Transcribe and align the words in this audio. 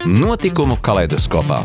Notikumu 0.00 0.78
kaleidoskopā. 0.80 1.58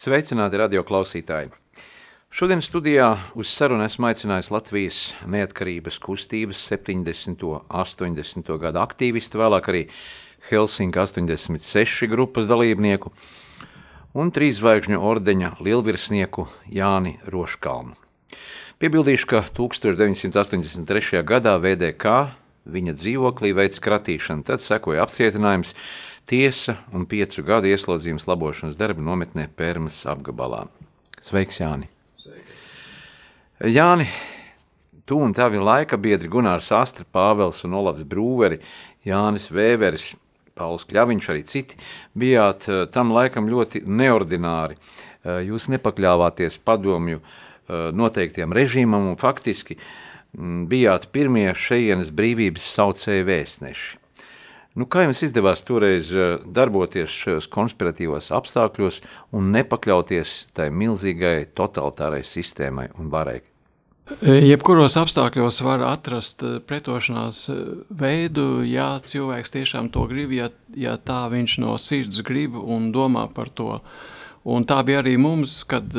Sveicināti 0.00 0.56
radio 0.56 0.80
klausītāji! 0.88 1.50
Šodien 2.32 2.64
studijā 2.64 3.10
uz 3.36 3.52
sarunu 3.52 3.84
esmu 3.84 4.08
aicinājis 4.08 4.48
Latvijas 4.48 5.02
neatkarības 5.28 6.00
kustības 6.00 6.64
70. 6.72 7.44
un 7.44 7.68
80. 7.68 8.56
gada 8.64 8.80
aktīvistu, 8.80 9.44
vēlāk 9.44 9.68
arī 9.68 9.84
Helsinki 10.48 11.04
86 11.04 12.08
grupas 12.08 12.48
dalībnieku 12.48 13.12
un 14.16 14.32
trīs 14.32 14.62
zvaigžņu 14.62 15.04
ordeņa 15.04 15.58
lielvirsnieku 15.60 16.48
Jāni 16.72 17.18
Roškalnu. 17.28 18.08
Piebildīšu, 18.78 19.26
ka 19.26 19.40
1983. 19.50 21.24
gadā 21.26 21.56
VDK 21.58 22.12
viņa 22.72 22.94
dzīvoklī 22.98 23.54
veids 23.56 23.80
kratīšanu, 23.82 24.44
tad 24.46 24.62
sekoja 24.64 25.04
apcietinājums, 25.04 25.74
tiesa 26.28 26.76
un 26.94 27.06
piecu 27.08 27.44
gadu 27.46 27.70
ieslodzījums 27.70 28.28
labošanas 28.28 28.78
darba 28.78 29.04
nometnē 29.04 29.48
Pērmas 29.56 30.00
apgabalā. 30.08 30.66
Sveiks, 31.24 31.60
Jāni! 31.62 31.88
Sveiki. 32.18 32.58
Jāni, 33.72 34.06
tu 35.08 35.18
un 35.24 35.34
tavi 35.34 35.60
laika 35.62 35.98
biedri 35.98 36.30
Gunārs 36.30 36.70
Astra, 36.76 37.06
Pāvels 37.08 37.64
un 37.66 37.74
Olavs 37.80 38.04
Brūveri, 38.06 38.60
Jānis 39.08 39.48
Vēveris, 39.54 40.12
Pauls 40.58 40.86
Kļaviņš, 40.90 41.32
arī 41.32 41.44
citi, 41.46 41.76
bijāt 42.18 42.68
eh, 42.68 42.86
tam 42.92 43.14
laikam 43.14 43.50
ļoti 43.50 43.84
neordināri. 43.86 44.78
Eh, 44.78 45.44
jūs 45.48 45.68
nepakļāvāties 45.72 46.58
padomju 46.66 47.22
uh, 47.22 47.36
Eh, 47.68 47.90
noteiktiem 47.92 48.48
režīmam 48.56 49.10
un 49.10 49.16
faktiski 49.20 49.74
mm, 49.76 50.07
bijāt 50.70 51.08
pirmie 51.14 51.50
šejienes 51.56 52.12
brīvības 52.14 52.74
saucēji 52.76 53.26
vēstneši. 53.26 53.98
Nu, 54.78 54.86
kā 54.86 55.02
jums 55.02 55.24
izdevās 55.26 55.64
toreiz 55.66 56.12
eh, 56.14 56.36
darboties 56.54 57.10
šajos 57.10 57.48
konspiratīvos 57.50 58.30
apstākļos 58.36 59.00
un 59.34 59.48
nepakļauties 59.56 60.34
tai 60.54 60.68
milzīgai 60.70 61.48
totalitārai 61.58 62.20
sistēmai 62.26 62.86
un 63.00 63.08
varai? 63.10 63.40
Eh, 64.22 64.44
jebkuros 64.46 64.94
apstākļos 65.00 65.58
var 65.66 65.82
atrast 65.88 66.44
pretošanās 66.68 67.42
veidu, 67.90 68.62
ja 68.68 68.92
cilvēks 69.02 69.56
tiešām 69.56 69.90
to 69.94 70.06
grib, 70.12 70.36
ja, 70.36 70.52
ja 70.78 70.94
tā 71.02 71.24
viņš 71.32 71.58
no 71.64 71.74
sirds 71.82 72.22
grib 72.22 72.54
un 72.54 72.92
domā 72.94 73.26
par 73.34 73.50
to. 73.50 73.80
Un 74.48 74.62
tā 74.64 74.78
bija 74.86 75.02
arī 75.02 75.16
mums, 75.20 75.58
kad 75.68 75.90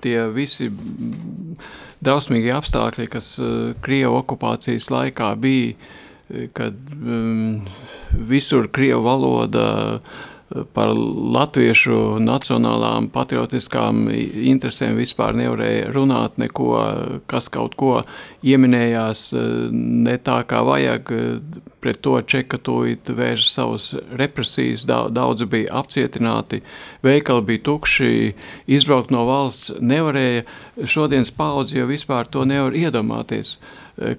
tie 0.00 0.20
visi 0.32 0.70
drausmīgie 2.04 2.52
apstākļi, 2.56 3.08
kas 3.12 3.34
uh, 3.42 3.72
Krievu 3.84 4.20
okupācijas 4.22 4.90
laikā 4.94 5.32
bija, 5.40 5.76
kad 6.52 6.76
um, 6.92 7.62
visur 8.28 8.66
Krievu 8.68 9.00
valoda 9.06 9.68
uh, 9.96 10.18
par 10.72 10.94
latviešu 11.36 12.16
nacionālām 12.24 13.10
patriotiskām 13.12 14.06
interesēm 14.08 14.96
vispār 14.96 15.36
nevarēja 15.36 15.90
runāt 15.92 16.38
neko, 16.40 16.70
kas 17.28 17.50
kaut 17.52 17.76
ko 17.76 17.98
ieminējās 18.40 19.26
ne 19.72 20.16
tā 20.24 20.38
kā 20.48 20.62
vajag, 20.64 21.12
pret 21.84 22.00
to 22.02 22.16
čekatūjit 22.24 23.12
vērš 23.18 23.50
savus 23.52 23.90
represijas, 24.18 24.86
daudzi 24.88 25.46
bija 25.50 25.82
apcietināti, 25.82 26.62
veikali 27.04 27.44
bija 27.52 27.66
tukši, 27.68 28.14
izbraukt 28.78 29.12
no 29.14 29.26
valsts 29.28 29.76
nevarēja, 29.80 30.46
šodienas 30.88 31.34
paudze 31.36 31.78
jau 31.78 31.90
vispār 31.90 32.30
to 32.32 32.48
nevar 32.48 32.72
iedomāties 32.72 33.58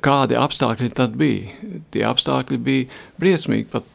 kādi 0.03 0.37
apstākļi 0.39 0.89
tad 0.95 1.15
bija. 1.19 1.53
Tie 1.93 2.03
apstākļi 2.07 2.57
bija 2.63 2.87
briesmīgi 3.21 3.69
pat, 3.71 3.85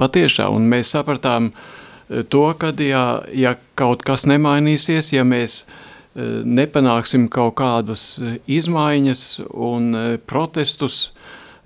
patiešām, 0.00 0.56
un 0.56 0.68
mēs 0.72 0.94
sapratām 0.96 1.50
eh, 1.52 2.22
to, 2.22 2.46
ka 2.58 2.72
ja, 2.82 3.22
ja 3.32 3.56
kaut 3.78 4.04
kas 4.06 4.26
nemainīsies, 4.30 5.12
ja 5.16 5.26
mēs 5.28 5.62
eh, 5.64 6.40
nepanāksim 6.44 7.28
kaut 7.32 7.58
kādas 7.60 8.16
eh, 8.20 8.38
izmaiņas 8.58 9.26
un 9.52 9.92
protestus, 10.26 11.10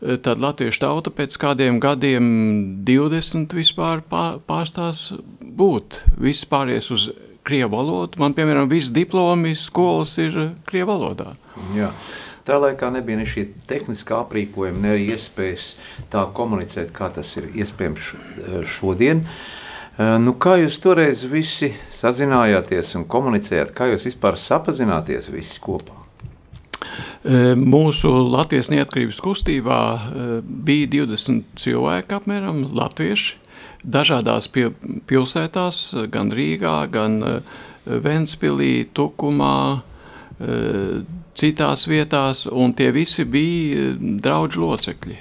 tad 0.00 0.40
latviešu 0.40 0.80
tauta 0.80 1.10
pēc 1.12 1.34
kādiem 1.36 1.76
gadiem 1.76 2.24
20 2.88 3.52
vispār 3.52 4.00
pārstās 4.08 5.10
būt. 5.44 5.98
Viss 6.16 6.46
pāries 6.48 6.88
uz 6.94 7.10
krievu 7.44 7.74
valodu. 7.74 8.16
Man, 8.22 8.32
piemēram, 8.32 8.70
visi 8.70 8.94
diplomi 8.96 9.52
skolas 9.52 10.14
ir 10.22 10.38
krievu 10.64 10.94
valodā. 10.94 11.34
Jā. 11.76 11.90
Tā 12.50 12.56
laikā 12.58 12.88
nebija 12.90 13.20
ne 13.20 13.24
šī 13.30 13.44
tehniskā 13.70 14.24
aprīkojuma, 14.24 14.80
ne 14.82 14.88
arī 14.96 15.04
iespējas 15.14 15.68
tā 16.10 16.24
komunicēt, 16.34 16.88
kā 16.90 17.06
tas 17.14 17.28
ir 17.38 17.44
iespējams 17.62 18.08
šodien. 18.66 19.20
Eh, 19.22 20.16
nu, 20.18 20.34
kā 20.34 20.56
jūs 20.58 20.80
toreiz 20.82 21.22
visi 21.30 21.68
sazinājāties 21.94 22.96
un 22.98 23.04
komunicējāt, 23.06 23.70
kā 23.70 23.86
jūs 23.92 24.08
vispār 24.08 24.34
sapazināties 24.34 25.30
visi 25.30 25.62
kopā? 25.62 25.94
Eh, 27.22 27.52
mūsu 27.54 28.10
Latvijas 28.32 28.72
neatkarības 28.74 29.22
kustībā 29.22 29.78
bija 30.42 30.90
20 30.96 31.54
cilvēki 31.54 32.18
apmēram 32.18 32.64
latvieši, 32.74 33.38
dažādās 33.86 34.50
pilsētās, 34.50 35.84
gan 36.10 36.34
Rīgā, 36.34 36.74
gan 36.90 37.22
Ventspilī, 37.86 38.88
Tukumā, 38.90 39.84
citās 41.40 41.86
vietās, 41.88 42.44
un 42.46 42.74
tie 42.76 42.90
visi 42.94 43.24
bija 43.28 43.90
eh, 43.90 43.96
draudžu 44.22 44.66
locekļi, 44.66 45.16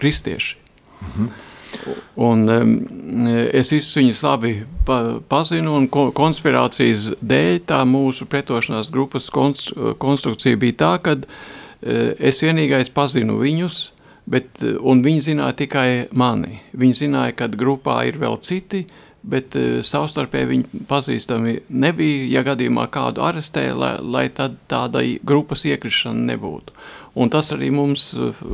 kristieši. 0.00 0.58
Mhm. 1.00 1.30
Un 2.18 2.48
um, 2.50 2.70
es 3.54 3.68
visus 3.70 3.94
viņus 3.94 4.24
labi 4.26 4.56
pa, 4.84 5.20
pazinu, 5.30 5.76
un 5.78 5.86
ko, 5.92 6.08
konspirācijas 6.10 7.12
dēļ 7.22 7.60
tā 7.70 7.78
mūsu 7.86 8.26
pretošanās 8.26 8.90
grupas 8.90 9.28
konstru, 9.30 9.94
konstrukcija 10.02 10.58
bija 10.58 10.76
tā, 10.82 10.90
ka 11.04 11.14
uh, 11.14 11.30
es 12.18 12.42
vienīgais 12.42 12.90
pazinu 12.90 13.38
viņus, 13.38 13.78
bet, 14.30 14.50
un 14.82 15.04
viņi 15.06 15.28
zināja 15.30 15.60
tikai 15.62 15.86
mani. 16.10 16.58
Viņi 16.74 16.98
zināja, 17.04 17.38
ka 17.38 17.48
grupā 17.54 18.00
ir 18.10 18.18
vēl 18.18 18.36
citi, 18.42 18.82
uh, 18.82 19.09
bet 19.22 19.56
uh, 19.58 19.80
savstarpēji 19.84 20.50
viņi 20.50 20.82
pazīstami 20.88 21.56
nebija. 21.68 22.26
Ja 22.30 22.44
gadījumā 22.46 22.86
kādu 22.92 23.24
arestē, 23.26 23.70
lai, 23.76 23.94
lai 24.00 24.26
tad 24.34 24.58
tādai 24.70 25.20
grupas 25.22 25.66
iekrišana 25.68 26.32
nebūtu. 26.32 26.76
Un 27.20 27.30
tas 27.32 27.52
arī 27.56 27.72
mums 27.74 28.12
uh, 28.14 28.44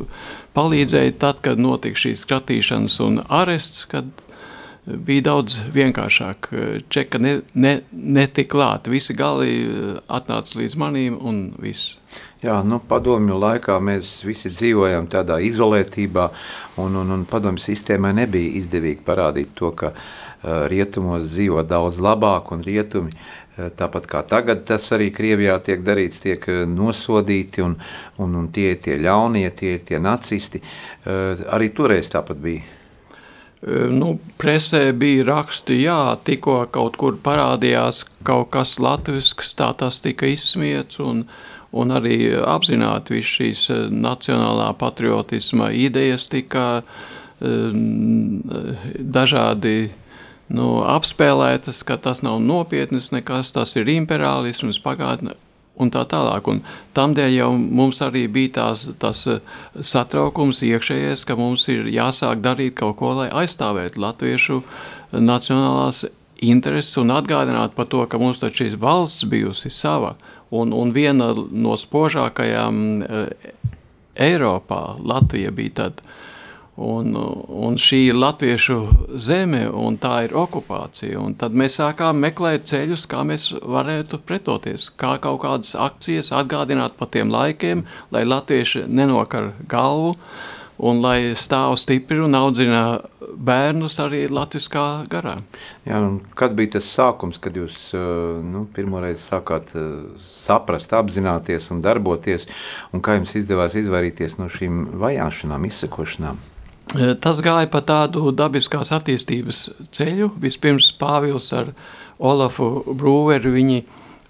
palīdzēja 0.57 1.17
tad, 1.21 1.43
kad 1.45 1.61
notika 1.61 2.07
šīs 2.07 2.25
skatīšanas 2.25 3.01
un 3.05 3.21
arests, 3.27 3.85
kad 3.89 4.09
bija 4.87 5.25
daudz 5.25 5.57
vienkāršāk. 5.75 6.49
Čeka 6.89 7.19
ne, 7.19 7.33
ne, 7.59 7.73
netika 7.91 8.53
klāt, 8.55 8.87
visi 8.91 9.15
gali 9.17 9.49
atnāca 10.07 10.61
līdz 10.61 10.77
manīm 10.79 11.17
un 11.19 11.41
viss. 11.59 11.97
Jā, 12.39 12.61
nu, 12.63 12.79
padomju 12.79 13.35
laikā 13.41 13.75
mēs 13.83 14.21
visi 14.25 14.51
dzīvojam 14.53 15.09
tādā 15.11 15.41
izolētībā, 15.43 16.29
un, 16.79 16.95
un, 17.01 17.11
un 17.17 17.25
padomju 17.27 17.61
sistēmai 17.61 18.13
nebija 18.15 18.55
izdevīgi 18.61 19.03
parādīt 19.05 19.51
to, 19.57 19.73
ka 19.75 19.91
uh, 19.91 20.26
rietumos 20.43 21.25
dzīvo 21.31 21.63
daudz 21.65 21.99
labāk, 22.03 22.51
un 22.53 22.61
rietumi, 22.63 23.11
eh, 23.57 23.69
tāpat 23.73 24.07
kā 24.07 24.21
tagad, 24.27 24.65
tas 24.65 24.91
arī 24.91 25.09
Krievijā 25.13 25.57
tiek 25.63 25.81
darīts, 25.81 26.21
tiek 26.21 26.47
eh, 26.47 26.65
nosodīti, 26.69 27.61
un, 27.65 27.75
un, 28.17 28.35
un 28.35 28.47
tie 28.53 28.71
ir 28.75 28.81
tie 28.83 28.97
ļaunie, 29.01 29.49
tie 29.55 29.73
ir 29.77 29.85
tie 29.87 29.99
nacisti. 29.99 30.61
Arī 31.07 31.69
toreiz 31.73 32.09
tāpat 32.11 32.37
bija. 32.41 32.61
Nu, 33.89 34.19
presē 34.37 34.91
bija 34.93 35.23
raksti, 35.25 35.81
jā, 35.81 36.17
tikko 36.23 36.67
kaut 36.69 36.97
kur 37.01 37.15
parādījās 37.17 38.03
kaut 38.27 38.51
kas 38.53 38.77
latvisks, 38.79 39.55
tā 39.57 39.71
tas 39.73 40.01
tika 40.03 40.27
izsmiets, 40.29 40.99
un, 41.01 41.23
un 41.73 41.91
arī 41.95 42.35
apzināti 42.37 43.17
viss 43.17 43.33
šīs 43.39 43.63
nacionālā 43.89 44.69
patriotisma 44.77 45.71
idejas 45.73 46.27
tika 46.29 46.83
dažādi 49.17 49.89
nu, 50.53 50.67
apspēlētas, 50.87 51.83
ka 51.87 51.97
tas 52.01 52.23
nav 52.25 52.39
nopietnas 52.43 53.11
nekas, 53.15 53.51
tas 53.55 53.75
ir 53.79 53.89
imperialisms, 53.97 54.79
pagātne. 54.83 55.35
un 55.77 55.91
tā 55.93 56.01
tālāk. 56.09 56.47
Un 56.49 56.63
tamdēļ 56.97 57.33
jau 57.35 57.51
mums 57.53 58.01
arī 58.01 58.23
bija 58.33 58.53
tās, 58.55 58.87
tas 58.97 59.23
satraukums 59.77 60.63
iekšējais, 60.65 61.25
ka 61.27 61.37
mums 61.37 61.67
ir 61.69 61.85
jāsāk 61.93 62.41
darīt 62.41 62.73
kaut 62.79 62.97
ko, 62.97 63.13
lai 63.19 63.27
aizstāvētu 63.29 64.01
latviešu 64.01 64.61
nacionālās 65.13 66.05
intereses 66.41 66.97
un 66.97 67.13
atgādināt 67.13 67.75
par 67.77 67.89
to, 67.91 68.03
ka 68.09 68.17
mums 68.21 68.41
taču 68.41 68.65
šī 68.65 68.77
valsts 68.81 69.27
bijusi 69.29 69.69
sava. 69.69 70.15
Un, 70.49 70.73
un 70.73 70.93
viena 70.95 71.33
no 71.35 71.75
spožākajām 71.77 72.83
Eiropā 74.17 74.81
Latvija 75.03 75.51
bija 75.51 75.81
tad. 75.83 76.01
Un, 76.77 77.15
un 77.49 77.77
šī 77.81 78.03
ir 78.11 78.17
latviešu 78.21 78.75
zeme, 79.17 79.63
un 79.65 79.95
tā 79.97 80.27
ir 80.27 80.35
okupācija. 80.37 81.17
Un 81.17 81.33
tad 81.33 81.55
mēs 81.57 81.79
sākām 81.79 82.19
meklēt 82.21 82.67
ceļus, 82.69 83.07
kā 83.09 83.23
mēs 83.25 83.47
varētu 83.57 84.19
pretoties, 84.21 84.91
kā 84.93 85.15
kaut 85.23 85.41
kādas 85.41 85.73
akcijas 85.73 86.29
atgādināt 86.37 86.93
par 86.99 87.09
tiem 87.15 87.33
laikiem, 87.33 87.81
lai 88.13 88.21
latvieši 88.29 88.83
nenokar 88.93 89.55
galvu, 89.65 90.13
un 90.77 91.01
lai 91.01 91.33
stāv 91.33 91.73
stipri 91.81 92.19
un 92.21 92.37
audzina 92.37 92.83
bērnus 93.33 93.97
arī 94.03 94.27
latviskā 94.29 94.85
garā. 95.09 95.39
Jā, 95.87 96.01
kad 96.37 96.53
bija 96.57 96.75
tas 96.75 96.91
sākums, 96.93 97.39
kad 97.41 97.57
jūs 97.57 97.79
nu, 98.45 98.67
pirmoreiz 98.75 99.25
sākāt 99.25 99.73
saprast, 100.21 100.93
apzināties 100.93 101.71
un 101.73 101.81
darboties, 101.81 102.45
un 102.93 103.01
kā 103.01 103.17
jums 103.17 103.33
izdevās 103.41 103.79
izvairīties 103.81 104.37
no 104.37 104.51
šīm 104.53 104.85
vajāšanām, 105.01 105.65
izsekošanām? 105.71 106.37
Tas 106.95 107.41
gāja 107.43 107.67
pa 107.67 107.81
tādu 107.83 108.31
dabiskās 108.31 108.93
attīstības 108.95 109.63
ceļu. 109.91 110.31
Vispirms 110.39 110.93
Pāvils 110.99 111.49
ar 111.55 111.73
Olafu 112.17 112.69
Brūveru 112.87 113.51
viņi 113.57 113.81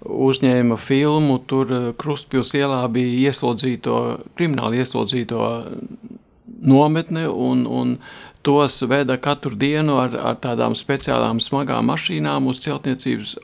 uzņēma 0.02 0.78
filmu, 0.82 1.38
tur 1.46 1.70
Krustpils 1.98 2.54
ielā 2.58 2.80
bija 2.90 3.30
ieslodzīto, 3.30 3.98
krimināli 4.38 4.82
ieslodzīto 4.82 5.42
nometne 6.66 7.28
un, 7.30 7.64
un 7.66 7.94
tos 8.42 8.80
veda 8.90 9.18
katru 9.22 9.54
dienu 9.58 9.98
ar, 10.02 10.14
ar 10.18 10.38
tādām 10.42 10.74
speciālām 10.78 11.42
smagām 11.42 11.86
mašīnām 11.92 12.50
uz 12.50 12.62
celtniecības 12.64 13.36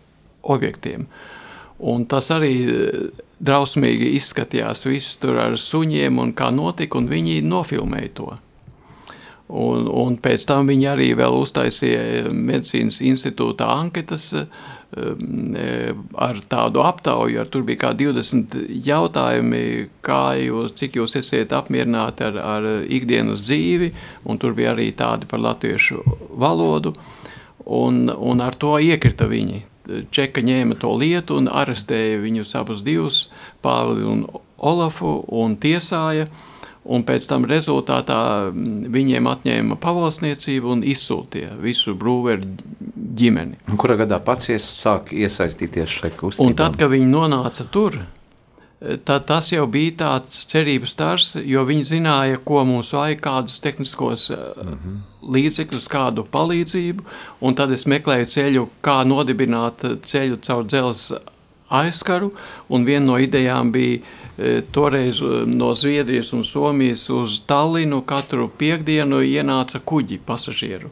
objektiem. 0.43 1.07
Un 1.79 2.07
tas 2.11 2.31
arī 2.35 2.55
drausmīgi 3.45 4.15
izskatījās 4.19 4.87
viss 4.87 5.19
tur 5.23 5.39
ar 5.43 5.59
suņiem 5.59 6.19
un 6.23 6.35
kā 6.35 6.51
notika, 6.55 6.99
un 6.99 7.11
viņi 7.11 7.43
nofilmēja 7.47 8.13
to. 8.19 8.35
Un, 9.53 9.85
un 9.93 10.15
pēc 10.25 10.47
tam 10.49 10.71
viņi 10.71 10.87
arī 10.89 11.11
vēl 11.19 11.35
uztaisīja 11.37 12.31
medicīnas 12.33 13.03
institūtā 13.05 13.67
anketas 13.69 14.31
um, 14.33 15.59
ar 16.17 16.41
tādu 16.49 16.81
aptauju, 16.81 17.43
ar 17.43 17.51
tur 17.53 17.67
bija 17.69 17.83
kā 17.83 17.91
20 17.99 18.57
jautājumi, 18.87 19.91
kā 20.05 20.23
jūs, 20.41 20.73
cik 20.81 20.97
jūs 20.97 21.19
esiet 21.21 21.53
apmierināti 21.53 22.25
ar, 22.25 22.39
ar 22.41 22.71
ikdienas 22.89 23.45
dzīvi, 23.45 23.91
un 24.25 24.41
tur 24.41 24.57
bija 24.57 24.73
arī 24.73 24.89
tādi 24.97 25.29
par 25.29 25.45
latviešu 25.45 26.01
valodu, 26.41 26.95
un, 27.67 28.09
un 28.09 28.41
ar 28.41 28.57
to 28.57 28.79
iekrita 28.81 29.29
viņi. 29.29 29.61
Čeka 30.09 30.41
ņēma 30.41 30.81
to 30.81 30.95
lietu 30.97 31.37
un 31.37 31.53
arestēja 31.53 32.17
viņus 32.23 32.57
abus 32.57 32.81
divus, 32.87 33.27
Pāvili 33.65 34.09
un 34.09 34.25
Olafu, 34.65 35.19
un 35.37 35.59
tiesāja, 35.61 36.25
uh, 36.25 36.54
un 36.85 37.05
pēc 37.07 37.29
tam 37.31 37.47
rezultātā 37.49 38.21
mm, 38.51 38.89
viņiem 38.95 39.29
atņēma 39.31 39.79
pavalsniecību 39.81 40.75
un 40.77 40.83
izsūtīja 40.87 41.55
visu 41.63 41.95
brūveru 41.99 42.51
ģimeni. 43.19 43.61
Un 43.73 43.81
kurā 43.81 43.97
gadā 44.01 44.21
pats 44.25 44.51
ies, 44.53 44.67
sāk 44.83 45.15
iesaistīties 45.15 46.01
šajā 46.01 46.19
kustībā? 46.19 46.49
Un 46.49 46.59
tad, 46.59 46.77
kad 46.81 46.93
viņi 46.93 47.09
nonāca 47.11 47.67
tur, 47.73 47.99
tad 49.09 49.27
tas 49.29 49.49
jau 49.53 49.65
bija 49.71 49.97
tāds 50.03 50.45
cerības 50.51 50.95
stars, 50.97 51.29
jo 51.41 51.65
viņi 51.67 51.87
zināja, 51.89 52.41
ko 52.45 52.65
mums 52.69 52.93
vajag, 52.97 53.23
kādus 53.25 53.61
tehniskos 53.65 54.31
mm 54.31 54.75
-hmm. 54.75 54.99
līdzekļus, 55.37 55.89
kādu 55.89 56.27
palīdzību, 56.31 57.05
un 57.41 57.55
tad 57.55 57.73
es 57.73 57.87
meklēju 57.87 58.27
ceļu, 58.37 58.69
kā 58.83 59.05
nodibināt 59.09 59.87
ceļu 60.05 60.41
caur 60.41 60.65
dzelzs 60.65 61.13
aizskaru, 61.69 62.33
un 62.69 62.85
viena 62.85 63.07
no 63.07 63.19
idejām 63.19 63.73
bija 63.73 64.01
toreiz 64.71 65.21
e, 65.21 65.45
no 65.47 65.75
Zviedrijas 65.75 66.33
un 66.33 66.45
Somijas 66.45 67.11
uz 67.11 67.41
Tallinu 67.47 68.03
katru 68.03 68.49
piekdienu 68.59 69.23
ienāca 69.23 69.79
kuģi 69.79 70.19
pasažieru, 70.27 70.91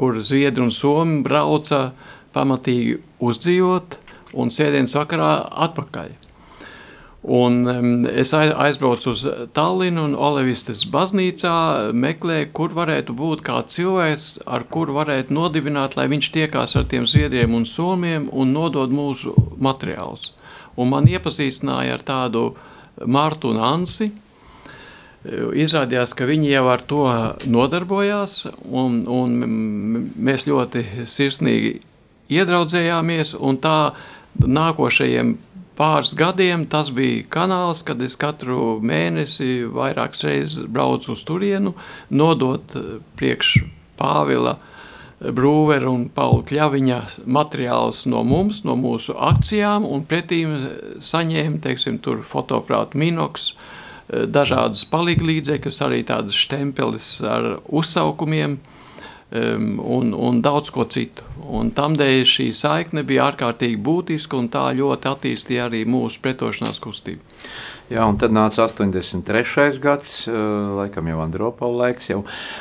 kur 0.00 0.20
Zviedri 0.20 0.64
un 0.64 0.72
Somi 0.72 1.20
brauca 1.22 1.90
pamatīgi 2.32 2.96
uzdzīvot 3.20 3.98
un 4.40 4.52
sēdienas 4.54 4.96
vakarā 4.96 5.32
atpakaļ. 5.68 6.16
Un 7.20 8.06
es 8.08 8.30
aizbraucu 8.32 9.10
uz 9.12 9.26
Tallinu 9.52 10.06
un 10.08 10.14
Olevistes 10.16 10.86
baznīcā, 10.88 11.90
meklēju, 11.92 12.48
kur 12.56 12.72
varētu 12.72 13.12
būt 13.12 13.42
kāds 13.44 13.76
cilvēks, 13.76 14.30
ar 14.48 14.64
kuru 14.72 14.96
varētu 14.96 15.36
nodibināt, 15.36 15.98
lai 16.00 16.08
viņš 16.08 16.30
tiekās 16.32 16.78
ar 16.80 16.88
tiem 16.88 17.04
zviedriem 17.04 17.52
un 17.58 17.68
somiem 17.68 18.30
un 18.32 18.56
nodod 18.56 18.88
mūsu 18.88 19.34
materiālus. 19.60 20.32
Un 20.80 20.88
man 20.94 21.10
iepazīstināja 21.12 21.98
ar 21.98 22.06
tādu 22.08 22.46
uh, 22.54 22.69
Martu 23.06 23.52
un 23.54 23.60
Ansi. 23.64 24.10
Izrādījās, 25.60 26.14
ka 26.16 26.24
viņi 26.24 26.48
jau 26.48 26.64
ar 26.72 26.80
to 26.88 27.02
nodarbojās, 27.52 28.46
un, 28.64 29.02
un 29.04 29.34
mēs 30.16 30.46
ļoti 30.48 31.04
sirsnīgi 31.04 31.74
iedraudzējāmies. 32.32 33.34
Tā 33.60 33.76
nākošajiem 34.40 35.34
pāris 35.76 36.14
gadiem 36.16 36.64
tas 36.72 36.88
bija 36.92 37.26
kanāls, 37.32 37.84
kad 37.84 38.00
es 38.04 38.16
katru 38.20 38.78
mēnesi 38.84 39.66
vairākas 39.68 40.24
reizes 40.28 40.64
braucu 40.68 41.12
uz 41.12 41.24
turienu, 41.28 41.74
nodot 42.10 42.76
priekš 43.20 43.58
Pāvila 44.00 44.56
Brūvera 45.20 45.90
un 45.92 46.06
Paula 46.08 46.40
Kļaviņa 46.48 47.00
materiālus 47.28 48.06
no 48.08 48.22
mums, 48.24 48.62
no 48.64 48.72
mūsu 48.80 49.12
akcijām, 49.20 49.84
un 49.84 50.06
pretīm 50.08 50.54
saņēma, 51.04 51.60
teiksim, 51.66 51.98
tur 52.00 52.22
fotoprātu 52.24 52.96
minoks, 53.00 53.50
eh, 53.52 54.24
dažādas 54.24 54.86
palīglīdzekļus, 54.88 55.80
arī 55.84 56.02
tādas 56.08 56.40
štempelis 56.40 57.18
ar 57.20 57.58
uzsaukumiem 57.68 58.56
um, 59.30 59.68
un, 59.84 60.14
un 60.16 60.40
daudz 60.40 60.72
ko 60.72 60.86
citu. 60.88 61.26
Un 61.50 61.72
tamdēļ 61.74 62.24
šī 62.24 62.48
saikne 62.54 63.04
bija 63.04 63.28
ārkārtīgi 63.28 63.76
būtiska, 63.76 64.38
un 64.38 64.48
tā 64.48 64.70
ļoti 64.76 65.10
attīstīja 65.10 65.68
arī 65.68 65.84
mūsu 65.88 66.22
pretošanās 66.24 66.80
kustību. 66.80 67.20
Jā, 67.90 68.04
un 68.06 68.14
tad 68.22 68.30
nāca 68.30 68.62
83. 68.68 69.80
gads, 69.82 70.28
eh, 70.30 70.34
laikam 70.78 71.08
jau 71.10 71.18
Andropola 71.24 71.88
laiks, 71.88 72.06
jau, 72.12 72.20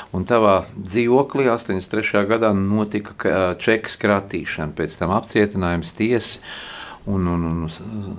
un 0.09 0.23
tavā 0.25 0.63
dzīvoklī 0.73 1.45
83. 1.53 2.23
gadā 2.25 2.49
notika 2.57 3.13
eh, 3.29 3.37
čekas 3.61 3.99
kratīšana, 4.01 4.73
pēc 4.73 4.97
tam 4.97 5.13
apcietinājums 5.13 5.93
tiesa, 5.93 6.41
un, 7.05 7.27
un, 7.29 7.45
un, 7.45 8.15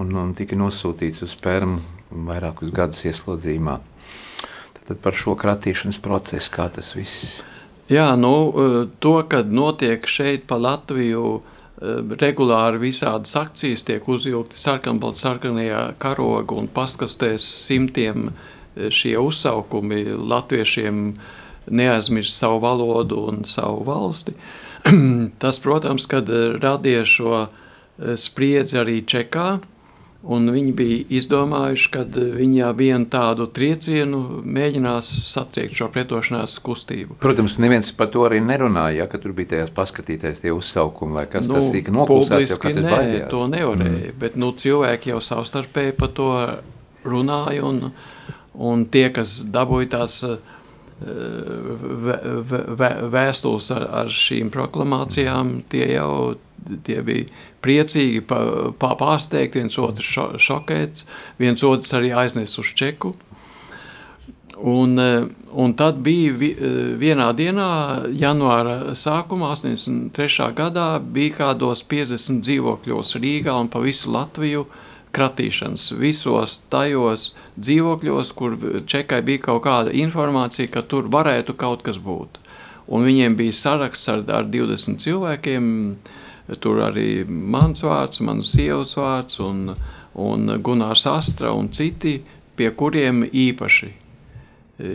un, 0.00 0.14
un 0.22 0.32
tika 0.38 0.56
nosūtīts 0.56 1.26
uz 1.26 1.34
Permu 1.44 1.82
vairākus 2.08 2.72
gadus 2.72 3.04
ieslodzījumā. 3.04 3.76
Tad 4.86 5.02
par 5.04 5.18
šo 5.18 5.34
kratīšanas 5.36 6.00
procesu, 6.00 6.48
kā 6.54 6.70
tas 6.72 6.94
viss? 6.96 7.42
Jā, 7.92 8.14
nu, 8.16 8.32
eh, 8.48 8.78
to, 8.96 9.18
kad 9.28 9.52
notiek 9.52 10.08
šeit 10.08 10.48
pa 10.48 10.56
Latviju, 10.56 11.26
uh, 11.36 11.55
regulāri 11.80 12.80
visādas 12.80 13.34
akcijas 13.36 13.84
tiek 13.84 14.06
uzvilkti 14.08 14.56
sarkanbalti 14.56 15.20
sarkanajā 15.20 15.82
karoga 16.00 16.56
un 16.56 16.70
paskastēs 16.72 17.44
simtiem 17.66 18.30
e, 18.30 18.88
šie 18.88 19.16
uzsaukumi 19.20 20.04
latviešiem 20.16 21.02
neaizmirst 21.68 22.38
savu 22.38 22.62
valodu 22.64 23.26
un 23.28 23.44
savu 23.44 23.84
valsti. 23.84 24.32
Tas, 25.42 25.60
protams, 25.60 26.08
kad 26.08 26.30
e, 26.30 26.42
radīja 26.62 27.04
šo 27.04 27.46
spriedzi 27.96 28.76
arī 28.80 29.00
Čekā, 29.08 29.58
Un 30.26 30.48
viņi 30.50 30.72
bija 30.74 31.02
izdomājuši, 31.20 31.90
ka 31.94 32.00
viņi 32.10 32.64
vienu 32.74 33.06
tādu 33.10 33.46
triecienu 33.54 34.40
mēģinās 34.42 35.10
satriekt 35.28 35.78
šo 35.78 35.86
pretošanās 35.94 36.56
kustību. 36.66 37.18
Protams, 37.22 37.54
neviens 37.62 37.92
par 37.94 38.10
to 38.10 38.24
arī 38.26 38.40
nerunāja, 38.42 39.04
ja, 39.04 39.06
ka 39.10 39.20
tur 39.22 39.36
bija 39.36 39.52
tajās 39.54 39.70
paskatīties 39.76 40.42
tie 40.42 40.50
uzsaukumi, 40.54 41.14
vai 41.20 41.26
kas 41.30 41.46
nu, 41.46 41.60
tas 41.60 41.70
tika 41.74 41.94
noklusēts, 41.94 42.56
jo 42.56 42.58
katrs 42.64 42.82
nē, 42.82 42.96
baidījās. 42.96 43.30
to 43.30 43.44
nevarēja, 43.54 44.02
mm. 44.02 44.18
bet 44.24 44.40
nu, 44.42 44.50
cilvēki 44.64 45.14
jau 45.14 45.22
savstarpēji 45.28 45.94
par 46.00 46.12
to 46.18 46.28
runāja, 47.06 47.62
un, 47.70 47.92
un 48.66 48.84
tie, 48.90 49.06
kas 49.14 49.38
dabūja 49.54 49.92
tās 49.94 50.20
vē, 50.26 50.55
vēstules 53.12 53.70
ar, 53.76 53.84
ar 54.02 54.08
šīm 54.12 54.50
proklamācijām, 54.54 55.58
tie 55.68 55.90
jau 55.92 56.36
tie 56.86 57.02
bija 57.04 57.26
priecīgi, 57.64 58.22
pārsteigti, 58.80 59.62
viens 59.62 59.78
otrs 59.82 60.08
šo, 60.08 60.26
šokēts, 60.40 61.06
viens 61.40 61.62
otrs 61.66 61.94
arī 61.98 62.12
aiznes 62.16 62.56
uz 62.58 62.72
čeku. 62.78 63.14
Un, 64.56 64.96
un 64.96 65.74
tad 65.76 65.98
bija 66.00 66.32
vienā 66.96 67.28
dienā, 67.36 67.68
janvāra 68.16 68.94
sākumā, 68.96 69.50
83. 69.52 70.46
gadā, 70.56 70.86
bija 71.00 71.42
kādos 71.42 71.84
50 71.84 72.40
dzīvokļos 72.46 73.18
Rīgā 73.20 73.52
un 73.60 73.68
pa 73.68 73.82
visu 73.84 74.14
Latviju 74.14 74.64
kratīšanas 75.16 75.90
visos 75.96 76.58
tajos 76.72 77.30
dzīvokļos, 77.56 78.32
kur 78.36 78.56
čekai 78.88 79.22
bija 79.26 79.46
kaut 79.48 79.64
kāda 79.66 79.94
informācija, 79.96 80.70
ka 80.72 80.84
tur 80.84 81.08
varētu 81.12 81.56
kaut 81.58 81.84
kas 81.86 81.98
būt. 82.02 82.40
Un 82.86 83.02
viņiem 83.06 83.34
bija 83.38 83.54
saraksts 83.56 84.08
ar, 84.12 84.22
ar 84.30 84.46
20 84.52 85.02
cilvēkiem, 85.02 85.66
tur 86.62 86.82
arī 86.86 87.24
mans 87.26 87.82
vārds, 87.82 88.22
mans 88.22 88.52
sievas 88.54 88.94
vārds 88.98 89.40
un, 89.42 89.72
un 90.22 90.58
Gunārs 90.62 91.06
Astra 91.10 91.52
un 91.56 91.72
citi, 91.74 92.20
pie 92.56 92.70
kuriem 92.78 93.24
īpaši 93.26 93.88
e, 93.90 94.92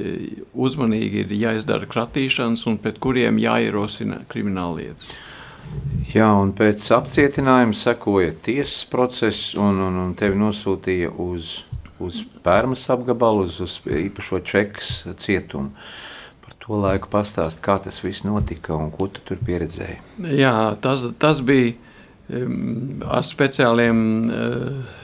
uzmanīgi 0.53 1.25
ir 1.25 1.35
jāizdara 1.41 1.89
kratīšanas 1.89 2.63
un 2.71 2.79
pret 2.81 2.97
kuriem 3.03 3.37
jāierosina 3.41 4.23
krimināllietas. 4.31 5.13
Jā, 6.11 6.27
un 6.35 6.51
pēc 6.55 6.83
apcietinājuma 6.95 7.75
sekoja 7.77 8.33
tiesas 8.43 8.83
process, 8.91 9.53
un, 9.55 9.79
un, 9.79 9.99
un 10.01 10.15
tevi 10.19 10.35
nosūtīja 10.39 11.11
uz, 11.23 11.61
uz 12.03 12.23
Pērmas 12.43 12.83
apgabalu, 12.91 13.45
uz, 13.47 13.59
uz 13.63 13.77
īpašo 13.85 14.41
čekas 14.43 14.89
cietumu. 15.21 15.71
Par 16.43 16.57
to 16.59 16.81
laiku 16.83 17.07
pastāst, 17.13 17.61
kā 17.63 17.77
tas 17.83 18.01
viss 18.03 18.25
notika 18.27 18.75
un 18.75 18.91
ko 18.91 19.07
tu 19.13 19.23
tur 19.29 19.39
pieredzēji. 19.45 20.01
Jā, 20.35 20.55
tas, 20.83 21.05
tas 21.21 21.39
bija 21.45 21.77
ar 23.07 23.23
speciāliem 23.27 24.03
uh, 24.27 24.99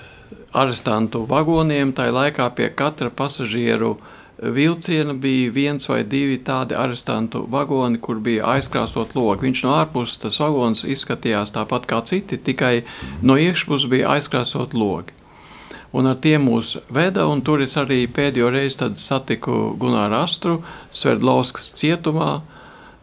arestantu 0.60 1.24
vagoniem. 1.30 1.96
Tā 1.96 2.10
laikā 2.12 2.50
pie 2.58 2.72
katra 2.76 3.12
pasažieru 3.14 3.96
uh, 3.96 4.14
vilciena 4.44 5.14
bija 5.14 5.52
viens 5.52 5.90
vai 5.90 6.04
divi 6.04 6.38
tādi 6.46 6.76
arestantu 6.78 7.46
vagoni, 7.50 7.98
kur 7.98 8.20
bija 8.22 8.46
aizkrāsot 8.54 9.16
logi. 9.18 9.48
Viņš 9.48 9.64
no 9.66 9.74
ārpuses 9.80 10.22
tas 10.22 10.40
vagons 10.42 10.86
izskatījās 10.86 11.54
tāpat 11.56 11.88
kā 11.90 12.02
citi, 12.06 12.38
tikai 12.38 12.84
no 13.26 13.38
iekšpuses 13.38 13.90
bija 13.90 14.14
aizkrāsot 14.18 14.78
logi. 14.78 15.16
Un 15.98 16.06
ar 16.06 16.20
tiem 16.22 16.44
mūs 16.46 16.76
veda, 16.94 17.26
un 17.26 17.42
tur 17.42 17.64
es 17.64 17.74
arī 17.80 18.04
pēdējo 18.14 18.52
reizi 18.54 18.92
satiku 19.02 19.74
Gunāru 19.80 20.20
Astru, 20.20 20.58
Sverdlovskas 20.92 21.72
cietumā, 21.74 22.42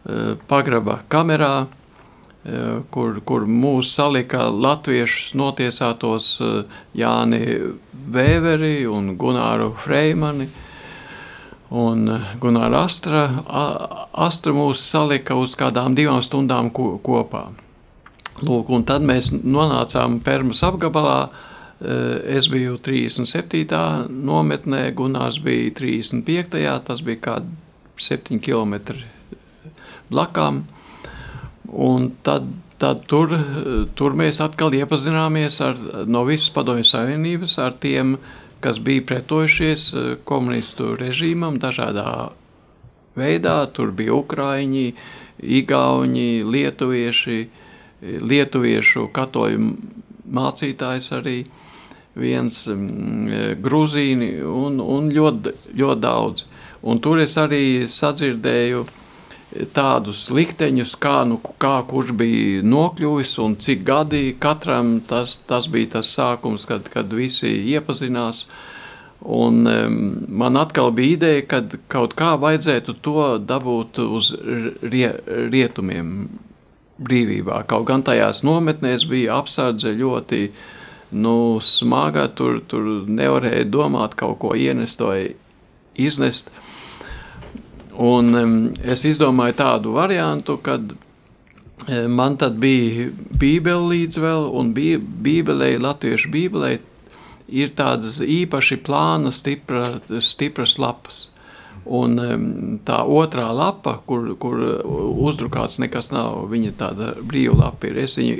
eh, 0.05 0.35
pagraba 0.47 1.01
kamerā, 1.09 1.67
eh, 2.45 2.83
kur, 2.91 3.19
kur 3.25 3.45
mūs 3.45 3.89
salika 3.91 4.47
latviešus 4.53 5.33
notiesātos 5.33 6.39
eh, 6.41 6.63
Jāni 6.95 7.73
Vēveri 8.11 8.87
un 8.87 9.17
Gunāru 9.17 9.73
Freimani– 9.75 10.47
Un 11.69 12.09
eh, 12.09 12.21
Gunārs 12.41 12.77
Astra, 12.77 13.25
Astra 14.13 14.53
mūs 14.53 14.83
salika 14.85 15.37
uz 15.39 15.55
kādām 15.57 15.95
divām 15.97 16.21
stundām 16.25 16.69
ko, 16.69 16.95
kopā. 17.03 17.47
Lūk, 18.45 18.69
un 18.75 18.83
tad 18.85 19.05
mēs 19.05 19.31
nonācām 19.33 20.19
Permas 20.25 20.61
apgabalā. 20.67 21.19
Eh, 21.81 22.37
es 22.37 22.49
biju 22.51 22.77
37. 22.77 23.65
nometnē, 24.09 24.91
Gunārs 24.93 25.41
bija 25.41 25.73
35. 25.73 26.83
Tas 26.85 27.01
bija 27.01 27.23
kādi 27.31 27.57
7 27.97 28.39
km 28.43 28.99
blakām. 30.11 30.63
Un 31.65 32.11
tad, 32.23 32.45
tad 32.77 33.07
tur, 33.09 33.31
tur 33.97 34.13
mēs 34.13 34.37
atkal 34.43 34.75
iepazināmies 34.77 35.57
ar, 35.65 35.79
no 36.07 36.21
visas 36.27 36.51
padomju 36.53 36.85
savienības 36.85 37.57
ar 37.63 37.73
tiem 37.81 38.13
cilvēkiem 38.13 38.43
kas 38.63 38.79
bija 38.79 39.05
pretojušies 39.11 39.85
eh, 39.93 40.07
komunistu 40.23 40.95
režīmam 40.99 41.59
dažādā 41.61 42.31
veidā. 43.15 43.57
Tur 43.73 43.91
bija 43.95 44.15
ukrāņi, 44.15 44.87
igauņi, 45.59 46.29
lietuvieši, 46.55 47.39
lietuviešu 48.31 49.07
katoļu 49.15 49.69
mācītājs 50.35 51.11
arī 51.15 51.37
viens 52.15 52.61
mm, 52.71 53.55
gruzīni 53.63 54.35
un, 54.47 54.79
un 54.81 55.09
ļoti, 55.11 55.55
ļoti 55.75 56.01
daudz. 56.03 56.45
Un 56.85 57.01
tur 57.01 57.19
es 57.23 57.33
arī 57.41 57.65
sadzirdēju 57.89 58.83
uh, 58.83 59.04
tādus 59.75 60.27
likteņus, 60.33 60.95
kā, 61.01 61.17
nu, 61.27 61.39
kā 61.61 61.77
kurš 61.87 62.13
bija 62.17 62.63
nokļuvis 62.65 63.35
un 63.43 63.57
cik 63.61 63.83
gadi 63.87 64.23
katram. 64.39 64.99
Tas, 65.07 65.37
tas 65.47 65.69
bija 65.71 65.95
tas 65.97 66.11
sākums, 66.15 66.67
kad, 66.69 66.87
kad 66.93 67.11
visi 67.13 67.51
iepazinās. 67.73 68.45
Un, 69.25 69.63
um, 69.65 69.95
man 70.29 70.57
atkal 70.59 70.91
bija 70.93 71.15
ideja, 71.15 71.45
ka 71.49 71.61
kaut 71.89 72.13
kā 72.19 72.35
vajadzētu 72.41 72.97
to 73.05 73.27
dabūt 73.41 74.01
uz 74.05 74.33
rie, 74.83 75.07
rietumiem 75.53 76.11
brīvībā. 77.01 77.63
Kaut 77.69 77.87
gan 77.89 78.05
tajās 78.05 78.43
nometnēs 78.45 79.07
bija 79.09 79.39
apsardze 79.39 79.95
ļoti 79.97 80.43
nu, 81.15 81.57
smaga, 81.63 82.27
tur, 82.35 82.59
tur 82.67 83.07
nevarēja 83.07 83.65
domāt 83.71 84.13
kaut 84.19 84.37
ko 84.43 84.53
ienest 84.57 85.01
vai 85.01 85.19
iznest. 85.95 86.51
Uh, 86.51 86.64
Un 88.01 88.73
es 88.83 89.05
izdomāju 89.07 89.55
tādu 89.59 89.93
variantu, 89.95 90.57
kad 90.63 90.91
um, 90.91 92.11
man 92.15 92.35
tad 92.39 92.57
bija 92.59 93.07
bībele 93.39 93.93
līdz 93.93 94.19
vēl, 94.19 94.49
un 94.59 94.73
bībelē, 94.75 95.75
latviešu 95.79 96.31
bībelē 96.33 96.73
ir 97.47 97.71
tādas 97.77 98.19
īpaši 98.19 98.81
plāna 98.83 99.31
stipra, 99.31 99.85
stipras 100.19 100.77
lapas. 100.81 101.29
Un 101.85 102.17
tā 102.81 103.03
otrā 103.05 103.51
lapa, 103.53 103.99
kur, 104.09 104.31
kur 104.41 104.57
uzdrukāts 105.21 105.77
nekas 105.83 106.09
nav, 106.09 106.47
viņa 106.49 106.71
tāda 106.79 107.11
brīva 107.21 107.59
lapa 107.67 107.91
ir. 107.91 107.99
Es 108.01 108.17
viņu 108.17 108.39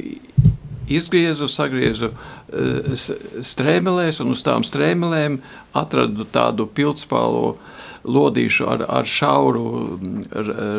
izgriezu, 0.88 1.50
sagriezu 1.52 2.12
uh, 2.12 2.96
strēmelēs, 2.96 4.22
un 4.24 4.36
uz 4.36 4.44
tām 4.46 4.66
strēmelēm 4.68 5.40
atradu 5.76 6.28
tādu 6.32 6.70
pildspālu 6.72 7.48
uh, 7.54 7.72
lodīšu 8.06 8.70
ar, 8.70 8.86
ar 9.02 9.10
šauru 9.10 9.66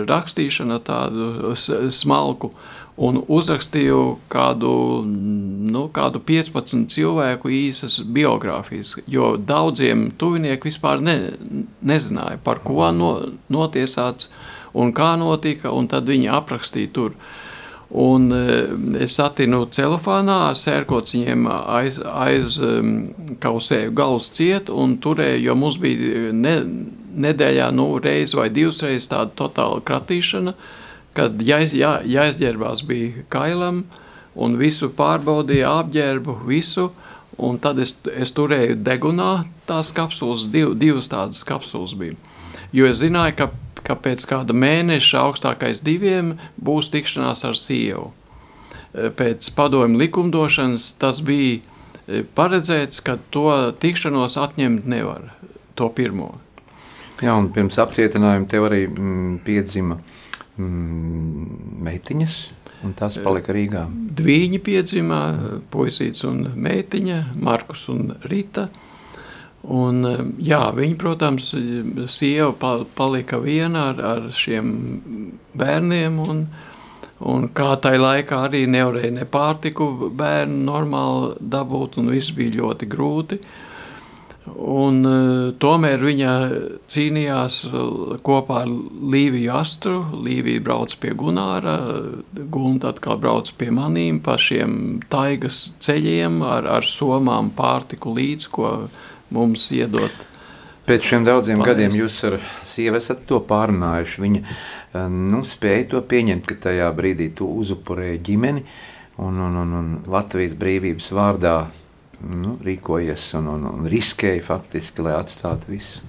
rakstīšanu, 0.08 0.80
tādu 0.86 1.54
smalku. 1.92 2.52
Un 2.96 3.18
uzrakstīju 3.20 3.98
kādu, 4.32 4.70
nu, 5.04 5.82
kādu 5.92 6.22
15 6.24 6.86
cilvēku 6.94 7.50
īsas 7.52 7.98
biogrāfijas, 8.00 8.94
jo 9.04 9.34
daudziem 9.36 10.06
tuvinieki 10.16 10.70
vispār 10.70 11.04
ne, 11.04 11.16
nezināja, 11.84 12.40
par 12.40 12.62
ko 12.64 12.88
no, 12.96 13.10
notiesāts 13.52 14.30
un 14.72 14.94
kā 14.96 15.12
notika, 15.20 15.74
un 15.76 15.90
tad 15.92 16.08
viņi 16.08 16.32
aprakstīja 16.38 16.94
tur. 16.96 17.18
Un 17.94 18.32
es 18.98 19.14
satinu 19.14 19.60
celofānā, 19.70 20.50
sērkots 20.58 21.14
viņiem 21.14 21.44
aiz, 21.46 22.00
aiz 22.02 22.56
kausēju 23.42 23.92
galvas 23.94 24.32
ciet 24.34 24.72
un 24.74 24.96
turēju, 24.98 25.44
jo 25.46 25.54
mums 25.54 25.78
bija 25.78 26.32
ne, 26.34 26.56
nedēļā 27.26 27.70
nu, 27.76 27.86
reizi 28.02 28.38
vai 28.38 28.48
divas 28.50 28.82
reizes 28.82 29.06
tāda 29.12 29.30
totāla 29.38 29.78
kratīšana, 29.86 30.56
kad 31.16 31.38
jāiz, 31.40 31.76
jā, 31.78 32.00
jāizģērbās 32.04 32.82
bija 32.88 33.24
kailam 33.32 33.84
un 34.34 34.56
visu 34.60 34.90
pārbaudīja, 34.92 35.72
apģērbu, 35.82 36.40
visu. 36.48 36.90
Un 37.36 37.58
tad 37.60 37.76
es, 37.84 37.92
es 38.16 38.32
turēju 38.32 38.78
degunā 38.80 39.44
tās 39.68 39.90
kapsulas, 39.92 40.46
div, 40.48 40.72
divas 40.80 41.10
tādas 41.12 41.42
kapsulas 41.44 41.92
bija. 41.98 42.16
Jo 42.72 42.88
es 42.88 43.02
zināju, 43.02 43.34
ka, 43.36 43.48
ka 43.86 43.94
pēc 43.94 44.26
kāda 44.28 44.56
mēneša 44.56 45.22
augstākais 45.22 45.82
diviem 45.86 46.34
būs 46.58 46.90
tikšanās 46.94 47.44
ar 47.46 47.58
sievu. 47.58 48.10
Pēc 48.92 49.50
padomju 49.56 50.00
likumdošanas 50.00 50.94
tas 51.00 51.20
bija 51.24 51.60
paredzēts, 52.36 53.02
ka 53.04 53.18
to 53.34 53.48
tikšanos 53.82 54.38
atņemt 54.40 54.86
nevar, 54.88 55.30
to 55.78 55.88
pirmo. 55.94 56.34
Jā, 57.22 57.32
un 57.32 57.48
pirms 57.52 57.78
apcietinājuma 57.80 58.48
tev 58.50 58.66
arī 58.68 58.82
mm, 58.86 59.38
piedzima 59.44 59.96
mm, 60.60 61.46
meitiņas, 61.86 62.36
un 62.84 62.96
tas 62.96 63.16
palika 63.24 63.54
Rīgā. 63.56 63.86
Dviņi 64.18 64.60
piedzima, 64.64 65.20
puisīts 65.72 66.26
un 66.28 66.42
meitiņa, 66.52 67.22
Markus 67.40 67.86
un 67.92 68.12
Rita. 68.28 68.68
Un, 69.66 70.06
jā, 70.38 70.60
viņa, 70.76 70.96
protams, 71.00 71.50
sieva 72.12 72.76
palika 72.94 73.40
viena 73.42 73.88
ar, 73.90 74.02
ar 74.14 74.26
šiem 74.30 74.68
bērniem, 75.58 76.20
un, 76.22 76.44
un 77.26 77.48
kā 77.56 77.72
tai 77.82 77.96
laikā 77.98 78.44
arī 78.46 78.66
nevarēja 78.70 79.16
ne 79.16 79.26
pārtiku 79.26 80.12
bērnu 80.14 80.60
normāli 80.68 81.32
dabūt, 81.40 81.98
un 81.98 82.12
viss 82.14 82.34
bija 82.36 82.60
ļoti 82.60 82.90
grūti. 82.92 83.40
Un, 84.46 85.00
uh, 85.02 85.48
tomēr 85.58 86.04
viņa 86.06 86.32
cīnījās 86.86 87.56
uh, 87.66 88.12
kopā 88.22 88.60
ar 88.62 88.70
Līviju 88.70 89.50
Astru. 89.58 89.96
Līvija 90.22 90.62
brauc 90.62 90.94
pie 91.02 91.10
Gunāra, 91.18 91.74
Gunta 92.54 92.92
atkal 92.94 93.18
brauc 93.18 93.50
pie 93.58 93.72
manīm 93.74 94.20
pa 94.22 94.36
šiem 94.38 95.00
taigas 95.10 95.72
ceļiem 95.82 96.38
ar, 96.46 96.70
ar 96.78 96.86
somām 96.86 97.50
pārtiku 97.58 98.14
līdz, 98.14 98.48
ko 98.54 98.70
mums 99.34 99.68
iedot. 99.74 100.24
Pēc 100.86 101.08
šiem 101.10 101.24
daudziem 101.26 101.58
Paldies. 101.58 101.74
gadiem 101.74 102.00
jūs 102.04 102.16
ar 102.28 102.36
sievu 102.66 103.00
esat 103.00 103.24
to 103.26 103.40
pārunājuši. 103.42 104.22
Viņa 104.22 104.42
uh, 104.42 105.06
nu, 105.10 105.42
spēja 105.42 105.88
to 105.94 106.02
pieņemt, 106.06 106.46
ka 106.46 106.58
tajā 106.68 106.90
brīdī 106.94 107.32
tu 107.34 107.48
uzupurēji 107.62 108.22
ģimeni 108.30 108.62
un, 109.18 109.40
un, 109.48 109.62
un, 109.64 109.78
un 109.80 109.88
Latvijas 110.06 110.54
brīvības 110.58 111.10
vārdā 111.16 111.56
nu, 112.22 112.54
rīkojies 112.62 113.32
un, 113.40 113.50
un, 113.56 113.70
un 113.72 113.88
riskēja 113.90 114.44
faktiski, 114.46 115.02
lai 115.06 115.18
atstātu 115.18 115.74
visu 115.74 116.04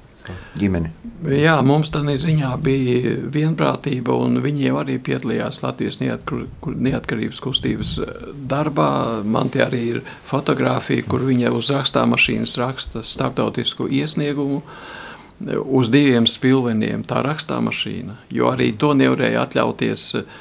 ģimeni. 0.58 0.92
Jā, 1.34 1.56
mums 1.66 1.90
tādā 1.94 2.14
ziņā 2.20 2.52
bija 2.62 3.14
vienprātība, 3.34 4.16
un 4.22 4.40
viņi 4.44 4.68
jau 4.68 4.76
arī 4.82 4.98
piedalījās 5.04 5.64
Latvijas 5.64 6.00
neatkarības 6.02 7.42
kustības 7.44 7.94
eh, 8.04 8.12
darbā. 8.50 8.90
Man 9.26 9.52
te 9.54 9.64
arī 9.66 9.82
ir 9.96 10.02
fotografija, 10.30 11.06
kur 11.10 11.26
viņa 11.28 11.54
uz 11.58 11.72
rakstāmašīnas 11.74 12.58
raksta 12.62 13.04
starptautisku 13.06 13.90
iesniegumu 14.00 14.62
eh, 14.62 15.56
uz 15.58 15.90
diviem 15.94 16.30
spilveniem. 16.30 17.08
Tā 17.08 17.24
rakstāmašīna, 17.26 18.22
jo 18.38 18.52
arī 18.52 18.74
to 18.78 18.94
nevarēja 18.98 19.48
atļauties 19.48 20.12
eh, 20.22 20.38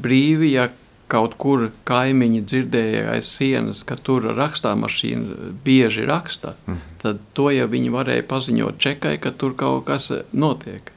brīvi, 0.00 0.54
ja 0.56 0.70
kaut 1.10 1.36
kur 1.40 1.68
kaimiņi 1.88 2.42
dzirdēja 2.48 3.06
aiz 3.14 3.28
sienas, 3.36 3.84
ka 3.86 3.96
tur 4.00 4.26
rakstāmašīna 4.36 5.50
bieži 5.64 6.06
raksta, 6.08 6.54
mm. 6.66 6.82
tad 7.02 7.20
to 7.36 7.50
jau 7.52 7.66
viņi 7.70 7.92
varēja 7.94 8.26
paziņot 8.30 8.78
čekai, 8.80 9.16
ka 9.22 9.34
tur 9.36 9.56
kaut 9.58 9.84
kas 9.88 10.10
notiek. 10.32 10.92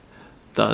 Tā, 0.57 0.69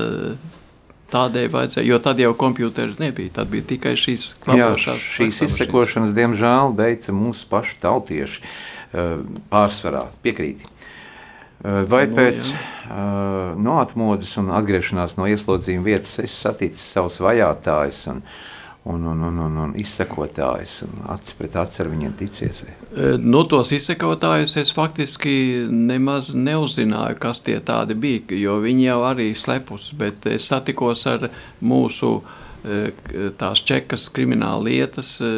tādēļ 1.13 1.49
vajadzēja, 1.53 1.85
jo 1.85 1.97
tad 2.01 2.21
jau 2.21 2.31
kompjuteri 2.37 2.95
nebija, 3.01 3.35
tad 3.39 3.49
bija 3.51 3.65
tikai 3.73 3.93
šīs 3.99 4.31
klapošās. 4.43 5.01
Jā, 5.01 5.15
šīs 5.17 5.41
izsekošanas, 5.47 6.13
diemžēl, 6.17 6.73
veica 6.77 7.13
mūsu 7.13 7.49
pašu 7.51 7.77
tautieši 7.83 8.39
eh, 8.41 9.17
pārsvarā, 9.51 10.07
piekrīti. 10.25 10.65
Eh, 10.65 11.83
vai 11.89 12.05
nu, 12.07 12.17
pēc 12.17 12.47
uh, 12.49 13.53
no 13.61 13.77
atmodas 13.83 14.33
un 14.41 14.49
atgriešanās 14.55 15.19
no 15.19 15.29
ieslodzījuma 15.29 15.91
vietas 15.91 16.17
es 16.23 16.33
saticis 16.39 16.89
savus 16.95 17.21
vajātājus 17.23 18.07
un 18.15 18.23
uh, 18.23 18.41
un, 18.83 19.05
un, 19.05 19.21
un, 19.23 19.39
un, 19.39 19.57
un 19.63 19.73
izsekotājus, 19.79 20.81
un 20.87 21.03
acis 21.13 21.35
pret 21.39 21.55
aci 21.59 21.81
ar 21.83 21.89
viņiem 21.91 22.15
ticies? 22.19 22.63
Vai? 22.65 22.73
E, 22.75 23.11
nu, 23.23 23.45
tos 23.47 23.71
izsekotājus 23.75 24.57
es 24.59 24.73
faktiski 24.75 25.35
nemaz 25.71 26.33
neuzzināju, 26.35 27.19
kas 27.23 27.43
tie 27.47 27.59
tādi 27.63 27.95
bija, 27.95 28.35
jo 28.35 28.57
viņi 28.63 28.87
jau 28.89 28.99
arī 29.07 29.29
slepus, 29.39 29.91
bet 29.97 30.27
es 30.31 30.49
satikos 30.51 31.05
ar 31.07 31.29
mūsu 31.63 32.17
e, 32.19 33.31
tās 33.39 33.63
čekas 33.63 34.09
krimināla 34.11 34.67
lietas 34.67 35.15
e, 35.23 35.33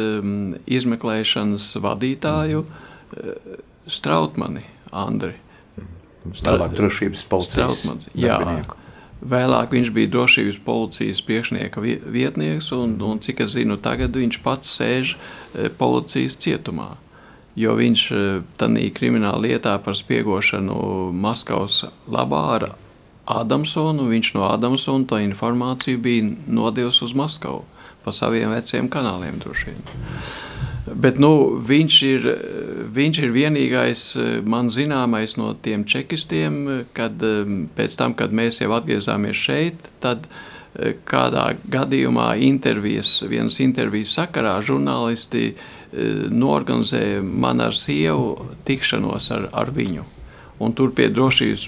izmeklēšanas 0.78 1.74
vadītāju 1.84 2.64
Strautmani, 3.86 4.64
Andri. 4.90 5.36
Tālāk 6.42 6.74
drošības 6.74 7.22
policijas 7.30 7.78
Strautmans, 7.78 8.10
jā. 8.18 8.40
Vēlāk 9.20 9.72
viņš 9.72 9.90
bija 9.96 10.10
drošības 10.12 10.58
policijas 10.64 11.22
priekšnieka 11.24 11.80
vietnieks, 11.80 12.68
un, 12.76 12.98
un 13.00 13.20
cik 13.22 13.40
es 13.46 13.54
zinu, 13.56 13.78
tagad 13.80 14.16
viņš 14.16 14.40
pats 14.44 14.74
sēž 14.76 15.14
e, 15.16 15.70
policijas 15.72 16.36
cietumā. 16.36 16.94
Jo 17.56 17.78
viņš 17.78 18.02
e, 18.12 18.24
tādā 18.60 18.90
krimināla 18.92 19.40
lietā 19.46 19.78
par 19.80 19.96
spiegošanu 19.96 21.14
Maskavas 21.16 21.86
labā 22.12 22.42
ar 22.58 22.68
Adamsonu, 23.26 24.10
viņš 24.12 24.34
no 24.36 24.44
Adamsona 24.50 25.08
to 25.08 25.22
informāciju 25.24 26.02
bija 26.02 26.28
nodevis 26.46 27.00
uz 27.02 27.16
Maskavu 27.16 27.64
pa 28.06 28.14
saviem 28.14 28.52
veciem 28.54 28.86
kanāliem 28.86 29.40
droši 29.42 29.72
vien. 29.72 29.80
Bet 30.86 31.18
nu, 31.18 31.58
viņš, 31.66 31.94
ir, 32.06 32.26
viņš 32.94 33.18
ir 33.24 33.32
vienīgais 33.34 34.02
man 34.46 34.68
zināmais 34.70 35.34
no 35.34 35.50
tiem 35.58 35.82
čekistiem, 35.82 36.84
kad 36.94 37.22
pēc 37.74 37.96
tam, 37.98 38.14
kad 38.14 38.30
mēs 38.30 38.60
jau 38.60 38.70
atgriezāmies 38.76 39.40
šeit, 39.48 39.88
tad 40.04 40.28
kādā 41.08 41.48
gadījumā 41.72 42.36
intervijas, 42.46 43.18
vienas 43.26 43.58
intervijas 43.64 44.14
sakarā 44.14 44.60
žurnālisti 44.62 45.56
norganizēja 46.30 47.24
man 47.24 47.64
ar 47.64 47.74
sievu 47.74 48.52
tikšanos 48.68 49.30
ar, 49.34 49.48
ar 49.50 49.74
viņu. 49.74 50.06
Un 50.62 50.76
tur 50.76 50.94
pie 50.94 51.08
drošības 51.10 51.66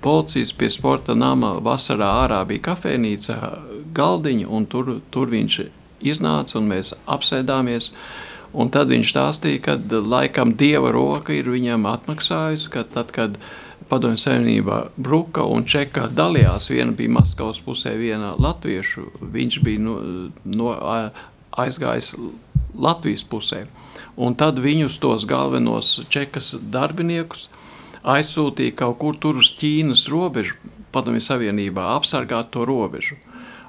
policijas, 0.00 0.54
pie 0.56 0.70
sporta 0.72 1.12
nama 1.12 1.58
vasarā 1.60 2.08
ārā 2.22 2.40
bija 2.48 2.70
kafejnīca, 2.70 3.36
galdiņa, 3.92 4.48
un 4.48 4.66
tur, 4.70 4.96
tur 5.12 5.28
viņš 5.28 5.60
iznāca 6.08 6.56
un 6.56 6.72
mēs 6.72 6.94
apsēdāmies. 7.04 7.92
Uh, 7.92 8.26
Un 8.52 8.70
tad 8.74 8.90
viņš 8.90 9.10
stāstīja, 9.12 9.62
ka 9.62 9.76
laikam 10.02 10.56
dieva 10.58 10.90
roka 10.94 11.34
ir 11.34 11.50
viņam 11.50 11.86
atmaksājusi, 11.86 12.70
ka 12.74 12.82
tad, 12.82 13.12
kad 13.14 13.36
Padomju 13.90 14.18
Savienībā 14.22 14.78
Bruka 14.98 15.44
un 15.46 15.64
Čeka 15.66 16.08
dalījās, 16.14 16.68
viena 16.70 16.94
bija 16.94 17.14
Maskavas 17.14 17.60
pusē, 17.62 17.94
viena 17.98 18.34
latviešu, 18.38 19.06
viņš 19.34 19.60
bija 19.66 19.82
no, 19.82 19.94
no, 20.44 20.74
aizgājis 21.58 22.14
Latvijas 22.74 23.24
pusē. 23.26 23.64
Un 24.20 24.34
tad 24.38 24.58
viņus 24.62 24.98
tos 25.02 25.24
galvenos 25.30 26.00
čekas 26.10 26.52
darbiniekus 26.60 27.48
aizsūtīja 28.02 28.76
kaut 28.82 28.98
kur 28.98 29.18
tur 29.20 29.40
uz 29.40 29.52
Ķīnas 29.58 30.08
robežu, 30.10 30.58
Padomju 30.90 31.22
Savienībā, 31.22 31.92
apsargāt 31.94 32.50
to 32.50 32.64
robežu. 32.66 33.14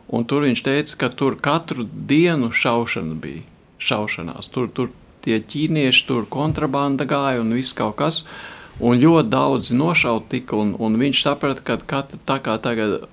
Un 0.10 0.26
tur 0.26 0.41
viņš 0.48 0.63
teica, 0.65 0.96
ka 1.04 1.10
tur 1.13 1.38
katru 1.38 1.86
dienu 1.86 2.50
šaušana 2.50 3.13
bija 3.22 3.50
šaušanās. 3.82 4.50
Tur, 4.54 4.70
tur 4.70 4.91
tie 5.26 5.41
ķīnieši, 5.41 6.08
tur 6.08 6.26
kontrabanda 6.30 7.08
gāja 7.10 7.41
un 7.44 7.54
viss 7.58 7.78
kaut 7.78 7.98
kas. 8.02 8.24
Un 8.82 8.98
ļoti 8.98 9.30
daudzi 9.30 9.76
nošauti 9.78 10.30
tika, 10.38 10.58
un, 10.58 10.74
un 10.80 10.98
viņš 10.98 11.22
saprata, 11.22 11.62
ka 11.65 11.78
katra, 11.86 12.17
tā 12.26 12.39
kā 12.41 12.56
tagad 12.63 13.04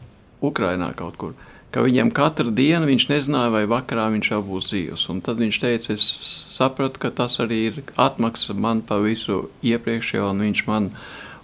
Ukrainā 0.41 0.93
kaut 0.97 1.19
kur, 1.21 1.35
ka 1.75 1.83
viņam 1.85 2.13
katru 2.15 2.53
dienu 2.55 2.89
viņš 2.89 3.09
nezināja, 3.11 3.53
vai 3.53 3.65
vakarā 3.69 4.07
viņš 4.15 4.31
vēl 4.33 4.45
būs 4.47 4.71
dzīvs. 4.71 5.07
Un 5.13 5.21
tad 5.27 5.43
viņš 5.43 5.61
teica, 5.61 5.93
es 5.99 6.07
sapratu, 6.55 7.03
ka 7.03 7.13
tas 7.13 7.37
arī 7.45 7.61
ir 7.69 7.81
atmaksa 8.01 8.57
man 8.57 8.81
par 8.87 9.05
visu 9.05 9.49
iepriekšējo, 9.67 10.31
un 10.33 10.47
viņš 10.47 10.65
man 10.71 10.91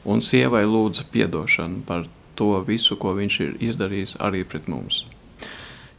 un 0.08 0.24
sievai 0.24 0.64
lūdza 0.68 1.08
piedošanu 1.12 1.84
par 1.88 2.08
to 2.38 2.54
visu, 2.66 2.96
ko 2.96 3.12
viņš 3.18 3.40
ir 3.44 3.56
izdarījis 3.68 4.18
arī 4.24 4.44
pret 4.48 4.70
mums. 4.70 5.04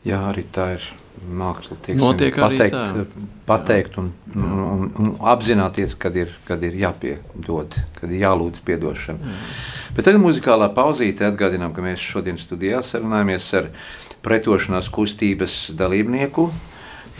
Jā, 0.05 0.23
arī 0.31 0.47
tā 0.53 0.75
ir 0.79 0.89
māksla 1.25 1.77
tiek 1.85 1.99
pateikt, 2.35 3.15
pateikt 3.47 3.97
un, 4.01 4.11
un, 4.35 4.51
un, 4.65 4.89
un 5.01 5.13
apzināties, 5.31 5.95
kad 5.99 6.15
ir, 6.17 6.33
kad 6.47 6.63
ir 6.65 6.75
jāpiedod, 6.81 7.77
kad 7.99 8.11
ir 8.11 8.25
jālūdz 8.25 8.63
piedošana. 8.67 9.21
Mm. 9.21 9.47
Bet 9.97 10.09
tagad 10.09 10.23
muzikālā 10.23 10.69
pauzīte 10.75 11.27
atgādinām, 11.29 11.73
ka 11.75 11.85
mēs 11.85 12.03
šodien 12.03 12.39
studijā 12.41 12.83
sarunājamies 12.85 13.49
ar 13.61 13.71
pretošanās 14.25 14.91
kustības 14.93 15.59
dalībnieku, 15.77 16.49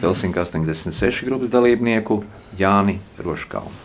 Helsinki 0.02 0.42
86 0.42 1.24
grupas 1.30 1.54
dalībnieku 1.54 2.20
Jāni 2.60 3.00
Roškalnu. 3.24 3.85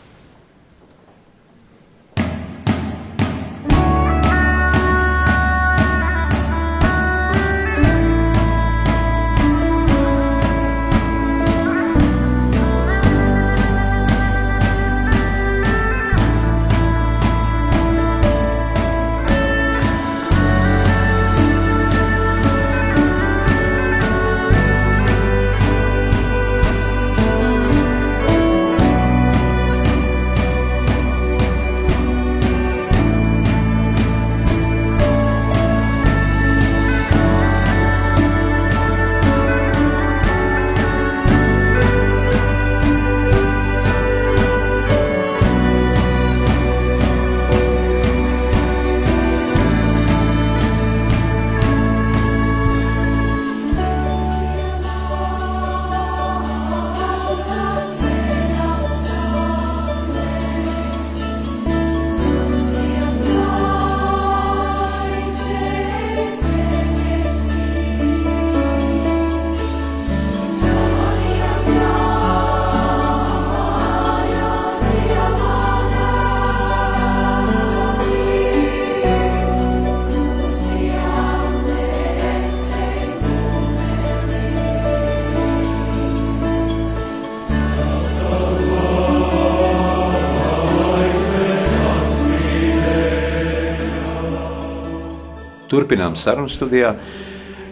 Turpinām 95.81 96.13
sarunu 96.13 96.51
studijā 96.53 96.91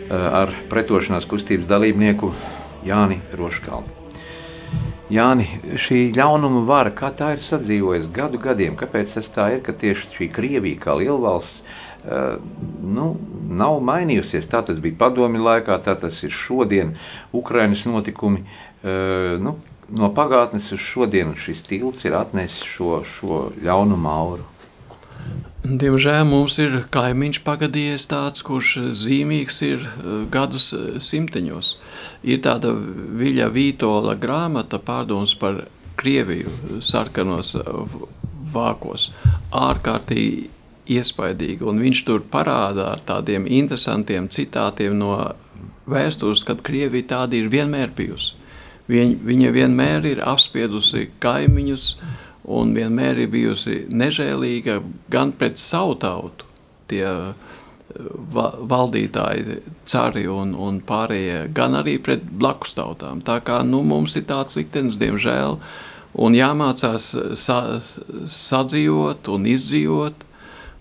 ar 0.08 0.54
pretošanās 0.70 1.26
kustības 1.28 1.68
dalībnieku 1.68 2.30
Jāni 2.88 3.18
Roškalnu. 3.36 3.92
Jāni, 5.12 5.44
šī 5.76 5.98
ļaunuma 6.16 6.62
vara, 6.64 6.94
kā 6.96 7.10
tā 7.12 7.34
ir 7.36 7.44
sadzīvojusi 7.44 8.08
gadu 8.16 8.40
gadiem, 8.40 8.78
kāpēc 8.80 9.12
tas 9.18 9.28
tā 9.34 9.50
ir, 9.58 9.60
ka 9.66 9.76
tieši 9.76 10.08
šī 10.14 10.30
Krievija 10.32 10.80
kā 10.86 10.96
lielvalsts 10.96 11.60
uh, 11.60 12.40
nu, 12.80 13.10
nav 13.60 13.76
mainījusies. 13.84 14.48
Tā 14.48 14.64
tas 14.64 14.80
bija 14.80 14.96
padomju 15.04 15.44
laikā, 15.44 15.76
tā 15.84 15.98
tas 16.00 16.24
ir 16.24 16.32
šodien, 16.32 16.96
Ukrainas 17.36 17.84
notikumi. 17.84 18.46
Uh, 18.80 19.36
nu, 19.36 19.58
no 20.00 20.14
pagātnes 20.16 20.72
uz 20.72 20.80
šodienu 20.80 21.36
šis 21.36 21.68
tilts 21.68 22.08
ir 22.08 22.16
atnesis 22.16 22.64
šo, 22.64 23.02
šo 23.04 23.50
ļaunumu 23.60 24.16
auru. 24.16 24.48
Diemžēl 25.66 26.22
mums 26.28 26.54
ir 26.62 26.76
kaimiņš 26.94 27.40
pagadījies 27.42 28.06
tāds, 28.08 28.44
kurš 28.46 28.76
zīmīgs 28.94 29.56
ir 29.66 29.82
eh, 29.82 30.20
gadus 30.30 30.70
eh, 30.76 31.00
simteņos. 31.02 31.72
Ir 32.22 32.38
tāda 32.46 32.70
Viļa 33.18 33.48
Vītola 33.50 34.14
grāmata 34.20 34.78
pārdoms 34.78 35.34
par 35.34 35.64
Krieviju 35.98 36.78
sarkanos 36.84 37.56
eh, 37.58 37.98
vākos. 38.54 39.10
Ārkārtīgi 39.50 40.46
iespaidīgi, 40.94 41.66
un 41.66 41.82
viņš 41.82 42.04
tur 42.06 42.22
parāda 42.30 42.92
ar 42.94 43.02
tādiem 43.04 43.50
interesantiem 43.50 44.30
citātiem 44.32 44.94
no 44.96 45.18
vēstures, 45.90 46.46
kad 46.46 46.62
Krievija 46.64 47.16
tāda 47.16 47.36
ir 47.36 47.50
vienmēr 47.52 47.90
bijusi. 47.98 48.38
Viņa, 48.88 49.18
viņa 49.26 49.52
vienmēr 49.52 50.06
ir 50.14 50.22
apspiedusi 50.24 51.10
kaimiņus, 51.20 51.90
uh, 51.98 52.27
un 52.48 52.72
vienmēr 52.76 53.24
ir 53.24 53.30
bijusi 53.32 53.82
nežēlīga 53.92 54.80
gan 55.12 55.34
pret 55.36 55.60
savu 55.60 55.98
tautu, 56.00 56.46
tie 56.88 57.04
eh, 57.04 57.56
va 58.34 58.46
valdītāji, 58.72 59.58
cari 59.88 60.24
un, 60.32 60.54
un 60.56 60.80
pārējie, 60.84 61.48
gan 61.56 61.76
arī 61.78 61.98
pret 62.04 62.24
blakus 62.24 62.76
tautām. 62.78 63.20
Tā 63.24 63.40
kā 63.44 63.60
nu, 63.66 63.82
mums 63.84 64.16
ir 64.16 64.26
tāds 64.28 64.56
liktenis, 64.58 65.00
diemžēl, 65.00 65.58
un 66.18 66.36
jāmācās 66.36 67.10
sa 67.36 67.58
sadzīvot 67.80 69.28
un 69.34 69.48
izdzīvot. 69.48 70.24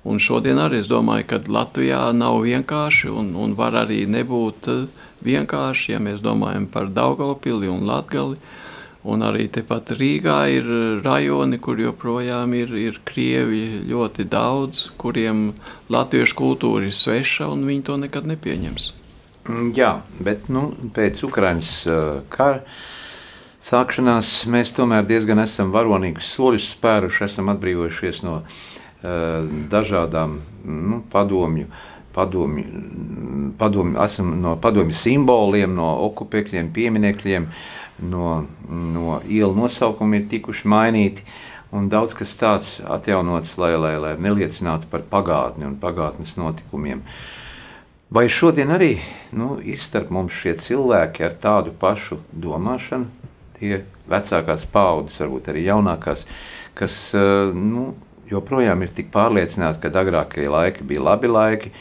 Un 0.07 0.21
šodien 0.23 0.59
arī 0.63 0.77
es 0.79 0.87
domāju, 0.87 1.25
ka 1.27 1.41
Latvijā 1.51 1.99
nav 2.15 2.37
vienkārši 2.45 3.09
un, 3.11 3.33
un 3.35 3.57
var 3.59 3.75
arī 3.83 4.05
nebūt 4.07 4.71
eh, 4.71 5.03
vienkārši, 5.27 5.97
ja 5.97 5.99
mēs 5.99 6.23
domājam 6.23 6.69
par 6.71 6.87
Daugavpili 6.95 7.67
un 7.67 7.83
Latgali. 7.89 8.37
Uh, 8.37 8.56
Un 9.07 9.21
arī 9.23 9.45
tepat 9.53 9.93
Rīgā 9.99 10.37
ir 10.51 10.67
rajoni, 11.05 11.59
kur 11.63 11.79
joprojām 11.79 12.53
ir, 12.57 12.73
ir 12.75 12.99
krievi 13.05 13.83
ļoti 13.87 14.25
daudz, 14.27 14.87
kuriem 14.99 15.51
latviešu 15.93 16.37
kultūra 16.39 16.89
ir 16.89 16.95
sveša 16.95 17.47
un 17.53 17.67
viņi 17.69 17.85
to 17.87 17.97
nekad 18.01 18.27
nepieņems. 18.27 18.87
Mm, 19.47 19.69
jā, 19.77 19.91
bet 20.19 20.49
nu, 20.51 20.71
pēc 20.95 21.21
Ukraiņas 21.27 21.73
uh, 21.87 21.99
kara 22.33 22.63
sākšanās 23.63 24.41
mēs 24.51 24.73
tomēr 24.75 25.05
diezgan 25.07 25.39
esam 25.43 25.71
varonīgus 25.75 26.33
soļus 26.33 26.71
spēruši, 26.73 27.27
esam 27.29 27.53
atbrīvojušies 27.53 28.25
no 28.27 28.41
uh, 28.41 29.45
dažādām 29.71 30.41
nu, 30.65 31.03
padomju 31.13 31.69
padomju, 32.17 32.65
padomju, 33.57 33.99
esam 34.01 34.31
no 34.41 34.55
padomju 34.61 34.95
simboliem, 34.97 35.75
no 35.77 35.91
okupēkļiem, 36.07 36.71
pieminekļiem, 36.73 37.45
no, 37.99 38.45
no 38.69 39.19
ielu 39.27 39.53
nosaukumi 39.57 40.21
ir 40.21 40.29
tikuši 40.31 40.69
mainīti. 40.69 41.25
Un 41.75 41.89
daudz 41.91 42.13
kas 42.15 42.31
tāds 42.39 42.77
atjaunots, 42.87 43.57
lai, 43.59 43.73
lai, 43.75 43.97
lai 43.99 44.13
neliecinātu 44.23 44.87
par 44.91 45.03
pagātni 45.03 45.67
un 45.67 45.75
pagātnes 45.81 46.37
notikumiem. 46.39 47.01
Vai 48.07 48.29
šodien 48.31 48.71
arī 48.71 48.93
nu, 49.35 49.57
ir 49.59 49.81
starp 49.83 50.13
mums 50.15 50.31
šie 50.31 50.53
cilvēki 50.63 51.25
ar 51.27 51.35
tādu 51.43 51.73
pašu 51.75 52.21
domāšanu, 52.31 53.09
tie 53.59 53.81
vecākās 54.07 54.63
paudzes, 54.71 55.19
varbūt 55.19 55.49
arī 55.51 55.65
jaunākās, 55.65 56.23
kas 56.77 56.95
eh, 57.19 57.51
nu, 57.51 57.89
joprojām 58.31 58.85
ir 58.85 58.93
tik 58.95 59.11
pārliecināti, 59.11 59.81
ka 59.83 59.91
agrākie 59.99 60.47
laiki 60.51 60.87
bija 60.87 61.03
labi 61.03 61.31
laiki, 61.31 61.73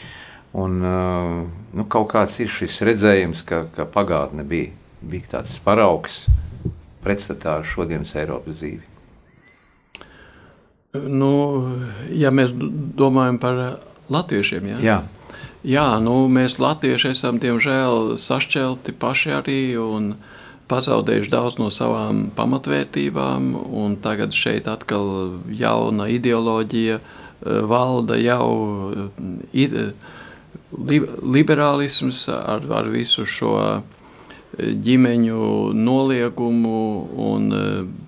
un 0.59 0.81
eh, 0.83 1.31
nu, 1.79 1.87
kaut 1.87 2.11
kāds 2.11 2.35
ir 2.43 2.51
šis 2.51 2.81
redzējums, 2.89 3.45
ka, 3.47 3.63
ka 3.71 3.87
pagātne 3.87 4.43
bija 4.43 4.75
bija 5.01 5.37
tāds 5.37 5.57
paraugs 5.63 6.25
pretstatā 7.03 7.59
šodienas 7.63 8.15
Eiropas 8.17 8.61
dzīvi? 8.61 8.95
Nu, 10.97 11.31
ja 12.15 12.31
mēs 12.33 12.53
domājam 12.97 13.37
par 13.41 13.61
latviešiem, 14.09 14.73
jā. 14.73 14.79
jā. 14.81 14.97
Jā, 15.67 15.87
nu, 15.99 16.29
mēs 16.31 16.59
latvieši 16.63 17.11
esam 17.11 17.41
diemžēl 17.43 18.15
sašķelti 18.21 18.93
paši 18.97 19.33
arī 19.35 19.61
un 19.81 20.13
pazaudējuši 20.71 21.31
daudz 21.31 21.57
no 21.59 21.67
savām 21.73 22.27
pamatvērtībām, 22.37 23.49
un 23.75 23.97
tagad 24.03 24.35
šeit 24.35 24.67
atkal 24.71 25.39
jauna 25.51 26.07
ideoloģija 26.13 26.99
eh, 26.99 27.59
valda 27.67 28.19
jau 28.19 28.47
ide, 29.51 29.91
liberālisms 30.77 32.25
ar, 32.31 32.63
ar 32.79 32.89
visu 32.91 33.23
šo 33.27 33.53
uh, 33.55 33.96
ģimeņu 34.57 35.71
noliegumu 35.77 36.81
un 37.21 37.47
e, 37.53 37.63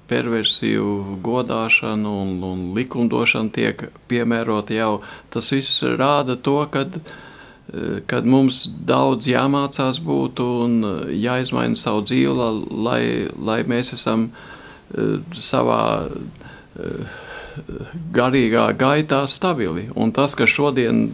perversiju 0.09 1.19
godāšanu 1.21 2.13
un, 2.23 2.31
un 2.43 2.63
likumdošanu 2.77 3.53
tiek 3.53 3.83
piemērota 4.09 4.73
jau. 4.73 4.93
Tas 5.29 5.51
viss 5.53 5.83
rāda 5.99 6.39
to, 6.41 6.57
kad, 6.73 6.97
e, 6.97 8.01
kad 8.09 8.25
mums 8.25 8.63
daudz 8.65 9.29
jāmācās 9.29 10.01
būt 10.01 10.41
un 10.45 10.81
jāizmaina 11.13 11.77
savu 11.77 12.03
dzīvi, 12.09 12.51
lai, 12.89 13.03
lai 13.37 13.61
mēs 13.69 13.93
esam 13.99 14.29
e, 14.29 15.09
savā 15.37 15.83
garīgā 18.15 18.69
gaitā 18.79 19.25
stabili. 19.27 19.89
Un 19.99 20.13
tas, 20.15 20.33
ka 20.37 20.47
šodien 20.47 21.09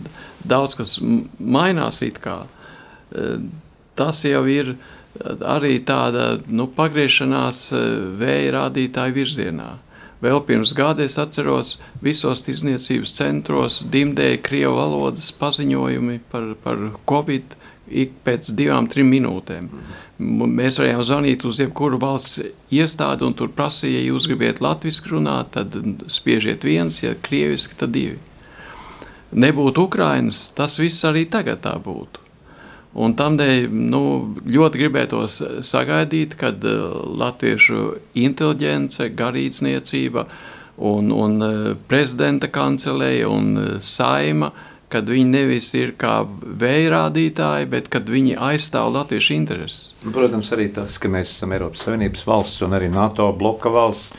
daudz 0.46 0.76
kas 0.78 1.00
mainās 1.40 2.04
kā, 2.22 2.44
tas 3.96 4.20
jau 4.28 4.44
ir 4.52 4.76
uh, 4.76 4.84
arī 5.24 5.80
tāda 5.86 6.36
nu, 6.48 6.68
pagriešanās 6.76 7.66
e, 7.74 7.82
vēja 8.20 8.54
rādītāja 8.60 9.16
virzienā. 9.16 9.70
Vēl 10.24 10.42
pirms 10.48 10.72
gada 10.74 11.04
es 11.06 11.18
atceros, 11.22 11.76
visos 12.04 12.42
tirdzniecības 12.46 13.14
centros 13.18 13.82
dimdēja 13.92 14.40
krievu 14.46 14.78
valodas 14.80 15.30
paziņojumi 15.38 16.20
par, 16.32 16.54
par 16.64 16.82
covid 17.10 17.56
ik 17.86 18.16
pēc 18.26 18.50
divām, 18.58 18.88
trim 18.90 19.12
minūtēm. 19.14 19.70
Mēs 20.18 20.80
varējām 20.80 21.04
zvanīt 21.06 21.46
uz 21.46 21.60
jebkuru 21.62 22.00
valsts 22.02 22.42
iestādi 22.74 23.28
un 23.28 23.36
tur 23.38 23.52
prasīja, 23.54 24.00
ja 24.00 24.10
jūs 24.10 24.30
gribiet 24.32 24.64
latviski 24.64 25.14
runāt, 25.14 25.54
tad 25.54 25.76
spiežiet 26.10 26.66
viens, 26.66 27.04
ja 27.04 27.14
krieviski, 27.28 27.78
tad 27.78 27.94
divi. 27.94 28.18
Nebūtu 29.36 29.90
Ukrainas, 29.90 30.48
tas 30.56 30.80
viss 30.80 31.06
arī 31.06 31.28
tagad 31.30 31.62
tā 31.66 31.76
būtu. 31.84 32.25
Un 32.96 33.16
tādēļ 33.20 33.66
nu, 33.76 34.02
ļoti 34.48 34.80
gribētos 34.80 35.42
sagaidīt, 35.68 36.38
kad 36.40 36.64
uh, 36.64 37.02
latviešu 37.20 37.82
inteliģence, 38.16 39.10
garīdzniecība 39.20 40.24
un, 40.78 41.12
un 41.12 41.36
uh, 41.44 41.74
prezidenta 41.90 42.48
kancelēja 42.48 43.28
un 43.28 43.52
uh, 43.60 43.68
saima, 43.84 44.54
kad 44.96 45.10
viņi 45.12 45.28
nevis 45.28 45.74
ir 45.76 45.92
kā 46.00 46.22
vējrādītāji, 46.64 47.68
bet 47.74 47.92
kad 47.92 48.08
viņi 48.08 48.38
aizstāv 48.40 48.94
latviešu 48.96 49.36
intereses. 49.36 49.92
Protams, 50.06 50.54
arī 50.56 50.70
tas, 50.78 50.96
ka 51.02 51.12
mēs 51.12 51.36
esam 51.36 51.56
Eiropas 51.58 51.84
Savienības 51.84 52.24
valsts 52.30 52.64
un 52.64 52.78
arī 52.78 52.88
NATO 52.94 53.28
bloka 53.36 53.74
valsts, 53.74 54.16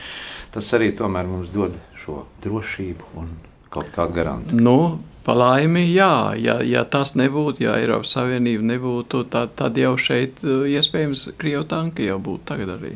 tas 0.52 0.68
arī 0.76 0.92
tomēr 0.98 1.28
mums 1.30 1.54
dod 1.54 1.76
šo 1.96 2.26
drošību 2.44 3.14
un 3.22 3.32
kaut 3.72 3.88
kādu 3.94 4.18
garantiju. 4.20 4.60
Nu, 4.60 4.78
Palaimi, 5.26 5.82
jā, 5.90 6.36
ja, 6.38 6.60
ja 6.62 6.84
tas 6.86 7.16
nebūtu, 7.18 7.64
ja 7.64 7.74
Eiropas 7.80 8.12
Savienība 8.14 8.62
nebūtu, 8.68 9.24
tad, 9.32 9.56
tad 9.58 9.78
jau 9.80 9.96
šeit 9.98 10.38
uh, 10.46 10.62
iespējams 10.70 11.32
Krievu 11.40 11.64
tanki 11.66 12.06
jau 12.06 12.20
būtu 12.22 12.46
tagad 12.46 12.76
arī. 12.76 12.92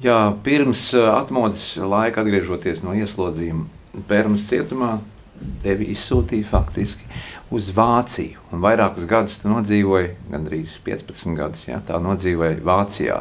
Jā, 0.00 0.18
pirms 0.46 0.86
uh, 0.96 1.10
atmodas 1.12 1.74
laika 1.76 2.24
atgriežoties 2.24 2.80
no 2.86 2.96
ieslodzījuma 2.96 3.68
Pērmas 4.08 4.48
cietumā, 4.48 4.96
tevi 5.62 5.90
izsūtīja 5.92 6.48
faktiski 6.48 7.04
uz 7.54 7.68
Vāciju. 7.76 8.40
Un 8.50 8.64
vairākus 8.64 9.06
gadus 9.10 9.38
tu 9.42 9.52
nodzīvoji, 9.52 10.14
gandrīz 10.32 10.78
15 10.86 11.36
gadus, 11.38 11.68
jā, 11.68 11.78
tā 11.84 12.00
nodzīvoja 12.02 12.56
Vācijā. 12.64 13.20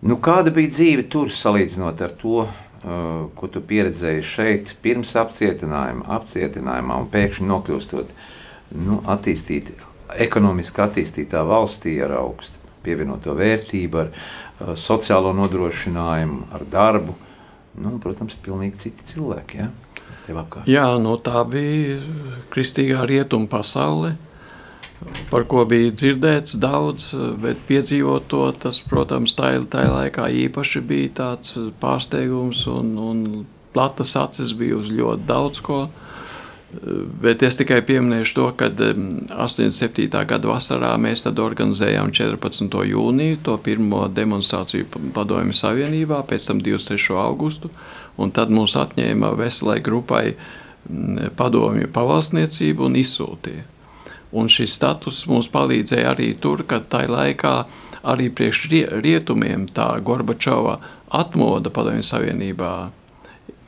Nu, 0.00 0.16
kāda 0.16 0.52
bija 0.54 0.72
dzīve 0.72 1.04
tur 1.12 1.28
salīdzinot 1.34 2.00
ar 2.06 2.16
to, 2.16 2.46
ko 2.80 3.48
tu 3.52 3.60
pieredzēji 3.60 4.24
šeit, 4.24 4.74
pirms 4.80 5.12
apcietinājuma, 5.20 6.06
apcietinājumā 6.16 6.96
un 7.02 7.08
pēkšņi 7.12 7.48
nokļūstot 7.50 8.14
nu, 8.80 9.00
attīstīt, 9.10 9.74
ekonomiski 10.16 10.80
attīstītā 10.86 11.42
valstī 11.46 11.98
ar 12.04 12.16
augstu 12.22 12.56
pievienoto 12.84 13.34
vērtību, 13.36 14.00
ar 14.00 14.08
uh, 14.08 14.72
sociālo 14.78 15.34
nodrošinājumu, 15.36 16.46
ar 16.56 16.64
darbu. 16.72 17.16
Nu, 17.80 17.98
protams, 18.02 18.34
pilnīgi 18.40 18.80
citi 18.80 19.06
cilvēki. 19.12 19.60
Ja? 19.60 19.68
Jā, 20.68 20.86
nu, 21.02 21.14
tā 21.22 21.44
bija 21.48 22.00
kristīgā 22.52 23.04
rietuma 23.08 23.48
pasaule, 23.50 24.14
par 25.30 25.46
ko 25.48 25.64
bija 25.68 25.92
dzirdēts 25.94 26.58
daudz, 26.60 27.10
bet 27.40 27.62
piedzīvot 27.68 28.28
to, 28.30 28.42
tas, 28.60 28.80
protams, 28.84 29.34
tajā, 29.38 29.62
tajā 29.70 29.94
laikā 29.94 30.28
īpaši 30.46 30.82
bija 30.84 31.14
tāds 31.22 31.56
pārsteigums 31.80 32.66
un, 32.70 32.92
un 33.00 33.24
platas 33.74 34.16
acis 34.18 34.52
bija 34.56 34.78
uz 34.80 34.92
ļoti 34.92 35.26
daudz 35.28 35.64
ko. 35.64 35.84
Bet 37.22 37.42
es 37.42 37.56
tikai 37.58 37.80
pieminēšu 37.82 38.34
to, 38.36 38.44
ka 38.54 38.68
87. 38.70 40.06
gada 40.06 40.52
vasarā 40.52 40.92
mēs 41.02 41.24
organizējām 41.26 42.12
14. 42.14 42.76
jūniju 42.92 43.40
to 43.42 43.56
pirmo 43.58 44.04
demonstrāciju 44.06 44.86
Padomju 45.16 45.56
Savienībā, 45.56 46.22
pēc 46.30 46.46
tam 46.46 46.62
23. 46.62 47.16
augustu, 47.18 47.72
tad 48.36 48.54
mūs 48.54 48.76
atņēma 48.78 49.32
veselai 49.40 49.80
grupai 49.82 50.36
padomju 51.36 51.90
pavalsniecību 51.92 52.86
un 52.86 52.96
izsūtīja. 53.02 53.66
Un 54.32 54.48
šis 54.52 54.76
status 54.78 55.24
mums 55.26 55.50
palīdzēja 55.50 56.14
arī 56.14 56.32
tur, 56.38 56.62
kad 56.68 56.86
tajā 56.92 57.10
laikā 57.10 57.54
arī 58.10 58.30
priekš 58.30 58.68
rietumiem 59.02 59.66
tā 59.74 59.92
Gorbačova 60.04 60.78
atmoda 61.10 61.72
Padomju 61.74 62.06
Savienībā 62.06 62.72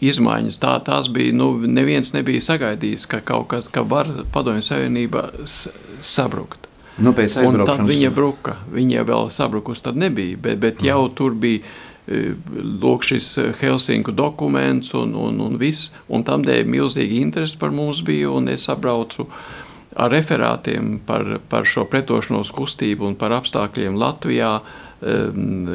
izmaiņas. 0.03 0.59
Tā, 0.63 0.75
tās 0.85 1.09
bija, 1.13 1.35
nu, 1.37 1.53
neviens 1.67 2.13
nebija 2.17 2.43
sagaidījis, 2.43 3.07
ka 3.11 3.23
kaut 3.27 3.49
kas, 3.53 3.71
ka 3.73 3.85
var 3.87 4.11
padomju 4.35 4.65
savienība 4.67 5.29
sabrukt. 6.03 6.69
Nu, 7.03 7.15
un 7.15 7.63
tad 7.65 7.87
viņa 7.89 8.11
bruka, 8.13 8.59
viņa 8.73 9.07
vēl 9.09 9.31
sabrukus 9.33 9.81
tad 9.85 9.97
nebija, 9.97 10.37
bet, 10.37 10.59
bet 10.61 10.83
jau 10.85 11.07
mm. 11.07 11.15
tur 11.17 11.39
bija 11.41 11.63
e, 11.63 12.35
lūk 12.83 13.07
šis 13.09 13.31
Helsinku 13.63 14.13
dokuments 14.13 14.93
un, 14.99 15.15
un, 15.17 15.41
un 15.41 15.57
viss, 15.61 15.89
un 16.13 16.27
tam 16.27 16.45
dēļ 16.45 16.69
milzīgi 16.69 17.23
interesi 17.23 17.57
par 17.59 17.73
mums 17.73 18.03
bija, 18.05 18.29
un 18.37 18.53
es 18.53 18.69
sabraucu 18.69 19.25
ar 19.97 20.13
referātiem 20.13 21.01
par, 21.07 21.39
par 21.49 21.69
šo 21.69 21.85
pretošanos 21.91 22.53
kustību 22.57 23.07
un 23.11 23.19
par 23.21 23.35
apstākļiem 23.37 23.99
Latvijā, 24.01 24.55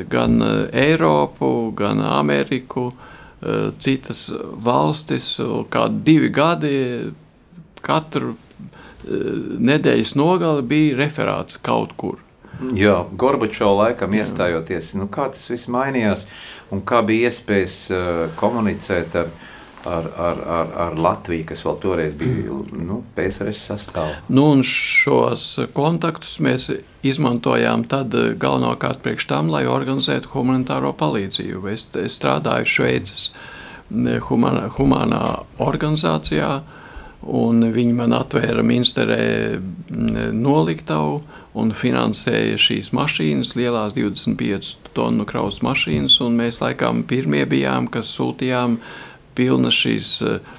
gan 0.07 0.39
Eiropu, 0.71 1.49
gan 1.75 1.99
Ameriku, 1.99 2.87
Eh, 3.37 3.69
citas 3.77 4.31
valstis, 4.65 5.35
kādi 5.69 5.99
divi 6.07 6.29
gadi, 6.33 6.77
katru 7.85 8.31
eh, 8.33 9.27
nedēļas 9.61 10.15
nogali 10.17 10.63
bija 10.65 10.95
referāts 10.97 11.59
kaut 11.61 11.93
kur. 12.01 12.23
Jā, 12.73 13.03
Gorbačovs 13.13 13.77
laikam 13.77 14.15
Jā. 14.17 14.25
iestājoties, 14.25 14.95
nu, 14.97 15.05
kā 15.13 15.27
tas 15.29 15.43
viss 15.53 15.69
mainījās 15.69 16.25
un 16.73 16.81
kā 16.81 17.03
bija 17.05 17.29
iespējas 17.29 17.75
komunicēt 18.39 19.13
ar 19.21 19.29
viņu 19.29 19.53
ar, 19.87 20.11
ar, 20.17 20.37
ar, 20.47 20.71
ar 20.87 20.97
Latviju, 20.99 21.45
kas 21.51 21.63
vēl 21.65 21.77
toreiz 21.81 22.15
bija 22.17 22.55
nu, 22.83 23.01
PSRS 23.15 23.63
sastāvā. 23.69 24.17
Nu, 24.33 24.49
šos 24.65 25.49
kontaktus 25.77 26.37
mēs 26.43 26.69
izmantojām 27.07 27.87
tad 27.91 28.15
eh, 28.17 28.33
galvenokārt 28.39 29.03
priekš 29.05 29.29
tam, 29.31 29.51
lai 29.53 29.65
organizētu 29.69 30.33
humanitāro 30.33 30.93
palīdzību. 30.97 31.63
Es, 31.71 31.87
es 31.99 32.19
strādāju 32.19 32.67
Šveices 32.77 33.29
humanā, 34.27 34.67
humanā 34.75 35.23
organizācijā, 35.63 36.51
un 37.27 37.63
viņi 37.73 37.95
man 37.97 38.13
atvēra 38.15 38.63
Minsterē 38.63 39.23
noliktavu 40.35 41.21
un 41.57 41.71
finansēja 41.73 42.59
šīs 42.61 42.91
mašīnas, 42.93 43.55
lielās 43.57 43.95
25 43.97 44.91
tonu 44.93 45.25
kraus 45.25 45.63
mašīnas, 45.65 46.19
un 46.21 46.37
mēs 46.37 46.61
laikam 46.61 47.01
pirmie 47.09 47.47
bijām, 47.49 47.87
kas 47.89 48.11
sūtījām 48.13 48.77
uh, 48.77 49.06
pilnas 49.37 49.77
šīs 49.77 50.09
eh, 50.25 50.55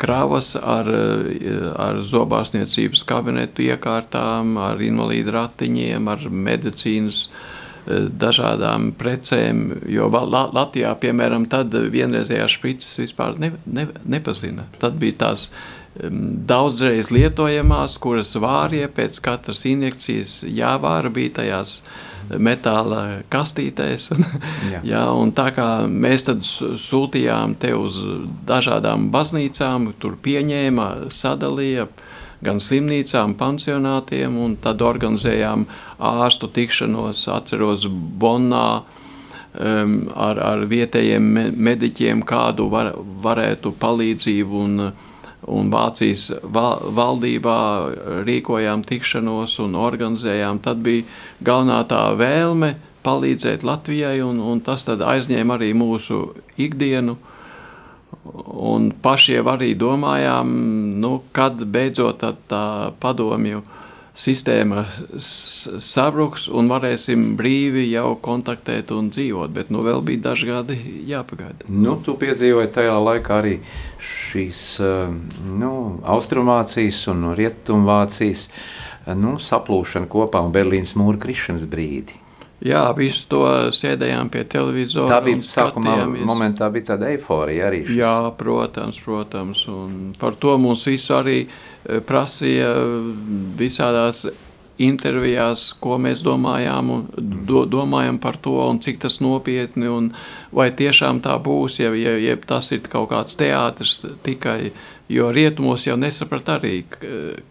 kravas 0.00 0.54
ar, 0.60 0.88
eh, 0.88 1.66
ar 1.86 2.00
zobārstniecības 2.06 3.04
kabinetu 3.08 3.66
iekārtām, 3.66 4.56
ar 4.62 4.82
invalīdu 4.82 5.34
ratiņiem, 5.34 6.10
ar 6.10 6.26
medicīnas 6.30 7.26
eh, 7.28 8.08
dažādām 8.24 8.92
precēm, 8.98 9.64
jo 9.90 10.08
Latvijā, 10.10 10.94
piemēram, 11.02 11.48
tad 11.50 11.74
vienreizējās 11.74 12.58
šprices 12.58 13.04
vispār 13.04 13.38
ne, 13.42 13.54
ne, 13.66 13.88
nepazina. 14.04 14.68
Tad 14.82 15.00
bija 15.02 15.24
tās 15.26 15.50
daudzreiz 15.94 17.12
lietojamās, 17.14 18.00
kuras 18.02 18.32
vārie 18.42 18.88
pēc 18.90 19.20
katras 19.22 19.60
injekcijas 19.70 20.40
jāvāra 20.42 21.12
bija 21.14 21.36
tajās 21.36 21.76
uh, 21.76 22.13
metāla 22.38 23.22
kastītēs. 23.32 24.10
jā. 24.72 24.80
jā, 24.86 25.04
un 25.12 25.32
tā 25.36 25.50
kā 25.56 25.68
mēs 25.90 26.26
sūtījām 26.84 27.56
te 27.60 27.74
uz 27.76 28.00
dažādām 28.48 29.10
baznīcām, 29.14 29.92
tur 30.00 30.18
pieņēma, 30.24 30.88
sadalīja 31.12 31.88
gan 32.44 32.60
slimnīcām, 32.60 33.36
pansionātiem, 33.40 34.36
un 34.36 34.58
tad 34.60 34.82
organizējām 34.84 35.64
ārstu 36.04 36.50
tikšanos, 36.52 37.24
atceros 37.32 37.86
Bonnā, 37.88 38.68
um, 38.82 39.96
ar, 40.12 40.40
ar 40.52 40.66
vietējiem 40.68 41.56
mediķiem, 41.56 42.22
kādu 42.28 42.68
var, 42.72 42.92
varētu 43.24 43.72
palīdzību 43.80 44.62
un 44.66 44.86
uh, 44.90 45.10
un 45.50 45.70
Vācijas 45.72 46.30
valdībā 46.44 47.58
rīkojām 48.26 48.84
tikšanos 48.88 49.58
un 49.64 49.76
organizējām. 49.80 50.60
Tad 50.64 50.80
bija 50.84 51.04
galvenā 51.44 51.82
tā 51.90 52.02
vēlme 52.18 52.74
palīdzēt 53.04 53.64
Latvijai, 53.66 54.18
un, 54.24 54.40
un 54.40 54.62
tas 54.64 54.86
aizņēma 54.88 55.58
arī 55.58 55.72
mūsu 55.76 56.24
ikdienu. 56.60 57.18
Un 58.24 58.88
paši 59.04 59.36
jau 59.36 59.48
arī 59.52 59.74
domājām, 59.76 60.50
nu, 61.02 61.18
kad 61.36 61.60
beidzot 61.60 62.24
tā, 62.48 62.64
padomju 63.00 63.60
sistēma 64.14 64.84
sabruks 65.18 66.46
un 66.54 66.70
varēsim 66.70 67.32
brīvi 67.38 67.88
jau 67.90 68.14
kontaktēt 68.22 68.92
un 68.94 69.10
dzīvot. 69.14 69.50
Bet 69.54 69.72
nu, 69.74 69.82
vēl 69.86 70.04
bija 70.06 70.28
daži 70.30 70.50
gadi 70.52 70.78
jāpagaida. 71.10 71.66
Nu, 71.68 71.96
tu 72.04 72.14
piedzīvoji 72.20 72.72
tajā 72.74 72.94
laikā 72.94 73.40
arī 73.42 73.58
šīs 73.98 74.64
eh, 74.84 75.14
nu, 75.58 75.74
austrumvācijas 76.14 77.04
un 77.12 77.32
rietumvācijas 77.38 78.48
eh, 78.48 79.14
nu, 79.18 79.36
saplūšana 79.42 80.10
kopā 80.10 80.44
un 80.46 80.54
Berlīnas 80.54 80.94
mūra 81.00 81.18
krišanas 81.26 81.66
brīdi. 81.70 82.20
Jā, 82.64 82.86
visu 82.96 83.26
to 83.28 83.42
sēdējām 83.76 84.30
pie 84.32 84.44
televizora. 84.48 85.10
Tā 85.10 85.18
bija 85.26 85.42
sākumā, 85.44 85.98
momentā 86.24 86.70
bija 86.72 86.94
tāda 86.94 87.10
eiforija 87.12 87.66
arī. 87.68 87.82
Šis. 87.84 87.98
Jā, 87.98 88.14
protams, 88.38 89.00
protams. 89.04 89.66
Un 89.68 90.14
par 90.16 90.38
to 90.40 90.54
mums 90.62 90.86
visu 90.88 91.12
arī 91.18 91.42
eh, 91.42 91.73
prasīja 92.06 92.72
visādās 93.58 94.24
intervijās, 94.82 95.68
ko 95.78 95.98
mēs 96.02 96.24
domājām, 96.26 96.90
do, 97.46 97.62
domājam 97.70 98.18
par 98.18 98.38
to, 98.42 98.56
un 98.66 98.80
cik 98.82 98.98
tas 99.04 99.20
nopietni, 99.22 99.86
un 99.90 100.10
vai 100.54 100.70
tiešām 100.74 101.22
tā 101.22 101.36
būs, 101.42 101.78
ja, 101.82 101.92
ja, 101.94 102.16
ja 102.18 102.36
tas 102.36 102.72
ir 102.74 102.82
kaut 102.90 103.12
kāds 103.12 103.38
teātris 103.38 104.02
tikai. 104.26 104.72
Jo 105.04 105.28
rietumos 105.36 105.82
jau 105.84 105.98
nesaprat 106.00 106.48
arī 106.48 106.78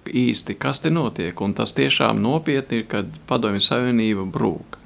īsti, 0.10 0.56
kas 0.58 0.82
te 0.82 0.90
notiek, 0.90 1.38
un 1.38 1.54
tas 1.54 1.76
tiešām 1.78 2.18
nopietni 2.18 2.82
ir, 2.82 2.88
kad 2.90 3.12
padomju 3.30 3.62
savienība 3.62 4.26
brūk. 4.26 4.80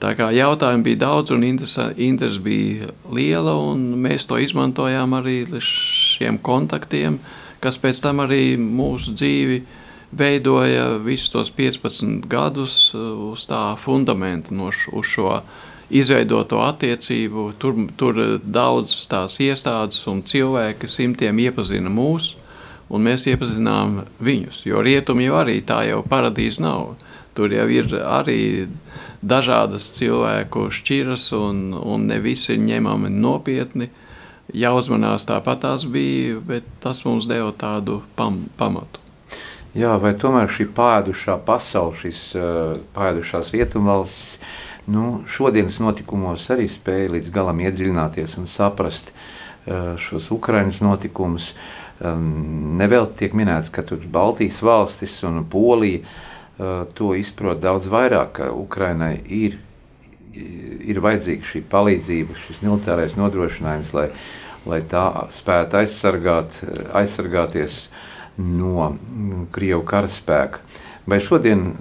Tā 0.00 0.12
kā 0.16 0.28
jautājumi 0.36 0.84
bija 0.84 1.00
daudz 1.06 1.32
un 1.32 1.46
interesi 1.48 2.42
bija 2.44 2.92
liela, 3.08 3.56
un 3.56 3.96
mēs 4.04 4.28
to 4.28 4.36
izmantojām 4.40 5.16
arī 5.16 5.38
šiem 5.64 6.38
kontaktiem, 6.44 7.18
kas 7.62 7.78
pēc 7.80 8.02
tam 8.04 8.24
arī 8.24 8.56
mūsu 8.60 9.14
dzīvi 9.16 9.62
veidoja 10.12 10.98
visus 11.04 11.32
tos 11.32 11.52
15 11.56 12.26
gadus 12.30 12.92
uh, 12.94 13.32
uz 13.32 13.46
tā 13.48 13.72
fundamenta, 13.80 14.54
no 14.54 14.72
š, 14.72 14.90
uz 14.92 15.12
šo 15.14 15.36
izveidoto 15.92 16.60
attiecību. 16.64 17.52
Tur, 17.60 17.76
tur 17.96 18.20
daudz 18.42 18.96
tās 19.10 19.38
iestādes 19.44 20.04
un 20.10 20.22
cilvēki 20.26 20.88
simtiem 20.88 21.40
iepazina 21.44 21.92
mūs, 21.92 22.34
un 22.92 23.06
mēs 23.08 23.26
iepazinām 23.30 24.02
viņus, 24.20 24.66
jo 24.68 24.82
rietumi 24.84 25.28
jau 25.28 25.38
arī 25.40 25.60
tā 25.64 25.82
jau 25.88 26.02
paradīze 26.08 26.64
nav. 26.64 26.94
Tur 27.32 27.52
jau 27.54 27.64
ir 27.72 27.88
arī 28.04 28.40
dažādas 29.24 29.86
cilvēku 29.96 30.66
šķiras, 30.74 31.30
un, 31.38 31.70
un 31.72 32.08
ne 32.10 32.18
visi 32.20 32.52
ir 32.52 32.60
ņemami 32.66 33.12
nopietni. 33.14 33.88
Jāuzmanās 34.52 35.24
tāpat 35.28 35.62
tās 35.64 35.86
bija, 35.88 36.36
bet 36.44 36.66
tas 36.84 37.06
mums 37.06 37.28
deva 37.30 37.54
tādu 37.56 38.02
pam, 38.18 38.42
pamatu. 38.60 39.00
Jā, 39.72 39.94
vai 39.96 40.12
tomēr 40.12 40.50
šī 40.52 40.66
pādušā 40.76 41.38
pasaule, 41.46 41.96
šīs 41.96 42.18
uh, 42.36 42.74
pādušās 42.92 43.54
rietumvalstis, 43.54 44.36
nu, 44.92 45.22
šodienas 45.24 45.78
notikumos 45.80 46.44
arī 46.52 46.66
spēja 46.68 47.14
līdz 47.14 47.30
galam 47.32 47.62
iedziļināties 47.64 48.36
un 48.42 48.50
saprast 48.50 49.14
uh, 49.14 49.94
šos 49.96 50.28
Ukraiņas 50.36 50.82
notikumus. 50.84 51.54
Um, 52.02 52.76
Nevēl 52.76 53.08
tiek 53.16 53.32
minēts, 53.38 53.72
ka 53.72 53.86
tur 53.86 54.04
Baltijas 54.12 54.60
valstis 54.60 55.16
un 55.24 55.40
Polija 55.48 56.02
uh, 56.04 56.84
to 56.92 57.14
izprot 57.16 57.64
daudz 57.64 57.88
vairāk, 57.88 58.36
ka 58.42 58.52
Ukrainai 58.52 59.14
ir, 59.24 59.56
ir 60.36 61.00
vajadzīga 61.00 61.48
šī 61.48 61.64
palīdzība, 61.72 62.36
šis 62.44 62.60
militārais 62.66 63.16
nodrošinājums, 63.16 63.96
lai 63.96 64.10
lai 64.68 64.80
tā 64.88 65.06
spētu 65.34 65.80
aizsargāt, 65.82 66.60
aizsargāties 66.94 67.86
no 68.38 68.92
Krievu 69.52 69.84
karaspēka. 69.88 70.62
Vai 71.06 71.18
šodien 71.20 71.72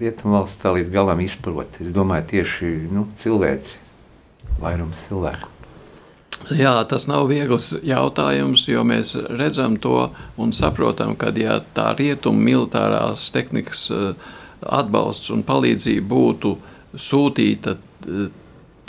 Rietumvalsts 0.00 0.62
tā 0.62 0.72
līdz 0.74 0.90
galam 0.92 1.20
izprot? 1.22 1.78
Es 1.84 1.92
domāju, 1.94 2.30
tieši 2.32 2.70
nu, 2.90 3.06
cilvēci, 3.18 3.78
vairums 4.62 5.06
cilvēku. 5.08 5.52
Jā, 6.58 6.74
tas 6.90 7.06
nav 7.06 7.28
viegls 7.30 7.70
jautājums, 7.86 8.64
jo 8.66 8.82
mēs 8.82 9.14
redzam 9.38 9.76
to 9.78 10.08
un 10.40 10.50
saprotam, 10.56 11.14
ka 11.14 11.30
ja 11.38 11.60
tā 11.76 11.92
rietuma 11.94 12.42
militārās 12.48 13.28
tehnikas 13.30 13.86
atbalsts 14.62 15.30
un 15.30 15.44
palīdzība 15.46 16.08
būtu 16.08 16.56
sūtīta 16.98 17.76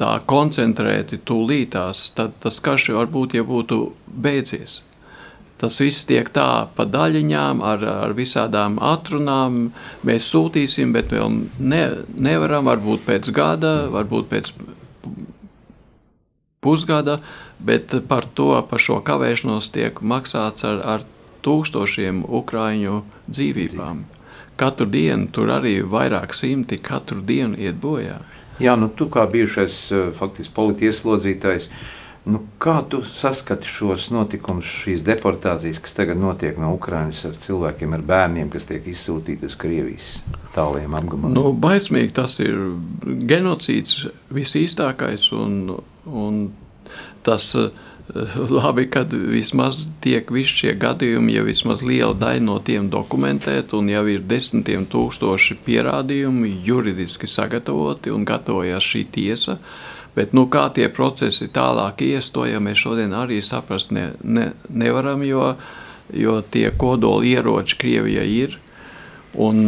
tā 0.04 0.14
koncentrēti 0.28 1.22
tūlītās, 1.24 2.10
tad 2.18 2.36
tas 2.44 2.60
karš 2.64 2.92
varbūt 2.98 3.38
jau 3.40 3.46
būtu 3.48 3.80
beidzies. 4.08 4.82
Tas 5.64 5.78
viss 5.80 6.04
tiek 6.10 6.28
tā 6.36 6.68
pa 6.76 6.84
daļiņām, 6.84 7.62
ar, 7.64 7.84
ar 7.88 8.14
visādām 8.18 8.76
atrunām. 8.84 9.70
Mēs 10.04 10.28
sūtīsim, 10.34 10.92
bet 10.92 11.14
vēl 11.14 11.38
ne, 11.64 11.84
nevaram, 12.20 12.68
varbūt 12.68 13.06
pēc 13.08 13.30
gada, 13.32 13.72
varbūt 13.94 14.28
pēc 14.34 14.52
pusgada, 16.64 17.22
bet 17.64 17.96
par 18.10 18.28
to, 18.36 18.50
par 18.68 18.84
šo 18.84 19.00
kavēšanos 19.08 19.72
tiek 19.72 20.04
maksāts 20.04 20.68
ar, 20.68 20.84
ar 20.84 21.08
tūkstošiem 21.48 22.26
ukraiņu 22.28 23.00
dzīvībām. 23.30 24.04
Katru 24.60 24.88
dienu 24.92 25.32
tur 25.32 25.56
arī 25.56 25.78
vairāk 25.96 26.36
simti 26.36 26.78
katru 26.84 27.24
dienu 27.24 27.56
iet 27.60 27.80
bojā. 27.84 28.20
Jā, 28.62 28.76
nu 28.78 28.90
tu 28.94 29.10
kā 29.12 29.26
bijušais 29.30 29.76
eh, 29.92 30.08
faktiski 30.14 30.54
politieslodzītājs, 30.56 31.70
nu, 32.30 32.44
kā 32.62 32.78
tu 32.90 33.02
saskati 33.08 33.68
šos 33.68 34.10
notikumus, 34.14 34.70
šīs 34.84 35.06
deportācijas, 35.08 35.82
kas 35.84 35.98
tagad 35.98 36.22
notiek 36.22 36.60
no 36.62 36.74
Ukrainas 36.76 37.24
ar 37.28 37.38
cilvēkiem, 37.38 37.96
ar 37.98 38.04
bērniem, 38.14 38.52
kas 38.54 38.70
tiek 38.70 38.86
izsūtīti 38.94 39.50
uz 39.50 39.58
Krievijas 39.60 40.12
tāliem 40.56 40.94
apgabaliem? 41.00 41.36
Nu, 41.36 41.50
baismīgi 41.58 42.14
tas 42.20 42.38
ir 42.44 42.60
genocīds 43.30 44.06
visīstākais 44.34 45.32
un, 45.36 45.74
un 46.06 46.46
tas 47.26 47.50
uh, 47.60 47.74
labi, 48.50 48.90
kad 48.90 49.14
vismaz 49.14 49.88
tiek 50.02 50.32
visi 50.32 50.60
šie 50.62 50.74
gadījumi, 50.80 51.34
ja 51.34 51.44
vismaz 51.46 51.82
liela 51.86 52.14
daļa 52.18 52.44
no 52.46 52.60
tiem 52.66 52.90
dokumentēta, 52.94 53.78
un 53.80 53.90
jau 53.90 54.04
ir 54.12 54.26
desmitiem 54.30 54.86
tūkstoši 54.90 55.58
pierādījumi 55.66 56.60
juridiski 56.66 57.28
sagatavoti 57.30 58.14
un 58.14 58.26
gatavojas 58.26 58.86
šī 58.86 59.06
tiesa. 59.18 59.58
Bet 60.14 60.36
nu, 60.38 60.46
kā 60.46 60.68
tie 60.70 60.92
procesi 60.94 61.48
tālāk 61.50 62.04
ies, 62.06 62.30
to 62.32 62.46
ja 62.46 62.60
mēs 62.62 62.84
šodien 62.84 63.16
arī 63.18 63.40
saprast 63.42 63.94
ne, 63.96 64.12
ne, 64.22 64.52
nevaram, 64.70 65.24
jo, 65.26 65.56
jo 66.14 66.38
tie 66.54 66.70
kodoli 66.78 67.34
ieroči 67.34 67.80
Krievijai 67.82 68.28
ir. 68.44 68.60
Un 69.34 69.62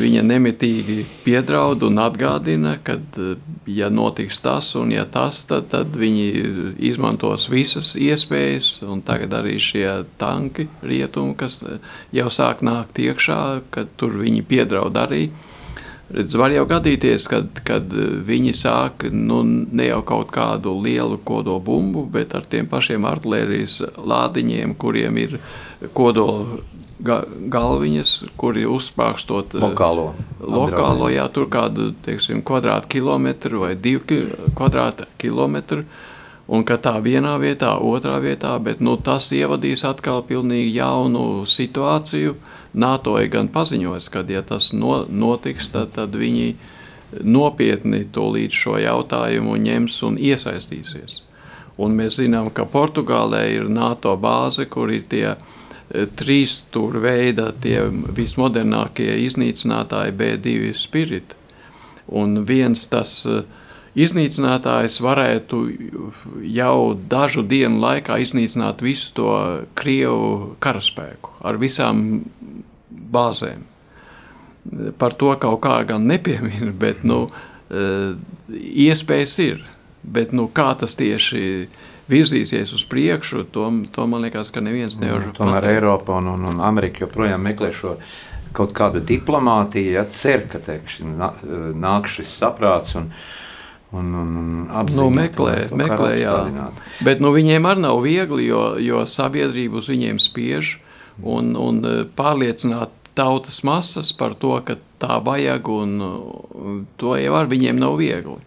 viņa 0.00 0.24
nemitīgi 0.26 1.04
piedraud 1.22 1.84
un 1.86 2.00
atgādina, 2.02 2.72
ka, 2.82 2.96
ja 3.70 3.86
notiks 3.86 4.40
tas 4.42 4.72
un 4.74 4.90
ja 4.90 5.04
tas, 5.06 5.44
tad, 5.46 5.68
tad 5.70 5.94
viņi 5.94 6.26
izmantos 6.90 7.46
visas 7.52 7.92
iespējas. 7.94 8.80
Tagad 9.06 9.36
arī 9.38 9.60
šie 9.62 9.86
tanki, 10.18 10.66
rietumi, 10.82 11.36
kas 11.38 11.60
jau 12.10 12.28
sāk 12.34 12.64
nākt 12.66 12.98
iekšā, 12.98 13.40
kad 13.70 13.94
tur 13.96 14.18
viņi 14.24 14.42
piedraud 14.50 14.98
arī. 14.98 15.28
Redz, 16.12 16.34
var 16.36 16.52
jau 16.52 16.66
gadīties, 16.68 17.24
kad, 17.30 17.62
kad 17.64 17.94
viņi 18.28 18.52
sāk 18.56 19.06
nu, 19.12 19.40
ne 19.44 19.86
jau 19.88 20.02
kaut 20.04 20.32
kādu 20.34 20.74
lielu 20.84 21.16
kodola 21.24 21.62
bumbu, 21.64 22.04
bet 22.04 22.36
ar 22.36 22.44
tiem 22.44 22.68
pašiem 22.68 23.06
artērijas 23.08 23.78
lādiņiem, 23.96 24.76
kuriem 24.80 25.20
ir 25.22 25.38
kodola 25.96 26.60
ga, 27.02 27.22
galviņas, 27.52 28.12
kuri 28.40 28.64
uzsprāgstot 28.68 29.56
eh, 29.56 29.64
lokālo. 29.64 30.12
lokālo 30.40 31.10
jā, 31.12 31.26
tur 31.34 31.48
kādu 31.52 31.92
teiksim, 32.04 32.42
kvadrātkilometru 32.46 33.64
vai 33.66 33.74
divu 33.76 34.22
kvadrātkilometru. 34.58 35.84
Un 36.52 36.66
ka 36.68 36.76
tā 36.82 36.96
vienā 37.00 37.36
vietā, 37.40 37.76
otrā 37.80 38.18
vietā, 38.20 38.56
bet 38.60 38.82
nu, 38.82 38.96
tas 39.00 39.30
ievadīs 39.32 39.86
atkal 39.88 40.24
pilnīgi 40.26 40.74
jaunu 40.74 41.46
situāciju. 41.48 42.34
NATO 42.72 43.18
ir 43.20 43.28
gan 43.32 43.50
paziņojis, 43.52 44.08
ka, 44.12 44.24
ja 44.28 44.42
tas 44.46 44.70
no, 44.72 45.02
notiks, 45.08 45.68
tad, 45.74 45.92
tad 45.96 46.14
viņi 46.16 46.54
nopietni 47.20 48.06
to 48.12 48.30
līdz 48.32 48.60
šo 48.64 48.78
jautājumu 48.80 49.58
ņems 49.60 49.98
un 50.08 50.16
iesaistīsies. 50.16 51.20
Un 51.82 51.96
mēs 51.96 52.20
zinām, 52.20 52.48
ka 52.52 52.64
Portugālē 52.68 53.42
ir 53.52 53.68
NATO 53.68 54.14
bāze, 54.20 54.64
kur 54.70 54.92
ir 54.92 55.04
tie 55.08 55.26
uh, 55.34 55.52
trīs 56.16 56.58
stūra 56.62 57.00
veida 57.02 57.50
tie 57.62 57.84
vismodernākie 58.16 59.10
iznīcinātāji 59.26 60.14
B2 60.16 60.72
spiriti. 60.78 61.36
Un 62.12 62.42
viens 62.48 62.86
tas 62.92 63.14
eh, 63.28 63.42
iznīcinātājs 63.98 65.00
varētu 65.04 65.60
jau 66.48 66.76
dažu 66.96 67.44
dienu 67.44 67.80
laikā 67.82 68.18
iznīcināt 68.22 68.84
visu 68.84 69.12
to 69.16 69.34
Krievu 69.78 70.56
karaspēku 70.62 71.36
ar 71.44 71.60
visām 71.60 72.22
bāzēm. 72.90 73.68
Par 74.98 75.16
to 75.18 75.32
kaut 75.42 75.60
kā 75.64 75.80
gan 75.86 76.06
nepiemina, 76.06 76.70
bet 76.84 77.02
nu, 77.04 77.26
eh, 77.70 78.14
iespējas 78.88 79.38
ir. 79.42 79.64
Bet 80.02 80.32
nu, 80.32 80.48
kā 80.48 80.72
tas 80.78 80.96
tieši 80.98 81.38
ir? 81.38 81.66
virzīsies 82.12 82.72
uz 82.74 82.84
priekšu, 82.88 83.46
to, 83.54 83.68
to 83.94 84.06
man 84.10 84.26
liekas, 84.26 84.50
ka 84.54 84.62
neviens 84.64 84.98
nevar. 85.00 85.28
Nu, 85.28 85.36
tomēr 85.36 85.60
pateikt. 85.60 85.78
Eiropa 85.78 86.18
un, 86.18 86.32
un, 86.34 86.46
un 86.50 86.62
Amerika 86.64 87.06
joprojām 87.06 87.44
meklē 87.46 87.70
šo 87.76 87.96
kaut 88.56 88.74
kādu 88.76 89.00
diplomātiju, 89.08 89.94
ja 89.96 90.04
cer, 90.12 90.44
ka 90.50 90.60
teikši, 90.60 91.06
nāk 91.78 92.10
šis 92.12 92.34
saprāts. 92.42 92.96
Un, 93.00 93.08
Un, 93.92 94.08
un, 94.16 94.28
un 94.40 94.52
apziņot, 94.72 95.02
nu, 95.02 95.10
meklē, 95.12 95.56
meklē 95.76 96.12
jā. 96.16 96.36
Bet 97.04 97.20
nu, 97.20 97.28
viņiem 97.34 97.66
arī 97.68 97.84
nav 97.84 97.98
viegli, 98.00 98.46
jo, 98.48 98.62
jo 98.80 99.02
sabiedrība 99.04 99.82
uz 99.82 99.90
viņiem 99.92 100.20
spiež 100.22 100.78
un, 101.20 101.52
un 101.60 101.82
e, 101.84 101.92
pārliecināt 102.16 102.94
tautas 103.14 103.60
masas 103.68 104.12
par 104.16 104.32
to, 104.40 104.54
ka 104.64 104.78
tā 105.02 105.18
vajag, 105.24 105.68
un 105.68 105.92
to 106.96 107.16
jau 107.18 107.34
ar 107.36 107.50
viņiem 107.50 107.80
nav 107.80 107.98
viegli. 108.00 108.38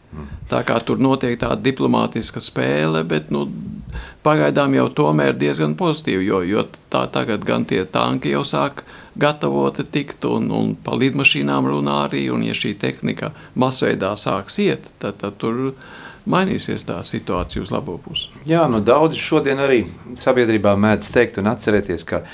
Tā 0.49 0.62
kā 0.65 0.79
tur 0.86 1.01
notiek 1.01 1.38
tāda 1.39 1.60
diplomātiska 1.62 2.41
spēle, 2.41 3.03
bet 3.05 3.31
nu, 3.34 3.45
pagaidām 4.25 4.73
jau 4.77 4.88
tomēr 5.01 5.38
diezgan 5.38 5.75
pozitīvi, 5.77 6.29
jo, 6.29 6.41
jo 6.47 6.65
tā 6.93 7.05
tagad 7.12 7.45
gan 7.45 7.67
tie 7.69 7.84
tanki 7.86 8.34
jau 8.34 8.45
sāk 8.47 8.86
gatavoti 9.15 9.86
tikt, 9.91 10.25
un, 10.28 10.49
un 10.51 10.73
pa 10.75 10.95
lidmašīnām 10.99 11.69
runā 11.71 12.01
arī, 12.08 12.28
un 12.34 12.43
ja 12.45 12.56
šī 12.58 12.75
tehnika 12.80 13.32
masveidā 13.56 14.13
sāks 14.19 14.60
iet, 14.63 14.89
tad, 14.99 15.19
tad 15.21 15.39
tur 15.41 15.75
mainīsies 16.30 16.88
tā 16.88 16.99
situācija 17.06 17.63
uz 17.63 17.71
labo 17.71 17.97
pusi. 18.01 18.32
Jā, 18.49 18.65
nu 18.71 18.82
daudz 18.84 19.19
šodien 19.21 19.62
arī 19.62 19.86
sabiedrībā 20.19 20.75
mēdz 20.80 21.12
teikt 21.13 21.39
un 21.41 21.51
atcerēties, 21.54 22.06
ka 22.08 22.25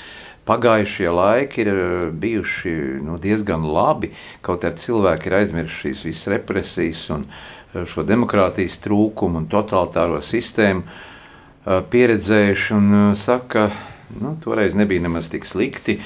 pagājušie 0.48 1.10
laiki 1.14 1.62
ir 1.62 1.70
eh, 1.72 2.10
bijuši 2.24 2.74
nu, 3.06 3.18
diezgan 3.22 3.66
labi. 3.68 4.12
Kaut 4.42 4.66
arī 4.66 4.80
cilvēki 4.82 5.30
ir 5.30 5.38
aizmirsuši 5.42 5.82
šīs 5.86 6.04
visas 6.08 6.32
represijas 6.34 7.04
un 7.14 7.26
eh, 7.28 7.84
šo 7.86 8.06
demokrātijas 8.08 8.80
trūkumu 8.82 9.42
un 9.42 9.48
totalitāro 9.52 10.22
sistēmu 10.24 10.82
eh, 10.82 11.80
pieredzējuši 11.94 12.74
un 12.78 12.92
saka, 13.18 13.68
ka 13.70 14.20
nu, 14.20 14.34
toreiz 14.42 14.74
nebija 14.78 15.04
nemaz 15.06 15.30
tik 15.32 15.46
slikti. 15.48 16.00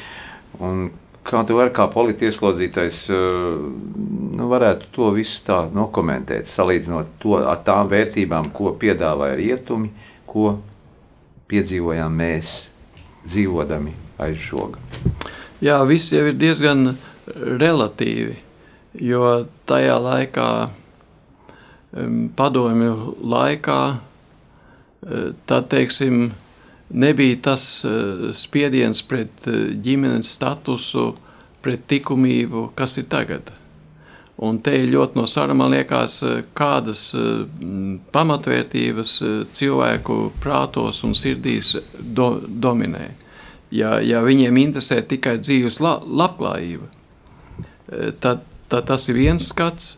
Un 0.65 0.89
kā 1.27 1.43
tu 1.47 1.57
vari 1.59 1.75
kā 1.75 1.89
politieslodzītais, 1.91 3.03
nu, 3.11 4.47
varētu 4.51 4.91
to 4.95 5.11
visu 5.17 5.43
tā 5.47 5.65
nokomentēt, 5.75 6.49
salīdzinot 6.51 7.19
to 7.23 7.41
ar 7.43 7.61
tām 7.67 7.91
vērtībām, 7.91 8.53
ko 8.55 8.73
piedāvāja 8.79 9.37
rietumi, 9.41 9.91
ko 10.29 10.57
piedzīvojām 11.51 12.17
mēs 12.23 12.57
dzīvodami 13.27 13.95
aiz 14.23 14.41
žoga. 14.47 14.81
Jā, 15.63 15.81
viss 15.89 16.13
jau 16.13 16.27
ir 16.29 16.37
diezgan 16.39 16.93
relatīvi, 17.35 18.37
jo 19.03 19.47
tajā 19.69 19.97
laikā, 20.03 20.49
padomju 22.37 23.17
laikā, 23.25 23.81
e, 23.97 25.23
tad, 25.49 25.69
teiksim, 25.73 26.29
nebija 26.91 27.39
tas 27.51 27.85
e, 27.85 27.93
spiediens 28.35 29.03
pret 29.03 29.47
e, 29.49 29.59
ģimenes 29.83 30.33
statusu, 30.39 31.13
pret 31.63 31.91
likumību, 31.91 32.71
kas 32.79 32.99
ir 33.01 33.09
tagad. 33.11 33.53
Un 34.47 34.59
te 34.61 34.75
ļoti 34.85 35.17
no 35.17 35.25
sara, 35.27 35.55
man 35.57 35.73
liekas, 35.73 36.19
kādas 36.55 37.07
pamatvērtības 38.13 39.15
cilvēku 39.57 40.17
prātos 40.45 41.01
un 41.09 41.17
sirdīs 41.17 41.73
do, 41.97 42.35
dominē 42.45 43.07
ja, 43.71 43.97
ja 44.03 44.23
viņiem 44.25 44.59
interesē 44.61 45.01
tikai 45.07 45.37
dzīves 45.41 45.81
la, 45.85 45.99
labklājība, 46.05 46.89
tad, 48.23 48.45
tad 48.71 48.89
tas 48.91 49.09
ir 49.11 49.19
viens 49.21 49.49
skats. 49.51 49.97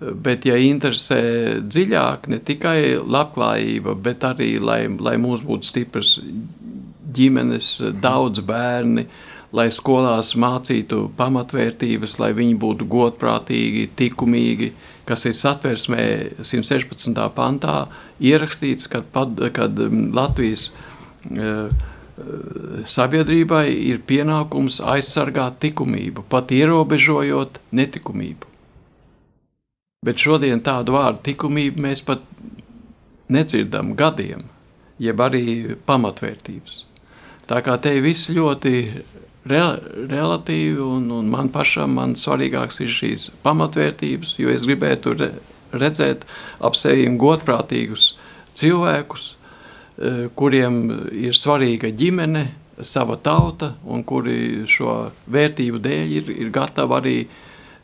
Bet, 0.00 0.46
ja 0.48 0.56
interesē 0.58 1.20
dziļāk, 1.62 2.26
ne 2.32 2.40
tikai 2.42 2.78
labklājība, 2.98 3.94
bet 3.94 4.24
arī, 4.26 4.56
lai, 4.58 4.86
lai 4.88 5.14
mums 5.22 5.44
būtu 5.46 5.68
stipras 5.68 6.16
ģimenes, 7.14 7.68
daudz 8.02 8.42
bērni, 8.46 9.06
lai 9.54 9.68
skolās 9.70 10.32
mācītu 10.40 11.12
pamatvērtības, 11.18 12.18
lai 12.18 12.32
viņi 12.34 12.56
būtu 12.58 12.88
godprātīgi, 12.90 13.86
likumīgi, 14.00 14.72
kas 15.06 15.26
ir 15.28 15.36
satversmē 15.38 16.06
116. 16.40 17.20
pantā 17.36 17.84
ierakstīts, 18.18 18.88
kad, 18.90 19.06
kad 19.54 19.78
mm, 19.78 20.08
Latvijas 20.16 20.72
uh, 20.72 21.68
sabiedrībai 22.96 23.68
ir 23.92 24.02
pienākums 24.06 24.80
aizsargāt 24.82 25.62
likumību, 25.68 26.26
pat 26.30 26.50
ierobežojot 26.54 27.62
netikumību. 27.74 28.53
Bet 30.04 30.20
šodien 30.20 30.60
tādu 30.64 30.96
vārdu 30.96 31.30
likumību 31.30 31.84
mēs 31.84 32.04
pat 32.04 32.24
nedzirdam 33.32 33.94
gadiem, 33.96 34.44
jeb 35.00 35.20
arī 35.24 35.76
pamatvērtības. 35.86 36.82
Tā 37.48 37.60
kā 37.64 37.76
te 37.80 37.94
viss 38.04 38.30
ļoti 38.32 38.74
re, 39.48 39.62
relatīvi, 40.10 40.80
un, 40.80 41.08
un 41.12 41.30
man 41.32 41.48
pašam 41.52 41.96
man 41.98 42.14
svarīgāks 42.20 42.82
ir 42.84 42.92
šīs 42.92 43.30
pamatvērtības, 43.44 44.36
jo 44.40 44.52
es 44.52 44.68
gribētu 44.68 45.16
re, 45.16 45.30
redzēt 45.72 46.28
ap 46.60 46.76
sevi 46.76 47.08
godprātīgus 47.20 48.12
cilvēkus, 48.54 49.32
Eh, 49.94 50.26
kuriem 50.34 50.78
ir 51.14 51.36
svarīga 51.38 51.92
ģimene, 51.94 52.48
sava 52.82 53.14
tauta, 53.14 53.76
un 53.86 54.02
kuri 54.02 54.64
šo 54.66 55.12
vērtību 55.30 55.78
dēļ 55.78 56.14
ir, 56.18 56.30
ir 56.34 56.48
gatavi 56.50 56.96
arī 56.96 57.18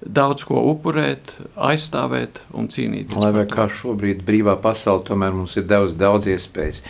daudz 0.01 0.45
ko 0.49 0.63
upurēt, 0.71 1.37
aizstāvēt 1.61 2.41
un 2.57 2.71
cīnīties. 2.73 3.19
Lai 3.21 3.47
kā 3.51 3.69
šobrīd 3.69 4.25
brīvā 4.27 4.57
pasaule 4.63 5.05
tomēr 5.05 5.35
mums 5.37 5.57
ir 5.61 5.67
devusi 5.69 5.99
daudz 6.01 6.31
iespējas 6.31 6.83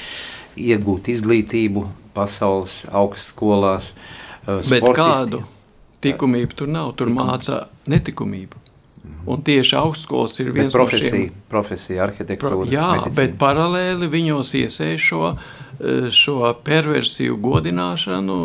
iegūt 0.61 1.11
izglītību 1.15 1.87
pasaules 2.15 2.85
augstskolās. 2.91 3.93
Eh. 4.47 4.63
Bet 4.71 4.87
kādu 4.97 5.45
tikumību 6.05 6.57
tur 6.63 6.71
nav? 6.71 6.95
Tur 6.99 7.11
Tikum. 7.11 7.23
māca 7.27 7.65
netikumību. 7.91 8.61
Un 9.31 9.43
tieši 9.45 9.77
augstskolas 9.77 10.39
ir 10.41 10.51
viens 10.55 10.73
profesija, 10.73 11.11
no 11.11 11.17
šiem. 11.17 11.41
Profesija, 11.53 12.05
arhitektūra. 12.07 12.57
Pro, 12.57 12.69
jā, 12.69 12.87
medicīna. 12.97 13.17
bet 13.19 13.35
paralēli 13.41 14.09
viņos 14.09 14.53
iesēž 14.63 15.07
šo, 15.11 15.35
eh, 15.35 16.09
šo 16.11 16.55
perversiju 16.65 17.37
godināšanu, 17.37 18.39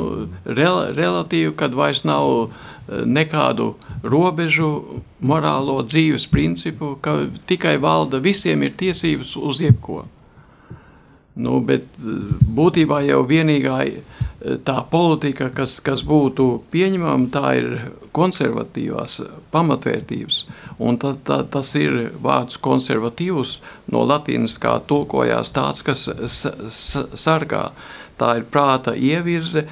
rel, 0.46 0.80
relatīvi, 0.98 1.56
kad 1.56 1.74
vairs 1.74 2.04
nav 2.04 2.50
eh, 2.50 2.66
nekādu 2.88 3.74
robežu, 4.04 5.02
morālo 5.26 5.80
dzīves 5.86 6.28
principu, 6.30 6.96
ka 7.02 7.26
tikai 7.50 7.78
valda 7.82 8.20
visiem 8.22 8.64
ir 8.64 8.76
tiesības 8.78 9.36
uz 9.42 9.62
jebko. 9.64 10.04
Nu, 11.36 11.60
bet 11.66 11.88
eh, 12.00 12.36
būtībā 12.58 13.02
jau 13.10 13.24
vienīgā 13.28 13.80
tā 14.66 14.76
politika, 14.92 15.50
kas, 15.54 15.80
kas 15.84 16.04
būtu 16.06 16.46
pieņemama, 16.74 17.30
tā 17.34 17.54
ir 17.60 17.70
konservatīvās 18.16 19.20
pamatvērtības. 19.54 20.42
Un 20.86 21.00
tad, 21.02 21.24
tad, 21.28 21.50
tas 21.54 21.72
ir 21.80 22.12
vārds 22.22 22.60
konservatīvs 22.62 23.58
no 23.94 24.06
latīnas, 24.06 24.58
kā 24.62 24.78
tulkojās 24.88 25.54
tāds, 25.56 25.86
kas 25.86 26.08
sargā. 27.26 27.70
Tā 28.16 28.38
ir 28.40 28.46
prāta 28.48 28.94
ievirze, 28.96 29.66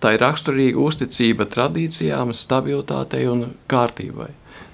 tā 0.00 0.14
ir 0.16 0.24
raksturīga 0.24 0.80
uzticība 0.80 1.46
tradīcijām, 1.50 2.32
stabilitātei 2.36 3.26
un 3.30 3.50
kārtībai. 3.70 4.30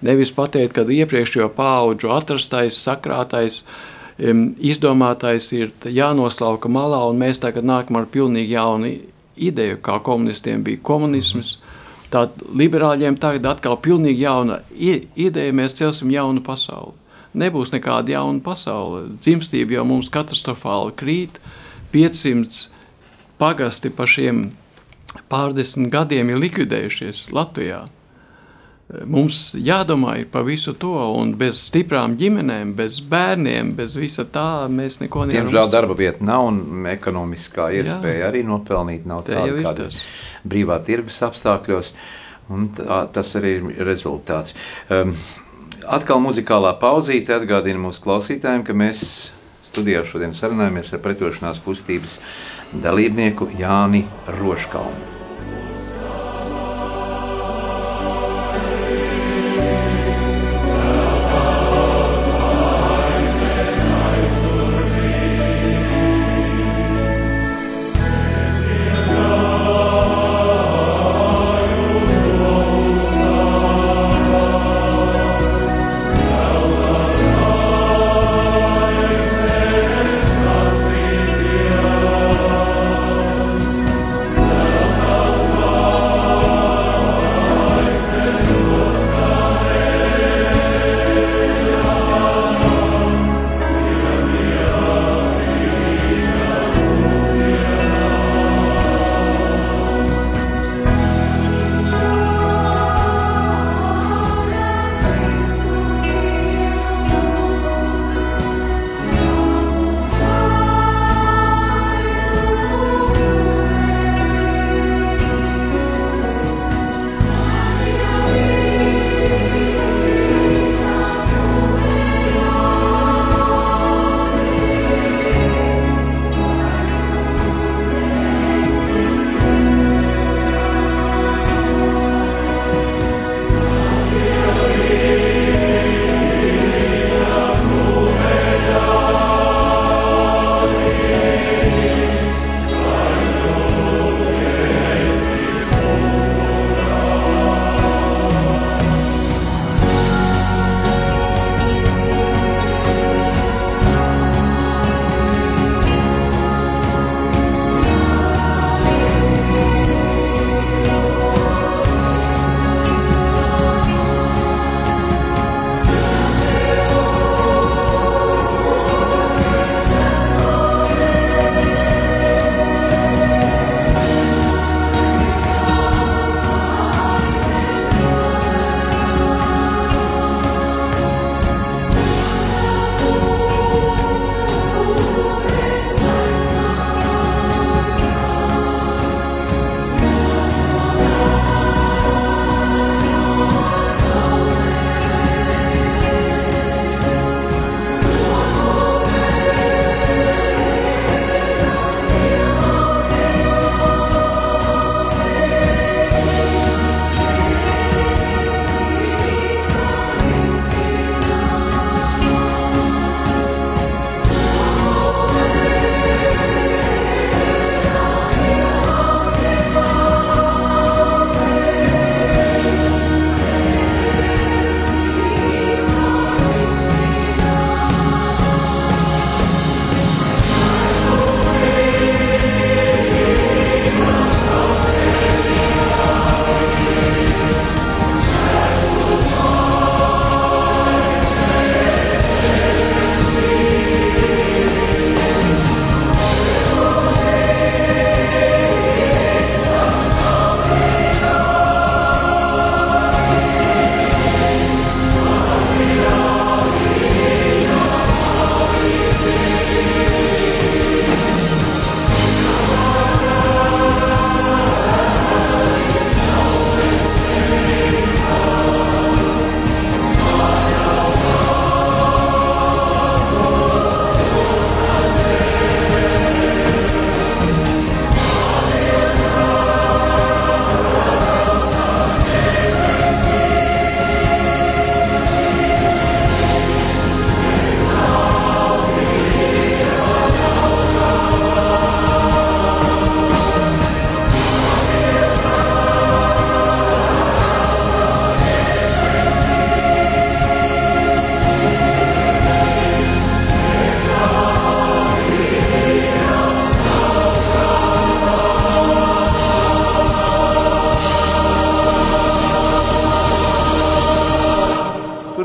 Nevis 0.06 0.32
pateikt, 0.36 0.74
ka 0.76 0.84
iepriekšējo 0.84 1.48
pauģu 1.56 2.12
atrastais, 2.12 2.78
sakrātais, 2.84 3.62
izdomātais 4.18 5.48
ir 5.56 5.72
jānoslauka 5.82 6.70
malā, 6.72 7.02
un 7.10 7.18
mēs 7.20 7.40
tagad 7.42 7.66
nākam 7.66 8.00
ar 8.00 8.08
pilnīgi 8.12 8.54
jaunu 8.56 8.92
ideju, 9.36 9.80
kā 9.84 9.98
komunistiem 10.04 10.62
bija 10.64 10.82
komunisms. 10.84 11.58
Tad 12.12 12.38
liberāļiem 12.54 13.16
tagad 13.20 13.48
atkal 13.50 13.76
pilnīgi 13.82 14.22
jauna 14.22 14.60
ideja, 14.76 15.52
mēs 15.52 15.74
celsim 15.76 16.12
jaunu 16.14 16.44
pasauli. 16.44 16.94
Nebūs 17.36 17.74
nekāda 17.74 18.14
jauna 18.14 18.40
pasaule. 18.40 19.02
Dzimstība 19.20 19.76
jau 19.76 19.84
mums 19.88 20.08
katastrofāli 20.12 20.94
krīt. 20.96 21.40
500 21.92 22.70
pagasti 23.40 23.90
pa 23.92 24.06
šiem 24.08 24.46
pārdesmit 25.30 25.90
gadiem 25.92 26.32
ir 26.32 26.42
likvidējušies 26.42 27.28
Latvijā. 27.36 27.84
Mums 28.86 29.56
jādomā 29.58 30.12
par 30.30 30.44
visu 30.46 30.70
to, 30.78 30.92
un 31.18 31.32
bez 31.38 31.58
stiprām 31.66 32.14
ģimenēm, 32.20 32.76
bez 32.78 33.00
bērniem, 33.02 33.72
bez 33.74 33.96
visa 33.98 34.22
tā 34.30 34.68
mēs 34.70 35.00
neko 35.00 35.24
nevaram. 35.26 35.48
Diemžēl 35.48 35.72
darba 35.72 35.96
vieta 35.98 36.22
nav 36.26 36.46
un 36.52 36.86
ekonomiskā 36.92 37.72
iespēja 37.80 38.20
Jā. 38.20 38.28
arī 38.30 38.44
nopelnīt 38.46 39.08
nav 39.10 39.24
tāda 39.26 39.56
kāda 39.64 39.88
brīvā 40.46 40.78
tirgus 40.86 41.18
apstākļos, 41.26 41.90
un 42.54 42.70
tā, 42.78 43.00
tas 43.16 43.34
arī 43.40 43.56
ir 43.58 43.82
rezultāts. 43.90 44.54
Um, 44.86 45.16
atkal 45.82 46.22
muzikālā 46.22 46.76
pauzīte 46.78 47.34
atgādina 47.40 47.82
mūsu 47.82 48.06
klausītājiem, 48.06 48.62
ka 48.66 48.76
mēs 48.76 49.02
studijā 49.66 50.04
šodien 50.06 50.34
sarunājamies 50.36 50.94
ar 50.94 51.02
pretošanās 51.04 51.58
kustības 51.64 52.20
dalībnieku 52.72 53.48
Jāni 53.58 54.04
Roškalnu. 54.26 55.15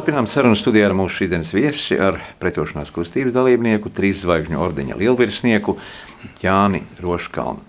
Turpinām 0.02 0.26
sarunu 0.26 0.58
studijā 0.58 0.88
ar 0.90 0.96
mūsu 0.98 1.20
šīdienas 1.20 1.52
viesi, 1.54 1.94
ar 1.94 2.16
pretošanās 2.42 2.90
kustības 2.90 3.36
dalībnieku, 3.36 3.92
trīs 3.94 4.24
zvaigžņu 4.24 4.58
ordeņa 4.58 4.96
lielvirsnieku 4.98 5.76
Jāni 6.42 6.80
Roškalnu. 6.98 7.62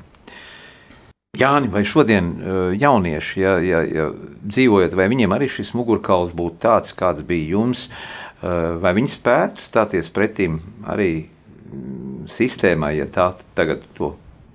Jāni, 1.36 1.68
vai 1.68 1.82
šodien 1.84 2.30
eh, 2.32 2.62
jaunieši, 2.80 3.36
ja, 3.42 3.52
ja, 3.60 3.82
ja 3.84 4.06
dzīvojat, 4.48 4.96
vai 4.96 5.10
viņiem 5.12 5.36
arī 5.36 5.50
šis 5.52 5.74
mugurkauls 5.76 6.32
būtu 6.38 6.56
tāds, 6.64 6.96
kāds 6.96 7.20
bija 7.28 7.52
jums, 7.52 7.90
eh, 7.90 8.48
vai 8.80 8.94
viņi 8.96 9.12
spētu 9.12 9.68
stāties 9.68 10.08
pretim 10.16 10.62
arī 10.88 11.10
mm, 11.28 12.32
sistēmai, 12.32 12.94
ja 13.02 13.10
tā 13.12 13.28
tagad 13.52 13.84
to 13.98 14.14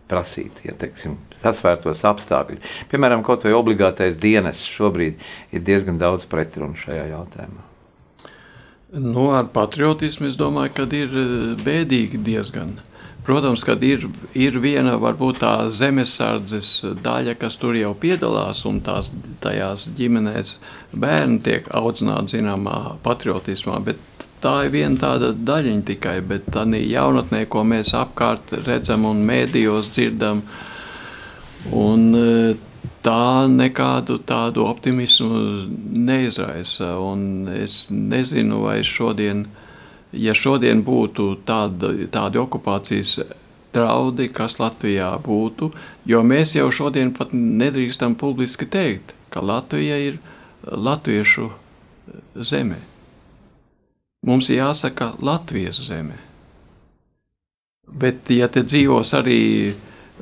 prasīt, 0.10 0.62
ja 0.66 0.76
teiksim, 0.80 1.18
sasvērtos 1.38 2.04
apstākļi. 2.08 2.60
Piemēram, 2.92 3.24
kaut 3.28 3.46
vai 3.48 3.56
obligātais 3.58 4.20
dienas 4.22 4.66
šobrīd 4.68 5.22
ir 5.52 5.66
diezgan 5.68 6.00
daudz 6.02 6.28
pretrunu 6.30 6.80
šajā 6.80 7.10
jautājumā. 7.14 7.66
Nu, 8.98 9.32
ar 9.36 9.50
patriotismu 9.52 10.30
es 10.30 10.38
domāju, 10.40 10.74
ka 10.78 10.86
ir 10.96 11.12
eh, 11.12 11.34
bēdīgi 11.60 12.22
diezgan. 12.24 12.78
Protams, 13.28 13.66
ka 13.68 13.74
ir, 13.84 14.06
ir 14.40 14.56
viena 14.64 14.94
varbūt 15.04 15.42
tā 15.42 15.54
zemesardzes 15.68 16.70
daļa, 17.04 17.34
kas 17.36 17.58
tur 17.60 17.76
jau 17.76 17.92
piedalās, 18.00 18.62
un 18.70 18.80
tās 18.80 19.10
tajās 19.44 19.90
ģimenēs 19.98 20.54
bērni 20.96 21.42
tiek 21.44 21.68
audzināti 21.76 22.38
zināmā 22.38 22.78
patriotismā, 23.04 23.82
bet 23.84 24.17
tā 24.44 24.54
ir 24.66 24.74
viena 24.74 25.00
tāda 25.02 25.32
daļiņa 25.34 25.86
tikai, 25.88 26.20
bet 26.28 26.50
tā 26.54 26.66
jaunatnē, 26.68 27.46
ko 27.50 27.64
mēs 27.68 27.94
apkārt 27.98 28.54
redzam 28.68 29.06
un 29.10 29.24
mēdījos 29.28 29.92
dzirdam, 29.96 30.44
un 31.74 32.06
e, 32.16 32.56
tā 33.06 33.48
nekādu 33.52 34.20
tādu 34.28 34.66
optimismu 34.68 35.42
neizraisa, 36.08 36.96
un 37.02 37.50
es 37.56 37.88
nezinu, 37.92 38.62
vai 38.68 38.80
šodien, 38.84 39.46
ja 40.14 40.34
šodien 40.38 40.84
būtu 40.86 41.30
tāda, 41.48 41.94
tādi 42.14 42.42
okupācijas 42.42 43.20
draudi, 43.76 44.30
kas 44.34 44.58
Latvijā 44.62 45.12
būtu, 45.24 45.72
jo 46.10 46.24
mēs 46.24 46.56
jau 46.58 46.70
šodien 46.74 47.14
pat 47.16 47.34
nedrīkstam 47.36 48.16
publiski 48.20 48.70
teikt, 48.70 49.14
ka 49.30 49.44
Latvija 49.44 50.00
ir 50.10 50.22
latviešu 50.68 51.50
zeme. 52.36 52.80
Mums 54.28 54.50
jāsaka 54.52 55.14
Latvijas 55.24 55.80
zeme. 55.88 56.18
Bet, 57.88 58.28
ja 58.36 58.50
te 58.52 58.66
dzīvos 58.68 59.14
arī 59.16 59.42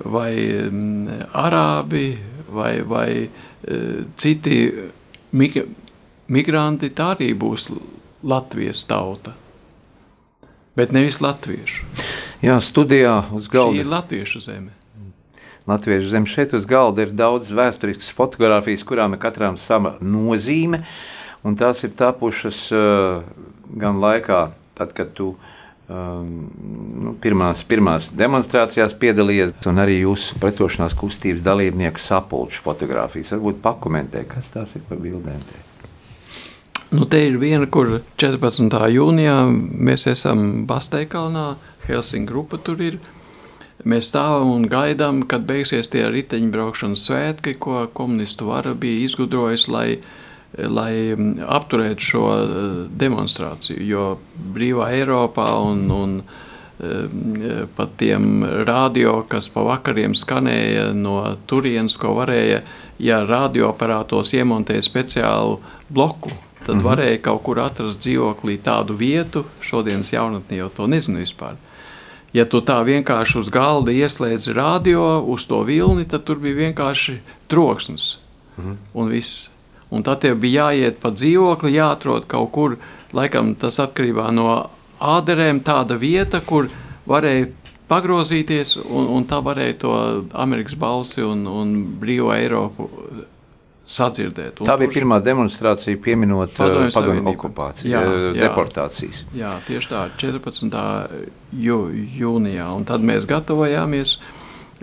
vai 0.05 0.33
mm, 0.69 1.23
arābi 1.33 2.11
vai, 2.53 2.81
vai 2.85 3.09
e, 3.25 3.29
citi 4.17 4.59
mig 5.33 5.57
migranti, 6.29 6.91
tā 6.93 7.15
arī 7.15 7.31
būs 7.37 7.71
Latvijas 8.25 8.83
tauta. 8.89 9.33
Bet 10.75 10.91
nevis 10.91 11.21
latviešu. 11.23 11.85
Jā, 12.43 12.57
studijā 12.59 13.21
uz 13.33 13.47
galda. 13.47 13.77
Šī 13.77 13.83
ir 13.85 13.91
latviešu 13.91 14.41
zeme. 14.43 14.73
Latviešu 15.65 16.11
zeme 16.11 16.29
šeit 16.29 16.53
uz 16.53 16.67
galda 16.69 17.05
ir 17.05 17.13
daudz 17.15 17.53
vēsturiskas 17.55 18.11
fotografijas, 18.13 18.83
kurām 18.85 19.15
ir 19.15 19.21
katram 19.23 19.57
sava 19.57 19.95
nozīme. 20.03 20.83
Un 21.45 21.55
tās 21.57 21.85
ir 21.85 21.93
tapušas 21.95 22.59
uh, 22.75 23.23
gan 23.75 23.99
laikā, 24.01 24.39
tad, 24.77 24.93
kad 24.95 25.13
tu 25.15 25.33
um, 25.35 26.31
nu, 27.03 27.13
pirmās, 27.21 27.63
pirmās 27.67 28.09
demonstrācijās 28.17 28.95
piedalījies, 28.99 29.55
un 29.69 29.83
arī 29.83 29.99
jūsu 30.01 30.39
pretošanās 30.41 30.97
kustības 30.97 31.43
dalībnieku 31.45 32.01
sapulču 32.01 32.63
fotografijas. 32.65 33.35
Varbūt 33.35 33.61
pakomentē, 33.63 34.25
kas 34.29 34.53
tās 34.55 34.75
ir 34.79 34.85
par 34.89 35.01
bildēm. 35.03 35.41
Te. 35.49 35.63
Nu, 36.95 37.07
te 37.09 37.19
ir 37.27 37.39
viena, 37.41 37.67
kur 37.67 37.99
14. 38.21 38.79
jūnijā 38.95 39.37
mēs 39.49 40.07
esam 40.11 40.65
Basteikalnā, 40.69 41.55
Helsinku 41.89 42.31
grupa 42.31 42.61
tur 42.61 42.81
ir. 42.81 42.99
Mēs 43.85 44.07
stāvam 44.09 44.53
un 44.53 44.63
gaidām, 44.71 45.19
kad 45.29 45.43
beigsies 45.45 45.91
tie 45.93 46.05
riteņbraukšanas 46.09 47.01
svētki, 47.05 47.57
ko 47.61 47.83
komunistu 47.93 48.47
vara 48.47 48.71
bija 48.73 49.03
izgudrojusi, 49.03 49.69
lai 49.69 49.89
uh, 49.97 50.05
lai 50.57 51.15
mm, 51.15 51.43
apturētu 51.47 52.07
šo 52.11 52.25
eh, 52.33 52.47
demonstrāciju. 52.99 53.83
Jo 53.83 54.07
brīvā 54.55 54.91
Eiropā 54.95 55.47
un, 55.65 55.83
un 55.91 56.15
eh, 56.21 57.65
pat 57.75 57.95
tiem 57.99 58.45
radio, 58.67 59.21
kas 59.29 59.49
pa 59.51 59.65
vakariem 59.67 60.15
skanēja 60.15 60.91
no 60.95 61.19
turienes, 61.49 61.97
ko 61.99 62.15
varēja, 62.21 62.63
ja 62.99 63.21
radioaparātos 63.27 64.31
iemontēja 64.37 64.85
speciālu 64.85 65.59
bloku, 65.89 66.31
tad 66.63 66.77
mhm. 66.77 66.85
varēja 66.87 67.21
kaut 67.29 67.43
kur 67.47 67.61
atrast 67.65 68.03
dzīvoklī 68.05 68.59
tādu 68.63 68.95
vietu, 68.97 69.45
šodienas 69.61 70.13
jaunatnē 70.15 70.63
jau 70.63 70.71
to 70.73 70.87
nezinu 70.91 71.23
vispār. 71.23 71.59
Ja 72.35 72.43
tu 72.51 72.59
tā 72.59 72.81
vienkārši 72.83 73.37
uz 73.39 73.49
galda 73.51 73.93
ieslēdzi 73.95 74.55
radio 74.57 75.21
uz 75.31 75.45
to 75.47 75.61
vilni, 75.63 76.03
tad 76.03 76.25
tur 76.27 76.39
bija 76.43 76.65
vienkārši 76.65 77.19
troksnis 77.51 78.17
mhm. 78.57 78.79
un 78.95 79.11
viss. 79.11 79.54
Un 79.93 80.05
tad 80.05 80.23
tev 80.23 80.39
bija 80.41 80.69
jāiet 80.71 80.97
pa 81.01 81.11
dzīvokli, 81.13 81.75
jāatrod 81.77 82.25
kaut 82.31 82.51
kur, 82.55 82.77
laikam 83.15 83.53
tas 83.59 83.77
atkarībā 83.83 84.31
no 84.33 84.49
āderēm, 84.99 85.61
tāda 85.65 85.99
vieta, 86.01 86.41
kur 86.41 86.71
varēja 87.05 87.51
pagrozīties, 87.89 88.79
un, 88.81 89.07
un 89.13 89.27
tā 89.29 89.39
varēja 89.45 89.77
to 89.83 89.93
Amerikas 90.33 90.77
balsi 90.79 91.21
un, 91.21 91.45
un 91.45 91.75
brīvo 92.01 92.33
Eiropu 92.33 92.89
sadzirdēt. 93.85 94.61
Un 94.61 94.67
tā 94.67 94.77
bija 94.79 94.89
kurš... 94.89 94.97
pirmā 94.97 95.19
demonstrācija, 95.23 95.99
pieminot 96.01 96.57
uh, 96.57 96.87
padomju 96.93 97.27
okupāciju, 97.35 97.91
jā, 97.91 98.01
uh, 98.01 98.15
jā, 98.31 98.47
deportācijas. 98.47 99.21
Jā, 99.37 99.51
tieši 99.67 99.91
tā, 99.91 100.01
14. 100.17 100.79
Jū, 101.61 101.77
jūnijā. 102.17 102.71
Un 102.73 102.87
tad 102.89 103.05
mēs 103.05 103.29
gatavojāmies 103.29 104.17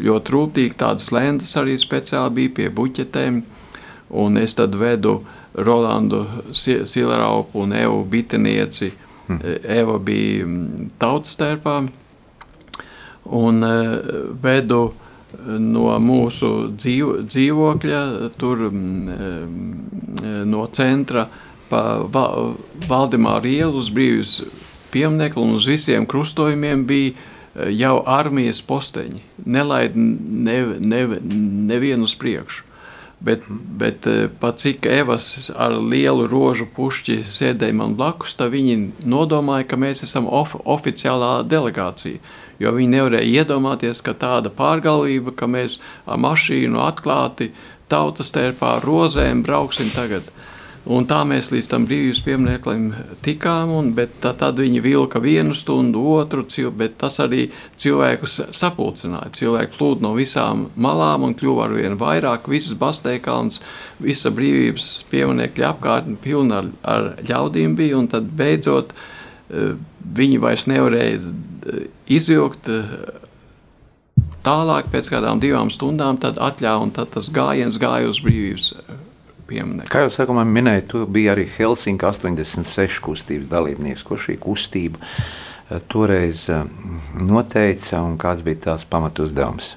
ļoti 0.03 0.36
rūpīgi. 0.36 0.78
Tādas 0.78 1.11
lentas 1.14 1.57
arī 1.59 1.74
speciāli 1.80 2.38
bija 2.38 2.55
pie 2.61 2.70
buķetēm. 2.78 3.42
Un 4.12 4.36
es 4.36 4.54
tad 4.54 4.74
vedu 4.76 5.22
Rolandu 5.54 6.24
Silaraupu 6.52 7.62
un 7.64 7.72
Evu 7.76 8.04
Bitenieci. 8.04 8.92
Hmm. 9.26 9.38
Eva 9.62 9.98
bija 10.02 10.46
mm, 10.46 10.88
tautas 10.98 11.36
tērpā 11.38 11.76
un 13.24 13.64
e, 13.64 13.76
vedu 14.42 14.82
no 15.46 15.86
mūsu 16.02 16.50
dzīvo, 16.76 17.22
dzīvokļa, 17.24 18.02
tur 18.38 18.66
e, 18.66 18.72
no 20.48 20.66
centra 20.74 21.26
pa 21.70 21.82
Valdemāra 22.88 23.48
ielu 23.48 23.78
uz 23.80 23.88
brīvības 23.94 24.34
pieminekli 24.92 25.40
un 25.40 25.54
uz 25.56 25.68
visiem 25.70 26.04
krustojumiem 26.06 26.84
bija 26.88 27.14
e, 27.14 27.70
jau 27.78 28.02
armijas 28.06 28.60
posteņi. 28.66 29.22
Nelaid 29.46 29.96
ne, 29.96 30.58
ne, 30.78 31.06
nevienu 31.72 32.10
uz 32.10 32.18
priekšu. 32.18 32.68
Bet, 33.22 33.44
bet 33.48 34.06
eh, 34.10 34.26
pat 34.40 34.58
cik 34.58 34.86
Evas 34.90 35.50
ar 35.54 35.76
lielu 35.78 36.26
rožu 36.26 36.66
pušķi 36.74 37.20
sēdēja 37.22 37.76
man 37.78 37.94
blakus, 37.94 38.34
tad 38.34 38.50
viņi 38.50 39.06
nodomāja, 39.06 39.68
ka 39.70 39.78
mēs 39.78 40.02
esam 40.02 40.26
of 40.26 40.56
oficiālā 40.58 41.44
delegācija. 41.46 42.18
Jo 42.58 42.72
viņi 42.74 42.96
nevarēja 42.96 43.42
iedomāties, 43.42 44.02
ka 44.02 44.14
tāda 44.18 44.50
pārgalvība, 44.54 45.36
ka 45.38 45.46
mēs 45.50 45.78
ar 46.06 46.18
mašīnu 46.18 46.82
atklāti 46.82 47.52
tautas 47.90 48.34
tērpā 48.34 48.80
rozēm 48.82 49.44
brauksim 49.46 49.90
tagad. 49.94 50.26
Un 50.83 51.05
tā 51.07 51.20
mēs 51.22 51.53
līdz 51.53 51.68
tam 51.70 51.85
brīvības 51.87 52.20
piemineklim 52.26 52.87
tikām, 53.22 53.70
un, 53.70 53.93
bet 53.95 54.16
tā, 54.22 54.33
tad 54.35 54.59
viņi 54.59 54.80
vilka 54.83 55.20
vienu 55.22 55.55
stundu, 55.55 56.01
otru, 56.16 56.43
bet 56.74 56.97
tas 56.99 57.20
arī 57.22 57.45
cilvēkus 57.78 58.41
sapulcināja. 58.51 59.30
Cilvēki 59.39 59.76
plūd 59.76 60.03
no 60.03 60.11
visām 60.16 60.64
malām 60.74 61.28
un 61.28 61.37
kļuva 61.39 61.68
ar 61.68 61.76
vien 61.76 61.95
vairāk. 62.01 62.51
Visas 62.51 62.74
Basteikalns, 62.80 63.61
visa 64.03 64.33
brīvības 64.35 64.89
pieminekļa 65.12 65.70
apkārtne 65.70 66.18
pilna 66.18 66.64
ar, 66.64 66.72
ar 66.83 67.09
ļaudīm 67.30 67.78
bija, 67.78 68.01
un 68.03 68.11
tad 68.11 68.26
beidzot 68.35 68.91
eh, 68.91 69.78
viņi 70.18 70.43
vairs 70.43 70.66
nevarēja 70.66 71.22
eh, 71.22 71.87
izvilkt 72.11 72.72
eh, 72.74 72.91
tālāk 74.43 74.91
pēc 74.91 75.14
kādām 75.14 75.39
divām 75.39 75.70
stundām, 75.70 76.18
tad 76.18 76.43
atļāva, 76.43 76.89
un 76.89 76.95
tad 76.99 77.14
tas 77.14 77.30
gājiens 77.30 77.78
gāja 77.78 78.11
uz 78.11 78.18
brīvības 78.26 78.74
pieminiektu. 79.53 79.90
Kā 79.92 80.07
jau 80.07 80.12
sākumā 80.12 80.44
minēju, 80.48 80.86
tu 80.88 81.05
biji 81.11 81.30
arī 81.34 81.46
Helsinki 81.57 82.09
86 82.09 83.03
kustības 83.05 83.50
dalībnieks. 83.53 84.05
Ko 84.07 84.18
šī 84.20 84.38
kustība 84.42 85.00
eh, 85.03 85.78
toreiz 85.92 86.48
eh, 86.53 86.64
noteica 87.20 88.03
un 88.05 88.18
kāds 88.20 88.44
bija 88.46 88.68
tās 88.70 88.86
pamatu 88.88 89.26
uzdevums? 89.28 89.74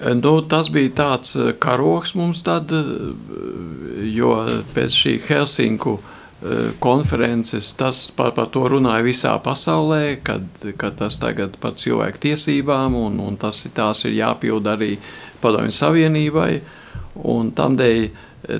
Eh, 0.00 0.14
nu, 0.18 0.36
tas 0.50 0.70
bija 0.74 0.92
tāds 1.02 1.36
karoks 1.62 2.16
mums, 2.18 2.44
tad, 2.46 2.72
jo 4.14 4.34
pēc 4.74 5.00
šī 5.04 5.20
Helsinku 5.28 5.98
konferences 6.82 7.70
tas 7.72 8.02
par, 8.12 8.34
par 8.36 8.50
to 8.52 8.66
runāja 8.68 9.04
visā 9.06 9.30
pasaulē, 9.40 10.18
kad, 10.26 10.44
kad 10.76 10.98
tas 10.98 11.16
tagad 11.16 11.54
par 11.62 11.72
cilvēku 11.80 12.20
tiesībām 12.26 12.98
un, 13.00 13.16
un 13.22 13.38
tas 13.40 13.62
tās 13.72 14.04
ir 14.04 14.18
jāpild 14.18 14.68
arī 14.68 14.90
Padomju 15.40 15.72
Savienībai. 15.72 16.50
Un 17.30 17.52
tamdēļ 17.54 18.08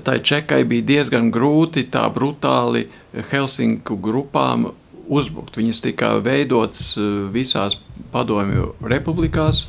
tai 0.04 0.18
čekai 0.24 0.62
bija 0.68 0.86
diezgan 0.88 1.30
grūti 1.34 1.86
tā 1.92 2.06
brutāli 2.12 2.86
Helsinku 3.30 3.98
grupām 4.00 4.70
uzbrukt. 5.08 5.58
Viņas 5.60 5.82
tika 5.84 6.14
veidotas 6.24 6.94
visās 7.32 7.76
padomju 8.12 8.72
republikās, 8.84 9.66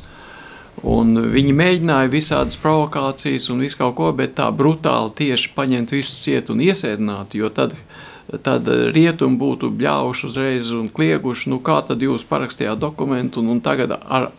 un 0.86 1.16
viņi 1.32 1.52
mēģināja 1.56 2.12
visādas 2.12 2.58
provokācijas 2.60 3.50
un 3.52 3.60
visu 3.64 3.80
kaut 3.80 3.96
ko, 3.98 4.10
bet 4.16 4.36
tā 4.38 4.48
brutāli 4.52 5.12
tieši 5.20 5.52
paņemt 5.56 5.92
visus 5.96 6.22
ciet 6.24 6.52
un 6.52 6.64
iesēdināt, 6.64 7.36
jo 7.36 7.52
tad 7.52 7.76
tad 8.42 8.68
rietumi 8.94 9.38
būtu 9.38 9.70
bļāvuši 9.78 10.26
uzreiz 10.26 10.70
un 10.74 10.88
klieguši, 10.90 11.50
nu 11.52 11.60
kā 11.62 11.78
tad 11.86 12.02
jūs 12.02 12.26
parakstījāt 12.26 12.80
dokumentu 12.82 13.38
un, 13.42 13.52
un 13.54 13.60
tagad 13.62 13.94
ar, 13.96 14.32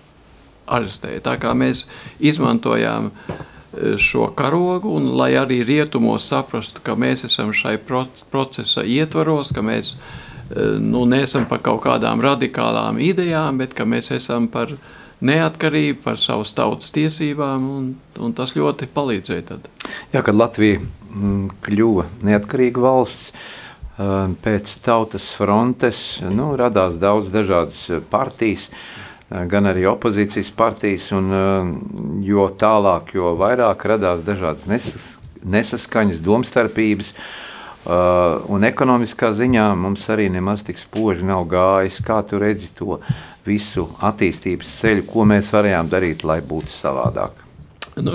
arestēja. 0.68 1.24
Tā 1.24 1.38
kā 1.40 1.54
mēs 1.56 1.86
izmantojām 2.20 3.08
e, 3.08 3.38
šo 3.98 4.30
karogu, 4.36 4.90
un 4.96 5.12
lai 5.18 5.34
arī 5.36 5.62
rietumos 5.66 6.28
saprastu, 6.30 6.82
ka 6.84 6.96
mēs 6.96 7.26
esam 7.28 7.54
šai 7.54 7.78
procesa 8.32 8.84
ietvaros, 8.84 9.52
ka 9.56 9.64
mēs 9.66 9.96
e, 9.96 10.78
nu, 10.80 11.06
neesam 11.10 11.48
par 11.50 11.62
kaut 11.66 11.84
kādām 11.84 12.24
radikālām 12.24 13.02
idejām, 13.04 13.60
bet 13.60 13.76
ka 13.78 13.86
mēs 13.86 14.12
esam 14.16 14.48
par 14.52 14.72
neatkarību, 15.20 16.00
par 16.06 16.20
savas 16.22 16.54
tautas 16.56 16.94
tiesībām, 16.96 17.70
un, 17.78 17.94
un 18.22 18.36
tas 18.38 18.56
ļoti 18.56 18.90
palīdzēja 18.94 19.48
tad. 19.52 19.72
Jā, 20.14 20.22
kad 20.22 20.38
Latvija 20.38 20.80
mm, 20.80 21.58
kļuva 21.68 22.08
neatkarīga 22.30 22.86
valsts, 22.88 23.34
e, 23.34 24.14
pēc 24.46 24.78
tautas 24.86 25.34
frontes 25.36 26.06
nu, 26.24 26.54
radās 26.60 26.96
daudz 27.02 27.34
dažādas 27.36 27.84
partijas, 28.14 28.70
Eh, 28.70 29.07
gan 29.30 29.68
arī 29.68 29.86
opozīcijas 29.90 30.52
partijas, 30.56 31.10
un 31.16 31.32
eh, 31.36 31.72
jo 32.28 32.48
tālāk, 32.60 33.14
jo 33.18 33.34
vairāk 33.40 33.88
radās 33.92 34.24
dažādas 34.28 34.68
nesas, 34.72 35.08
nesaskaņas, 35.44 36.24
domstarpības, 36.24 37.12
eh, 37.14 38.52
un 38.54 38.68
ekonomiskā 38.68 39.34
ziņā 39.36 39.68
mums 39.80 40.08
arī 40.14 40.30
nemaz 40.32 40.64
tik 40.68 40.80
spoži 40.80 41.28
nav 41.28 41.48
gājis, 41.52 42.00
kā 42.08 42.22
tu 42.28 42.40
redzi 42.40 42.72
to 42.78 43.02
visu 43.48 43.90
attīstības 44.04 44.80
ceļu, 44.80 45.06
ko 45.12 45.28
mēs 45.28 45.52
varējām 45.52 45.92
darīt, 45.92 46.24
lai 46.28 46.40
būtu 46.42 46.72
savādāk. 46.72 47.44
Nu, 47.98 48.14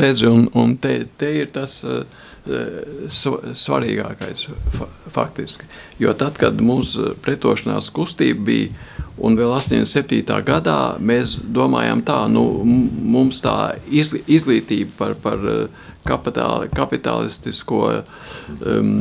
redzi, 0.00 0.28
un, 0.30 0.48
un 0.54 0.76
te, 0.78 1.02
te 1.18 1.32
ir 1.40 1.48
tas 1.50 1.80
uh, 1.82 2.04
svarīgākais 2.46 4.46
faktiski. 5.12 5.68
Jo 6.00 6.14
tad, 6.16 6.40
kad 6.40 6.56
mūsu 6.64 7.12
pretošanās 7.20 7.90
kustība 7.94 8.46
bija 8.48 9.00
Un 9.20 9.36
vēl 9.36 9.50
87. 9.52 10.24
gadā 10.46 10.96
mēs 11.04 11.36
domājām, 11.52 12.00
tā, 12.08 12.22
nu, 12.32 12.62
mums 12.64 13.42
tā 13.44 13.74
izglītība 13.92 14.94
par, 14.96 15.14
par 15.20 15.42
eh, 15.50 15.88
kapitāli, 16.08 16.70
kapitalistisko 16.72 17.80
um, 17.90 18.94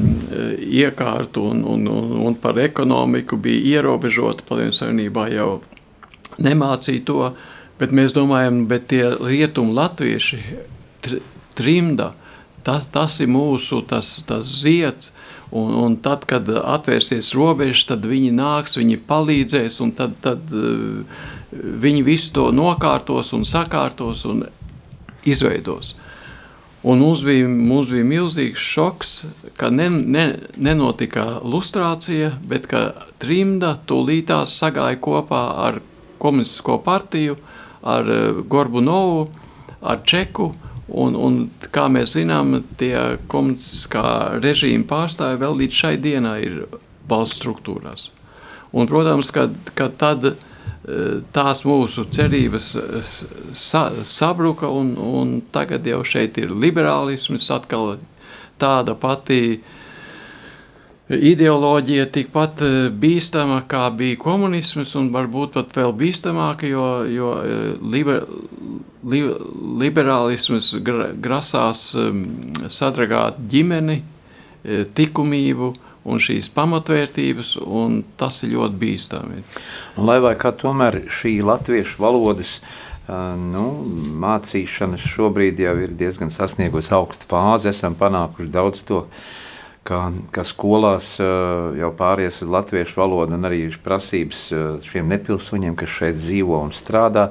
iekārtu 0.59 1.45
un, 1.53 1.63
un, 1.63 1.87
un, 1.87 2.17
un 2.27 2.35
par 2.35 2.59
ekonomiku 2.59 3.39
bija 3.39 3.79
ierobežota. 3.79 4.43
Padomju 4.49 4.75
Savienībā 4.75 5.29
jau 5.31 5.61
nemācīja 6.43 7.05
to, 7.07 7.21
bet 7.79 7.95
mēs 7.95 8.11
domājam, 8.17 8.65
bet 8.67 8.89
tie 8.91 9.05
rietumu 9.15 9.71
latvieši 9.77 10.41
trimda, 11.55 12.11
tas, 12.63 12.87
tas 12.91 13.19
ir 13.23 13.31
mūsu 13.31 13.81
tas, 13.87 14.17
tas 14.27 14.49
zieds, 14.63 15.13
Un, 15.51 15.73
un 15.73 15.95
tad, 15.97 16.27
kad 16.29 16.45
atvērsies 16.45 17.31
robežas, 17.33 17.87
tad 17.89 18.03
viņi 18.05 18.29
nāks, 18.37 18.77
viņi 18.77 18.99
palīdzēs, 19.09 19.79
un 19.81 19.95
tad, 19.97 20.13
tad 20.21 20.51
uh, 20.53 20.99
viņi 21.49 22.03
visu 22.05 22.35
to 22.35 22.49
nokārtos 22.53 23.33
un 23.33 23.47
sakārtos 23.49 24.27
un 24.29 24.43
izveidos. 25.25 25.95
Un 26.85 27.01
mums 27.01 27.25
bija, 27.25 27.49
mums 27.49 27.89
bija 27.91 28.05
milzīgs 28.07 28.61
šoks, 28.61 29.15
ka 29.57 29.71
ne, 29.73 29.89
ne, 29.89 30.27
nenotika 30.55 31.41
lustrācija, 31.41 32.35
bet 32.45 32.69
ka 32.69 32.83
trimda 33.19 33.73
tūlītās 33.89 34.53
sagāja 34.61 35.01
kopā 35.01 35.43
ar 35.65 35.81
komunistisko 36.21 36.77
partiju, 36.85 37.39
ar 37.81 38.05
uh, 38.05 38.43
Gorbunovu, 38.45 39.31
ar 39.81 40.05
Čeku, 40.05 40.51
Un, 40.89 41.15
un, 41.15 41.39
kā 41.73 41.85
mēs 41.91 42.15
zinām, 42.17 42.63
tie 42.79 43.17
komunistiskā 43.29 44.39
režīma 44.41 44.87
pārstāvji 44.89 45.41
vēl 45.41 45.57
līdz 45.63 45.81
šai 45.83 45.95
dienai 46.01 46.37
ir 46.47 46.61
valsts 47.09 47.41
struktūrās. 47.41 48.09
Un, 48.73 48.87
protams, 48.89 49.31
ka, 49.33 49.47
ka 49.77 49.89
tad 49.97 50.25
e, 50.29 50.33
tās 51.33 51.63
mūsu 51.65 52.05
cerības 52.13 52.69
sa, 53.57 53.87
sabruka, 54.05 54.69
un, 54.69 54.93
un 54.97 55.39
tagad 55.53 55.85
jau 55.89 56.03
šeit 56.05 56.37
ir 56.41 56.53
liberālisms, 56.53 57.49
atkal 57.53 57.97
tāda 58.61 58.97
pati 58.99 59.59
ideoloģija 61.09 62.05
tikpat 62.13 62.61
e, 62.61 62.71
bīstama, 62.93 63.63
kā 63.69 63.87
bija 63.97 64.17
komunisms, 64.21 64.93
un 64.99 65.09
varbūt 65.13 65.55
pat 65.57 65.77
vēl 65.79 65.93
bīstamāka, 65.97 66.69
jo, 66.69 66.85
jo 67.09 67.31
e, 67.41 67.59
liber, 67.81 68.27
li, 69.09 69.23
liberālisms 69.81 70.75
grasās 71.23 71.89
um, 71.97 72.25
sadragāt 72.69 73.39
ģimeni, 73.49 73.99
e, 73.99 74.83
likumību 74.99 75.71
un 76.09 76.21
šīs 76.21 76.51
pamatvērtības, 76.53 77.55
un 77.65 78.03
tas 78.17 78.43
ir 78.45 78.53
ļoti 78.53 78.79
bīstami. 78.83 79.41
Un, 79.97 80.05
lai 80.05 80.19
vai 80.23 80.35
kā 80.39 80.53
tomēr 80.55 81.01
šī 81.09 81.39
latviešu 81.45 81.99
valodas 82.01 82.59
nu, 83.09 83.65
mācīšana 84.21 84.99
šobrīd 85.01 85.59
jau 85.63 85.73
ir 85.81 85.93
diezgan 85.97 86.29
sasniegusi 86.33 86.93
augstu 86.93 87.25
fāzi, 87.29 87.71
esam 87.73 87.97
panākuši 87.97 88.51
daudz 88.53 88.83
to 88.85 89.03
ka, 89.89 89.99
ka 90.33 90.45
skolās 90.45 91.15
uh, 91.23 91.73
jau 91.77 91.89
pāries 91.97 92.39
uz 92.43 92.51
latviešu 92.53 93.01
valodu 93.01 93.37
un 93.37 93.47
arī 93.49 93.63
prasības 93.83 94.43
uh, 94.53 94.67
šiem 94.85 95.09
nepilsoņiem, 95.09 95.77
kas 95.79 95.95
šeit 95.97 96.19
dzīvo 96.19 96.61
un 96.67 96.73
strādā, 96.75 97.29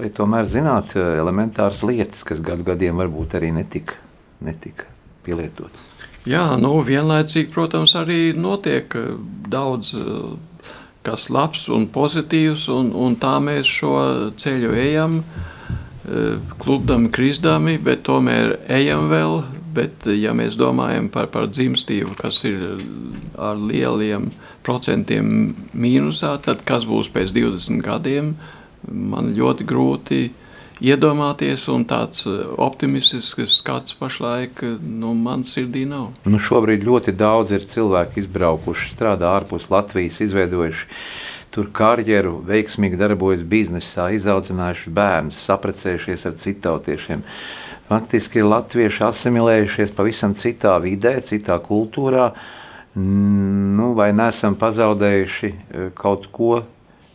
arī 0.00 0.10
tomēr 0.16 0.48
zināt 0.48 0.96
uh, 0.96 1.12
elementāras 1.20 1.84
lietas, 1.84 2.24
kas 2.28 2.40
gadu 2.44 2.64
gadiem 2.70 3.00
varbūt 3.00 3.36
arī 3.38 3.52
netika, 3.56 3.98
netika 4.44 4.88
pielietotas. 5.26 5.84
Jā, 6.28 6.44
nu 6.60 6.74
vienlaicīgi, 6.84 7.50
protams, 7.52 7.94
arī 7.96 8.32
notiek 8.36 8.92
daudz 9.48 9.94
kas 11.06 11.28
labs 11.32 11.68
un 11.72 11.86
pozitīvs, 11.92 12.66
un, 12.74 12.90
un 12.92 13.14
tā 13.16 13.38
mēs 13.40 13.68
šo 13.78 13.92
ceļu 14.36 14.74
ejam, 14.76 15.14
klubdami, 16.60 17.08
krizdami, 17.14 17.78
bet 17.80 18.02
tomēr 18.04 18.58
ejam 18.76 19.08
vēl 19.08 19.38
Bet, 19.74 20.06
ja 20.08 20.32
mēs 20.36 20.56
domājam 20.58 21.10
par, 21.12 21.28
par 21.32 21.48
dzimstību, 21.50 22.14
kas 22.18 22.40
ir 22.48 22.78
ar 23.36 23.58
lieliem 23.60 24.30
procentiem 24.64 25.54
mīnusā, 25.76 26.36
tad 26.44 26.64
kas 26.68 26.86
būs 26.88 27.10
pēc 27.12 27.34
20 27.36 27.82
gadiem, 27.84 28.34
man 28.88 29.32
ļoti 29.36 29.66
grūti 29.68 30.20
iedomāties, 30.84 31.64
un 31.72 31.84
tāds 31.90 32.24
optimistisks 32.28 33.58
skats 33.60 33.96
pašlaik 33.98 34.62
nu, 34.80 35.14
man 35.18 35.44
sirdī 35.46 35.84
nav. 35.88 36.12
Nu, 36.28 36.38
šobrīd 36.38 36.86
ļoti 36.86 37.16
daudz 37.18 37.56
ir 37.56 37.66
cilvēki 37.66 38.22
izbraukuši, 38.22 38.92
strādā 38.94 39.32
ārpus 39.40 39.70
Latvijas, 39.74 40.20
izveidojuši 40.24 40.88
tur 41.54 41.70
karjeru, 41.74 42.38
veiksmīgi 42.46 42.98
darbojas 43.00 43.42
biznesā, 43.48 44.10
izaudzinājuši 44.14 44.92
bērnus, 44.94 45.40
saprecējušies 45.48 46.26
ar 46.28 46.36
citautiešiem. 46.38 47.24
Faktiski 47.88 48.42
latvieši 48.44 49.04
asimilējušies 49.06 49.94
pavisam 49.96 50.34
citā 50.36 50.74
vidē, 50.84 51.14
citā 51.24 51.56
kultūrā, 51.64 52.26
nu, 52.98 53.92
vai 53.96 54.10
nesam 54.12 54.58
pazaudējuši 54.60 55.48
e, 55.48 55.86
kaut 55.96 56.26
ko, 56.34 56.58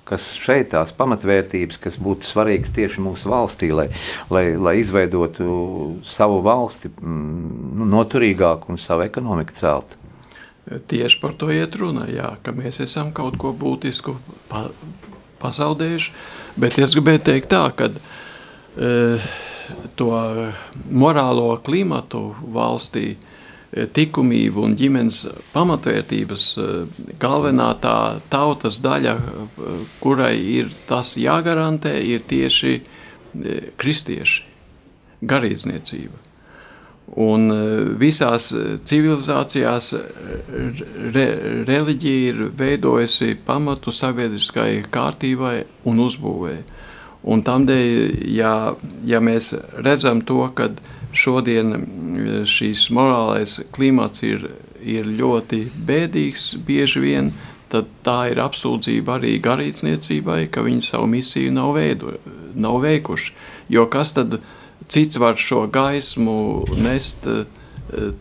kas 0.08 0.32
šeit 0.42 0.72
tās 0.74 0.94
pamatvērtības, 0.98 1.78
kas 1.84 2.00
būtu 2.02 2.26
svarīgas 2.28 2.74
tieši 2.74 3.04
mūsu 3.06 3.30
valstī, 3.30 3.70
lai, 3.76 3.88
lai, 4.34 4.46
lai 4.58 4.76
izveidotu 4.82 5.46
savu 6.08 6.42
valsti 6.46 6.92
nu, 7.04 7.86
noturīgāku 7.94 8.74
un 8.74 8.82
savu 8.82 9.06
ekonomiku 9.06 9.56
celtu. 9.60 10.02
Tieši 10.90 11.20
par 11.22 11.38
to 11.38 11.52
iet 11.54 11.76
runa, 11.78 12.08
jā, 12.10 12.34
ka 12.42 12.56
mēs 12.56 12.82
esam 12.82 13.14
kaut 13.16 13.38
ko 13.38 13.54
būtisku 13.54 14.16
pa, 14.50 14.66
pazaudējuši, 15.44 16.14
bet 16.58 16.78
es 16.82 16.96
gribēju 16.96 17.26
teikt 17.30 17.52
tā, 17.52 17.66
ka 17.76 17.92
uh, 17.92 19.34
to 20.00 20.10
morālo 20.92 21.58
klimatu 21.64 22.32
valstī, 22.54 23.14
likumību 23.74 24.68
un 24.68 24.76
ģimenes 24.78 25.24
pamatvērtības 25.54 26.48
galvenā 27.22 27.72
tā 27.82 27.98
tautas 28.30 28.78
daļa, 28.84 29.16
kurai 30.04 30.36
ir 30.60 30.70
tas 30.90 31.16
jāgarantē, 31.18 31.96
ir 32.06 32.22
tieši 32.30 32.76
kristieši, 33.82 34.44
garīdzniecība. 35.26 36.22
Un 37.24 37.50
visās 38.00 38.52
civilizācijās 38.90 39.90
re, 41.14 41.26
reliģija 41.68 42.30
ir 42.30 42.46
veidojusi 42.58 43.36
pamatu 43.46 43.92
sabiedriskai 43.94 44.86
kārtībai 44.94 45.58
un 45.90 46.00
uzbūvēi. 46.06 46.62
Un 47.24 47.44
tādēļ, 47.46 47.94
ja, 48.36 48.54
ja 49.08 49.22
mēs 49.24 49.54
redzam 49.80 50.22
to, 50.28 50.42
ka 50.56 50.70
šodien 51.16 51.72
mm, 51.78 52.44
šīs 52.50 52.90
morālais 52.96 53.60
klimats 53.76 54.26
ir, 54.28 54.50
ir 54.82 55.08
ļoti 55.08 55.64
bēdīgs 55.88 56.50
bieži 56.68 57.04
vien, 57.04 57.32
tad 57.72 57.90
tā 58.06 58.20
ir 58.34 58.42
apsūdzība 58.44 59.18
arī 59.18 59.38
garīdzniecībai, 59.42 60.46
ka 60.54 60.66
viņi 60.66 60.84
savu 60.86 61.08
misiju 61.10 61.54
nav, 61.56 61.74
veido, 61.78 62.18
nav 62.54 62.82
veikuši. 62.84 63.34
Jo 63.74 63.88
kas 63.90 64.14
tad 64.18 64.42
cits 64.92 65.18
var 65.18 65.40
šo 65.40 65.64
gaismu 65.74 66.66
nest 66.84 67.26
uh, 67.30 67.46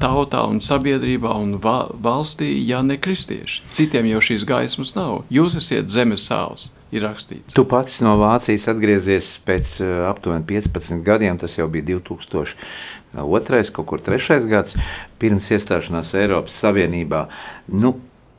tautā 0.00 0.44
un 0.48 0.60
sabiedrībā 0.62 1.34
un 1.42 1.56
va 1.62 1.88
valstī, 1.92 2.54
ja 2.66 2.82
ne 2.86 2.96
kristieši. 3.02 3.62
Citiem 3.76 4.08
jau 4.12 4.22
šīs 4.24 4.46
gaismas 4.48 4.94
nav. 4.96 5.24
Jūs 5.32 5.58
esat 5.60 5.92
zemes 5.92 6.24
sāls, 6.28 6.70
ir 6.92 7.06
rakstīts. 7.06 7.54
Tu 7.56 7.64
pats 7.68 8.00
no 8.04 8.14
Vācijas 8.20 8.68
atgriezies 8.72 9.32
pēc 9.46 9.74
uh, 9.82 9.92
aptuveni 10.10 10.44
15 10.48 11.02
gadiem, 11.06 11.38
tas 11.40 11.56
jau 11.58 11.68
bija 11.72 11.96
2000. 11.96 12.56
Otrais, 13.22 13.68
kaut 13.72 13.90
kur 13.90 14.00
trešais 14.00 14.46
gads 14.48 14.76
pirms 15.20 15.50
iestāšanās 15.52 16.14
Eiropas 16.16 16.54
Savienībā. 16.62 17.26
Nu, 17.72 17.94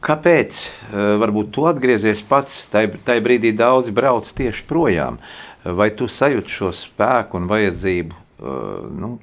kāpēc? 0.06 0.62
Uh, 0.64 1.16
varbūt 1.22 1.52
tu 1.54 1.68
atgriezies 1.70 2.24
pats, 2.30 2.64
tajā 2.74 3.20
brīdī 3.26 3.54
daudz 3.58 3.94
brauc 3.94 4.30
tieši 4.30 4.66
projām. 4.70 5.20
Vai 5.64 5.94
tu 5.96 6.10
sajūti 6.12 6.52
šo 6.52 6.74
spēku 6.76 7.40
un 7.40 7.46
vajadzību 7.52 8.18
uh, 8.18 8.88
nu, 9.00 9.16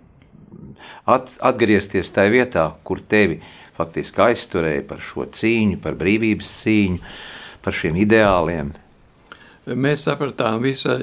at, 1.06 1.32
atgriezties 1.44 2.12
tajā 2.14 2.32
vietā, 2.32 2.68
kur 2.86 3.02
tevi 3.02 3.40
faktiski 3.78 4.22
aizturēja 4.30 4.84
par 4.88 5.02
šo 5.04 5.26
cīņu, 5.30 5.80
par 5.82 5.96
brīvības 6.00 6.54
cīņu, 6.62 7.02
par 7.64 7.76
šiem 7.76 7.98
ideāliem. 8.00 8.72
Mēs 9.70 10.06
sapratām, 10.06 10.62
visa 10.64 10.96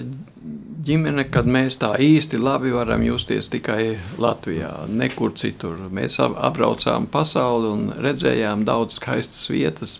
ģimene, 0.88 1.28
kad 1.32 1.47
mēs 1.49 1.80
tā 1.82 1.93
īsti 2.03 2.39
labi 2.41 2.72
varam 2.76 3.03
justies 3.05 3.51
tikai 3.53 3.97
Latvijā, 4.22 4.72
nekur 4.89 5.36
citur. 5.39 5.88
Mēs 5.93 6.20
apbraucām 6.24 7.07
pasauli 7.11 7.72
un 7.72 7.88
redzējām 8.03 8.65
daudz 8.68 8.99
skaistas 8.99 9.47
vietas, 9.51 9.97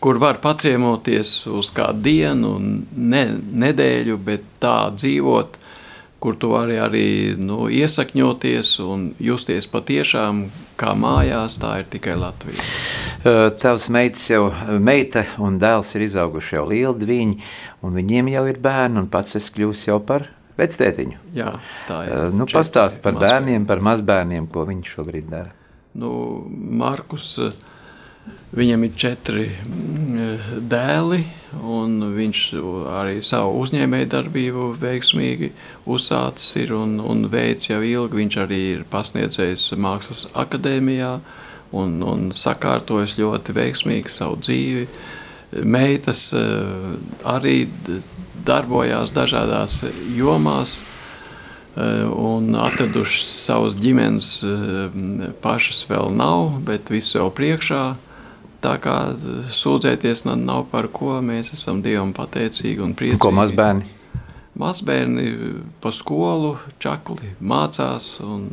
kur 0.00 0.20
var 0.22 0.40
paciemoties 0.44 1.38
uz 1.52 1.72
kādu 1.76 2.04
dienu, 2.08 2.56
ne, 2.96 3.24
nedēļu, 3.64 4.18
bet 4.24 4.48
tā 4.62 4.78
dzīvot 4.96 5.62
kur 6.26 6.36
tu 6.40 6.48
vari 6.50 6.78
arī 6.80 7.08
nu, 7.38 7.66
iesakņoties 7.70 8.70
un 8.82 9.10
justies 9.22 9.68
patiešām 9.70 10.46
kā 10.80 10.94
mājās, 10.98 11.60
tā 11.62 11.76
ir 11.82 11.90
tikai 11.92 12.16
Latvija. 12.18 12.64
Tavs 13.26 13.88
meitas 13.90 14.28
jau, 14.30 14.46
meita 14.78 15.24
un 15.42 15.56
dēls 15.58 15.90
ir 15.96 16.04
izauguši 16.06 16.56
jau 16.58 16.64
lieli 16.70 16.94
dviņi, 17.00 17.36
un 17.82 17.96
viņiem 17.98 18.30
jau 18.36 18.44
ir 18.46 18.60
bērni, 18.62 19.02
un 19.02 19.08
pats 19.10 19.38
es 19.40 19.48
kļūst 19.54 19.88
jau 19.88 19.98
par 20.06 20.28
vectētiņu. 20.60 21.18
Jā, 21.36 21.52
tā 21.88 22.02
ir. 22.06 22.34
Nu, 22.36 22.46
pastāst 22.50 23.00
par 23.02 23.18
bērniem, 23.18 23.66
par 23.68 23.82
mazbērniem, 23.84 24.46
ko 24.52 24.66
viņi 24.68 24.92
šobrīd 24.92 25.32
dara. 25.32 25.50
Nu, 25.96 26.10
Markus, 26.46 27.32
viņam 28.56 28.84
ir 28.86 28.94
četri 29.00 29.46
mm, 29.48 30.60
dēli, 30.70 31.22
un 31.66 31.96
viņš 32.14 32.42
arī 32.92 33.18
savu 33.26 33.56
uzņēmēju 33.64 34.10
darbību 34.12 34.68
veiksmīgi 34.80 35.50
uzsācis 35.88 36.60
ir 36.62 36.76
un, 36.76 36.98
un 37.00 37.26
veids 37.32 37.72
jau 37.72 37.80
ilgi. 37.82 38.20
Viņš 38.22 38.38
arī 38.44 38.60
ir 38.76 38.86
pasniedzējis 38.92 39.72
Mākslas 39.82 40.28
akadēmijā 40.36 41.16
un, 41.82 42.00
un 42.02 42.30
sakārtojis 42.36 43.18
ļoti 43.20 43.54
veiksmīgi 43.56 44.12
savu 44.12 44.40
dzīvi. 44.42 44.86
Meitas 45.62 46.28
eh, 46.34 46.96
arī 47.28 47.56
darbojās 48.46 49.14
dažādās 49.14 49.82
jomās 50.16 50.80
eh, 50.80 52.02
un 52.06 52.56
atradušas 52.58 53.28
savas 53.46 53.78
ģimenes 53.80 54.30
eh, 54.42 54.98
pašas 55.42 55.84
vēl 55.90 56.10
nav, 56.16 56.58
bet 56.66 56.90
viss 56.92 57.16
jau 57.16 57.30
priekšā. 57.34 57.84
Tā 58.64 58.78
kā 58.82 58.96
sūdzēties 59.52 60.24
nav 60.26 60.64
par 60.72 60.88
ko, 60.90 61.20
mēs 61.22 61.52
esam 61.54 61.84
Dievam 61.84 62.10
pateicīgi 62.16 62.82
un 62.82 62.96
priecīgi. 62.98 63.22
Ko 63.22 63.30
mazbērni? 63.36 63.84
Mazbērni 64.56 65.26
pa 65.84 65.92
skolu 65.92 66.56
čakli 66.82 67.34
mācās 67.44 68.16
un 68.24 68.48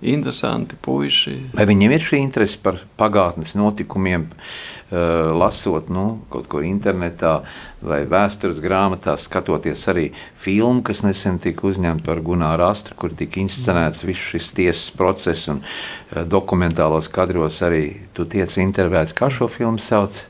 interesanti 0.00 0.76
puiši. 0.80 1.34
Vai 1.56 1.66
viņiem 1.68 1.92
ir 1.92 2.04
šī 2.04 2.20
interese 2.22 2.58
par 2.62 2.78
pagātnes 2.98 3.52
notikumiem, 3.58 4.26
uh, 4.30 5.30
lasot 5.36 5.90
nu, 5.92 6.22
kaut 6.32 6.48
ko 6.50 6.62
internetā 6.64 7.40
vai 7.84 8.02
vēstures 8.08 8.62
grāmatā, 8.64 9.16
skatoties 9.20 9.84
arī 9.92 10.06
filmu, 10.40 10.82
kas 10.86 11.04
nesen 11.04 11.38
tika 11.42 11.68
uzņemta 11.68 12.06
par 12.06 12.24
Gunāru 12.24 12.64
Astru, 12.70 12.96
kur 12.96 13.12
tika 13.16 13.42
inscenēts 13.42 14.04
viss 14.06 14.32
šis 14.32 14.50
tiesas 14.56 14.88
process 14.96 15.50
un 15.52 15.60
uh, 15.60 16.24
dokumentālos 16.24 17.10
kadros 17.12 17.60
arī 17.66 18.00
tu 18.16 18.24
tiec 18.24 18.56
intervēts. 18.60 19.16
Kā 19.16 19.28
šo 19.32 19.50
filmu 19.52 19.80
sauc? 19.82 20.24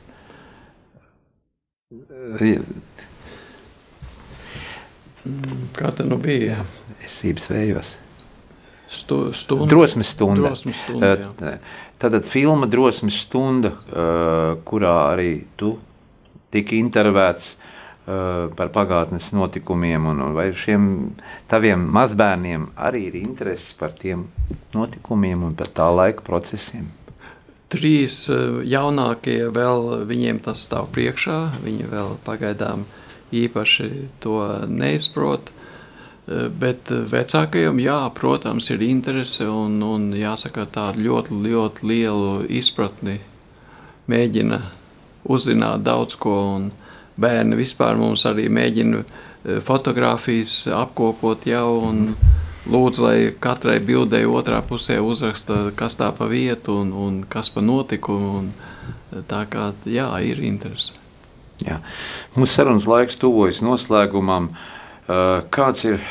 Kā 5.77 5.91
tā 5.95 6.05
nu 6.07 6.17
bija? 6.21 6.63
Esības 7.05 7.51
vējos. 7.51 7.97
Stu, 8.91 9.31
stunda. 9.33 9.69
Drosmes 9.71 10.11
stunda. 10.11 10.49
Drosmes 10.49 10.81
stunda 10.83 11.13
jā. 11.15 11.57
Tātad 12.01 12.25
filma 12.27 12.67
Drosmes 12.67 13.21
stunda, 13.23 13.71
kurā 14.67 14.95
arī 15.13 15.45
tu 15.55 15.77
tiki 16.51 16.81
intervēts 16.83 17.53
par 18.57 18.71
pagātnes 18.73 19.29
notikumiem, 19.31 20.09
un 20.11 20.33
vai 20.35 20.49
šiem 20.57 20.87
taviem 21.47 21.83
mazbērniem 21.95 22.65
arī 22.75 23.05
ir 23.11 23.19
intereses 23.21 23.71
par 23.77 23.93
tiem 23.95 24.25
notikumiem 24.73 25.45
un 25.47 25.53
par 25.55 25.69
tā 25.71 25.87
laika 25.93 26.25
procesiem? 26.25 26.89
Trīs 27.71 28.25
jaunākie 28.67 29.45
vēl 29.53 30.03
viņiem 30.09 30.41
tas 30.43 30.65
stāv 30.67 30.89
priekšā, 30.91 31.37
viņi 31.63 31.87
vēl 31.93 32.17
pagaidām 32.25 32.83
īpaši 33.31 33.87
to 34.19 34.41
neizprot. 34.67 35.53
Bet 36.31 36.91
vecākajiem, 37.11 37.79
jā, 37.81 37.97
protams, 38.15 38.69
ir 38.71 38.83
interese 38.85 39.47
un, 39.49 39.79
un 39.83 40.11
jāsaka, 40.15 40.67
tādu 40.69 41.03
ļoti, 41.07 41.39
ļoti 41.47 41.87
lielu 41.89 42.29
izpratni 42.61 43.17
mēģina 44.11 44.61
uzzināt 45.31 45.83
daudz 45.87 46.15
ko. 46.21 46.35
Bērni 47.21 47.57
vispār 47.59 47.97
mums 47.99 48.23
arī 48.25 48.47
mēģina 48.49 49.01
e, 49.01 49.57
fotografijas 49.65 50.63
apkopot 50.73 51.43
jau 51.45 51.81
un 51.89 52.15
lūdzu, 52.71 53.03
lai 53.03 53.17
katrai 53.43 53.75
bildei 53.83 54.23
otrā 54.25 54.61
pusē 54.65 55.01
uzraksta, 55.03 55.73
kas 55.75 55.99
tā 55.99 56.09
pa 56.15 56.29
vietu 56.31 56.79
un, 56.81 56.93
un 56.95 57.21
kas 57.29 57.51
pa 57.51 57.61
notikumu. 57.65 58.31
Un, 58.39 58.51
tā 59.27 59.43
kā, 59.51 59.73
jā, 59.83 60.07
ir 60.23 60.39
interese. 60.47 60.95
Jā. 61.65 61.81
Mūsu 62.37 62.55
sarunas 62.55 62.87
laiks 62.89 63.19
tuvojas 63.21 63.59
noslēgumam. 63.65 64.49
Uh, 64.49 64.69
Eh, 64.70 64.70
kāds 65.51 65.87
ir 65.89 66.03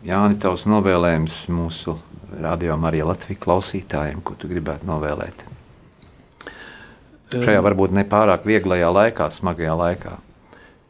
Jāni 0.00 0.38
tavs 0.40 0.64
novēlējums 0.64 1.42
mūsu 1.52 1.98
radio 2.40 2.76
Marija 2.80 3.04
Latvijas 3.10 3.42
klausītājiem, 3.42 4.22
ko 4.24 4.32
tu 4.38 4.48
gribētu 4.48 4.88
novēlēt? 4.88 5.44
Šajā 7.30 7.60
varbūt 7.62 7.92
nepārāk 7.94 8.46
vieglajā 8.48 8.88
laikā, 8.90 9.28
smagajā 9.30 9.74
laikā. 9.76 10.16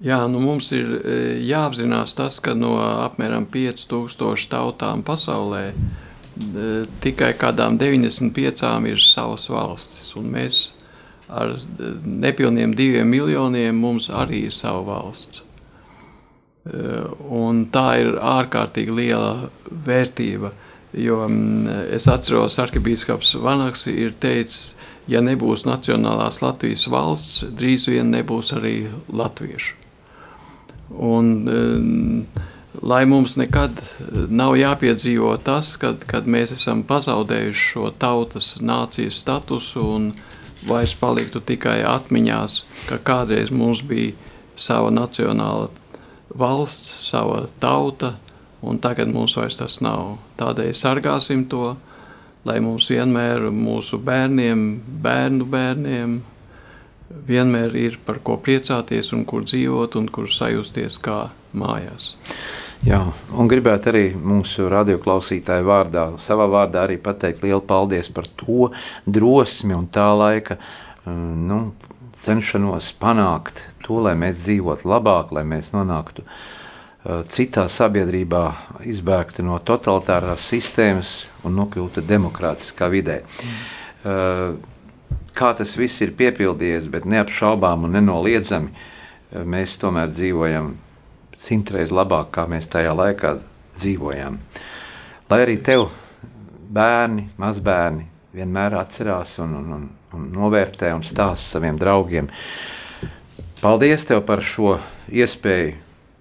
Jā, 0.00 0.22
nu 0.32 0.40
mums 0.40 0.70
ir 0.72 0.94
eh, 0.96 1.40
jāapzinās 1.44 2.14
tas, 2.16 2.38
ka 2.40 2.54
no 2.56 2.76
apmēram 2.80 3.44
5000 3.52 4.46
tautām 4.48 5.02
pasaulē 5.04 5.66
eh, 5.68 6.86
tikai 7.04 7.34
kādām 7.36 7.76
95 7.82 8.88
ir 8.88 9.04
savas 9.04 9.50
valstis, 9.52 10.14
mēs 10.16 10.62
ar 11.28 11.58
nepilniem 12.06 12.72
diviem 12.78 13.10
miljoniem 13.10 13.76
mums 13.76 14.08
arī 14.08 14.46
ir 14.48 14.54
sava 14.56 14.86
valsts. 14.86 15.49
Eh, 16.68 17.04
un 17.32 17.62
tā 17.72 17.86
ir 18.02 18.18
ārkārtīgi 18.20 18.92
liela 18.92 19.48
vērtība. 19.70 20.50
Jo 20.92 21.22
mm, 21.24 21.94
es 21.96 22.08
atceros, 22.10 22.58
ka 22.58 22.66
arhibīskaps 22.66 23.32
Vanaks 23.40 23.86
ir 23.88 24.12
teicis, 24.20 24.74
ja 25.08 25.22
nebūs 25.24 25.64
Nacionālās 25.64 26.42
Latvijas 26.44 26.84
valsts, 26.92 27.46
drīz 27.56 27.88
vien 27.88 28.12
nebūs 28.12 28.52
arī 28.58 28.74
latviešu. 29.08 29.78
Un, 31.00 31.32
eh, 31.48 32.44
lai 32.82 33.02
mums 33.08 33.38
nekad 33.40 33.80
nav 34.28 34.58
jāpiedzīvo 34.60 35.32
tas, 35.42 35.72
kad, 35.80 36.04
kad 36.04 36.28
mēs 36.28 36.52
esam 36.58 36.84
pazaudējuši 36.84 37.66
šo 37.72 37.88
tautas 37.96 38.58
nācijas 38.60 39.24
statusu 39.24 39.88
un 39.96 40.12
vairs 40.68 40.92
paliktu 40.92 41.40
tikai 41.40 41.80
atmiņās, 41.88 42.64
ka 42.90 43.00
kādreiz 43.00 43.48
mums 43.48 43.80
bija 43.80 44.12
sava 44.60 44.90
nacionāla 44.92 45.70
valsts, 46.38 47.10
sava 47.10 47.44
tauta, 47.62 48.14
un 48.62 48.78
tagad 48.78 49.10
mums 49.12 49.36
vairs 49.38 49.58
tas 49.60 49.80
nav. 49.84 50.18
Tādēļ 50.40 50.72
sargāsim 50.76 51.46
to, 51.50 51.74
lai 52.48 52.60
mums 52.64 52.88
vienmēr 52.92 53.50
mūsu 53.52 54.00
bērniem, 54.04 54.64
bērnu 55.02 55.48
bērniem, 55.50 56.16
vienmēr 57.26 57.76
ir 57.76 57.98
par 58.06 58.20
ko 58.24 58.38
priecāties 58.40 59.12
un 59.16 59.26
kur 59.28 59.44
dzīvot 59.44 59.98
un 59.98 60.08
kur 60.12 60.30
sajusties 60.30 60.98
kā 61.02 61.24
mājās. 61.56 62.14
Jā, 62.86 63.02
un 63.36 63.48
gribētu 63.50 63.90
arī 63.90 64.04
mūsu 64.16 64.70
radioklausītāju 64.72 65.66
vārdā, 65.68 66.04
savā 66.22 66.46
vārdā 66.48 66.86
arī 66.86 66.96
pateikt 67.02 67.42
lielu 67.44 67.60
paldies 67.60 68.08
par 68.08 68.28
to 68.40 68.70
drosmi 69.04 69.76
un 69.76 69.84
tā 69.92 70.06
laika 70.16 70.56
nu, 71.04 71.58
cenšanos 72.20 72.92
panākt 73.00 73.62
to, 73.84 74.00
lai 74.04 74.16
mēs 74.18 74.44
dzīvotu 74.44 74.88
labāk, 74.90 75.32
lai 75.36 75.44
mēs 75.48 75.72
nonāktu 75.74 76.24
citā 77.30 77.64
sabiedrībā, 77.72 78.42
izbēgtu 78.84 79.44
no 79.46 79.56
totalitārās 79.64 80.44
sistēmas 80.52 81.14
un 81.48 81.56
nokļūtu 81.56 82.04
demokrātiskā 82.04 82.90
vidē. 82.92 83.22
Mm. 84.04 84.58
Kā 85.36 85.52
tas 85.56 85.72
viss 85.80 86.02
ir 86.04 86.12
piepildījies, 86.18 86.90
bet 86.92 87.08
neapšaubām 87.08 87.86
un 87.88 87.96
nenoliedzami, 87.96 88.74
mēs 89.48 89.78
tomēr 89.80 90.12
dzīvojam 90.12 90.74
simtreiz 91.40 91.94
labāk, 91.94 92.34
kā 92.34 92.44
mēs 92.50 92.68
tajā 92.68 92.92
laikā 92.96 93.38
dzīvojām. 93.78 94.36
Lai 95.30 95.40
arī 95.46 95.56
tev 95.64 95.88
bērni, 96.74 97.30
mazbērni 97.40 98.06
vienmēr 98.34 98.76
atcerās 98.80 99.38
un, 99.42 99.54
un, 99.60 99.72
un, 99.76 99.88
un 100.16 100.30
novērtē 100.34 100.94
un 100.96 101.04
stāsta 101.06 101.58
saviem 101.58 101.78
draugiem. 101.80 102.30
Paldies 103.60 104.06
tev 104.08 104.24
par 104.24 104.42
šo 104.44 104.78
iespēju 105.12 105.76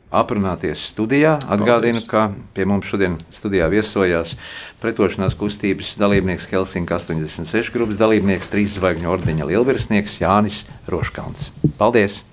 aprunāties 0.09 0.81
studijā. 0.89 1.37
Atgādinu, 1.45 2.01
Paldies. 2.01 2.07
ka 2.09 2.31
pie 2.53 2.65
mums 2.65 2.89
šodien 2.89 3.17
studijā 3.33 3.69
viesojās 3.69 4.35
pretošanās 4.81 5.37
kustības 5.37 5.95
dalībnieks 6.01 6.49
Helsinki 6.49 6.93
86 6.97 7.71
grupas 7.73 7.99
dalībnieks, 8.01 8.49
trīs 8.49 8.75
zvaigžņu 8.79 9.13
ordeņa 9.13 9.49
lielvirsnieks 9.51 10.19
Jānis 10.23 10.65
Roškalns. 10.89 11.51
Paldies! 11.77 12.23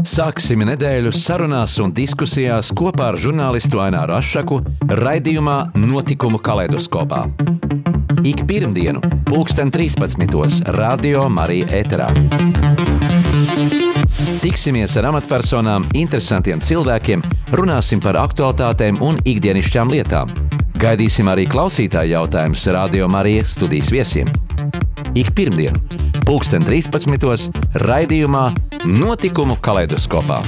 Sāksim 0.00 0.64
nedēļu 0.64 1.12
sarunās 1.12 1.76
un 1.84 1.92
diskusijās 1.92 2.72
kopā 2.76 3.12
ar 3.12 3.20
žurnālistu 3.20 3.82
Aināru 3.84 4.16
Ašaku 4.16 4.62
raidījumā 4.88 5.58
Notikumu 5.76 6.40
kaleidoskopā. 6.40 7.26
Ik 8.22 8.46
pirmdienu, 8.46 8.98
pulksten 9.24 9.70
13. 9.70 10.60
Radio 10.64 11.28
Marija 11.28 11.66
Eterā. 11.66 12.08
Tiksimies 14.40 14.96
ar 14.96 15.08
amatpersonām, 15.10 15.86
interesantiem 15.94 16.62
cilvēkiem, 16.64 17.22
runāsim 17.54 18.02
par 18.02 18.18
aktuālitātēm 18.20 18.98
un 19.04 19.20
ikdienišķām 19.24 19.92
lietām. 19.94 20.32
Gaidīsim 20.80 21.30
arī 21.30 21.46
klausītāju 21.50 22.16
jautājumus 22.16 22.66
Radio 22.74 23.08
Marija 23.08 23.46
studijas 23.46 23.92
viesiem. 23.94 24.30
Ik 25.14 25.30
pirmdienu, 25.34 25.78
pulksten 26.26 26.66
13. 26.66 27.50
raidījumā 27.86 28.48
Notikumu 28.86 29.58
kaleidoskopā. 29.62 30.42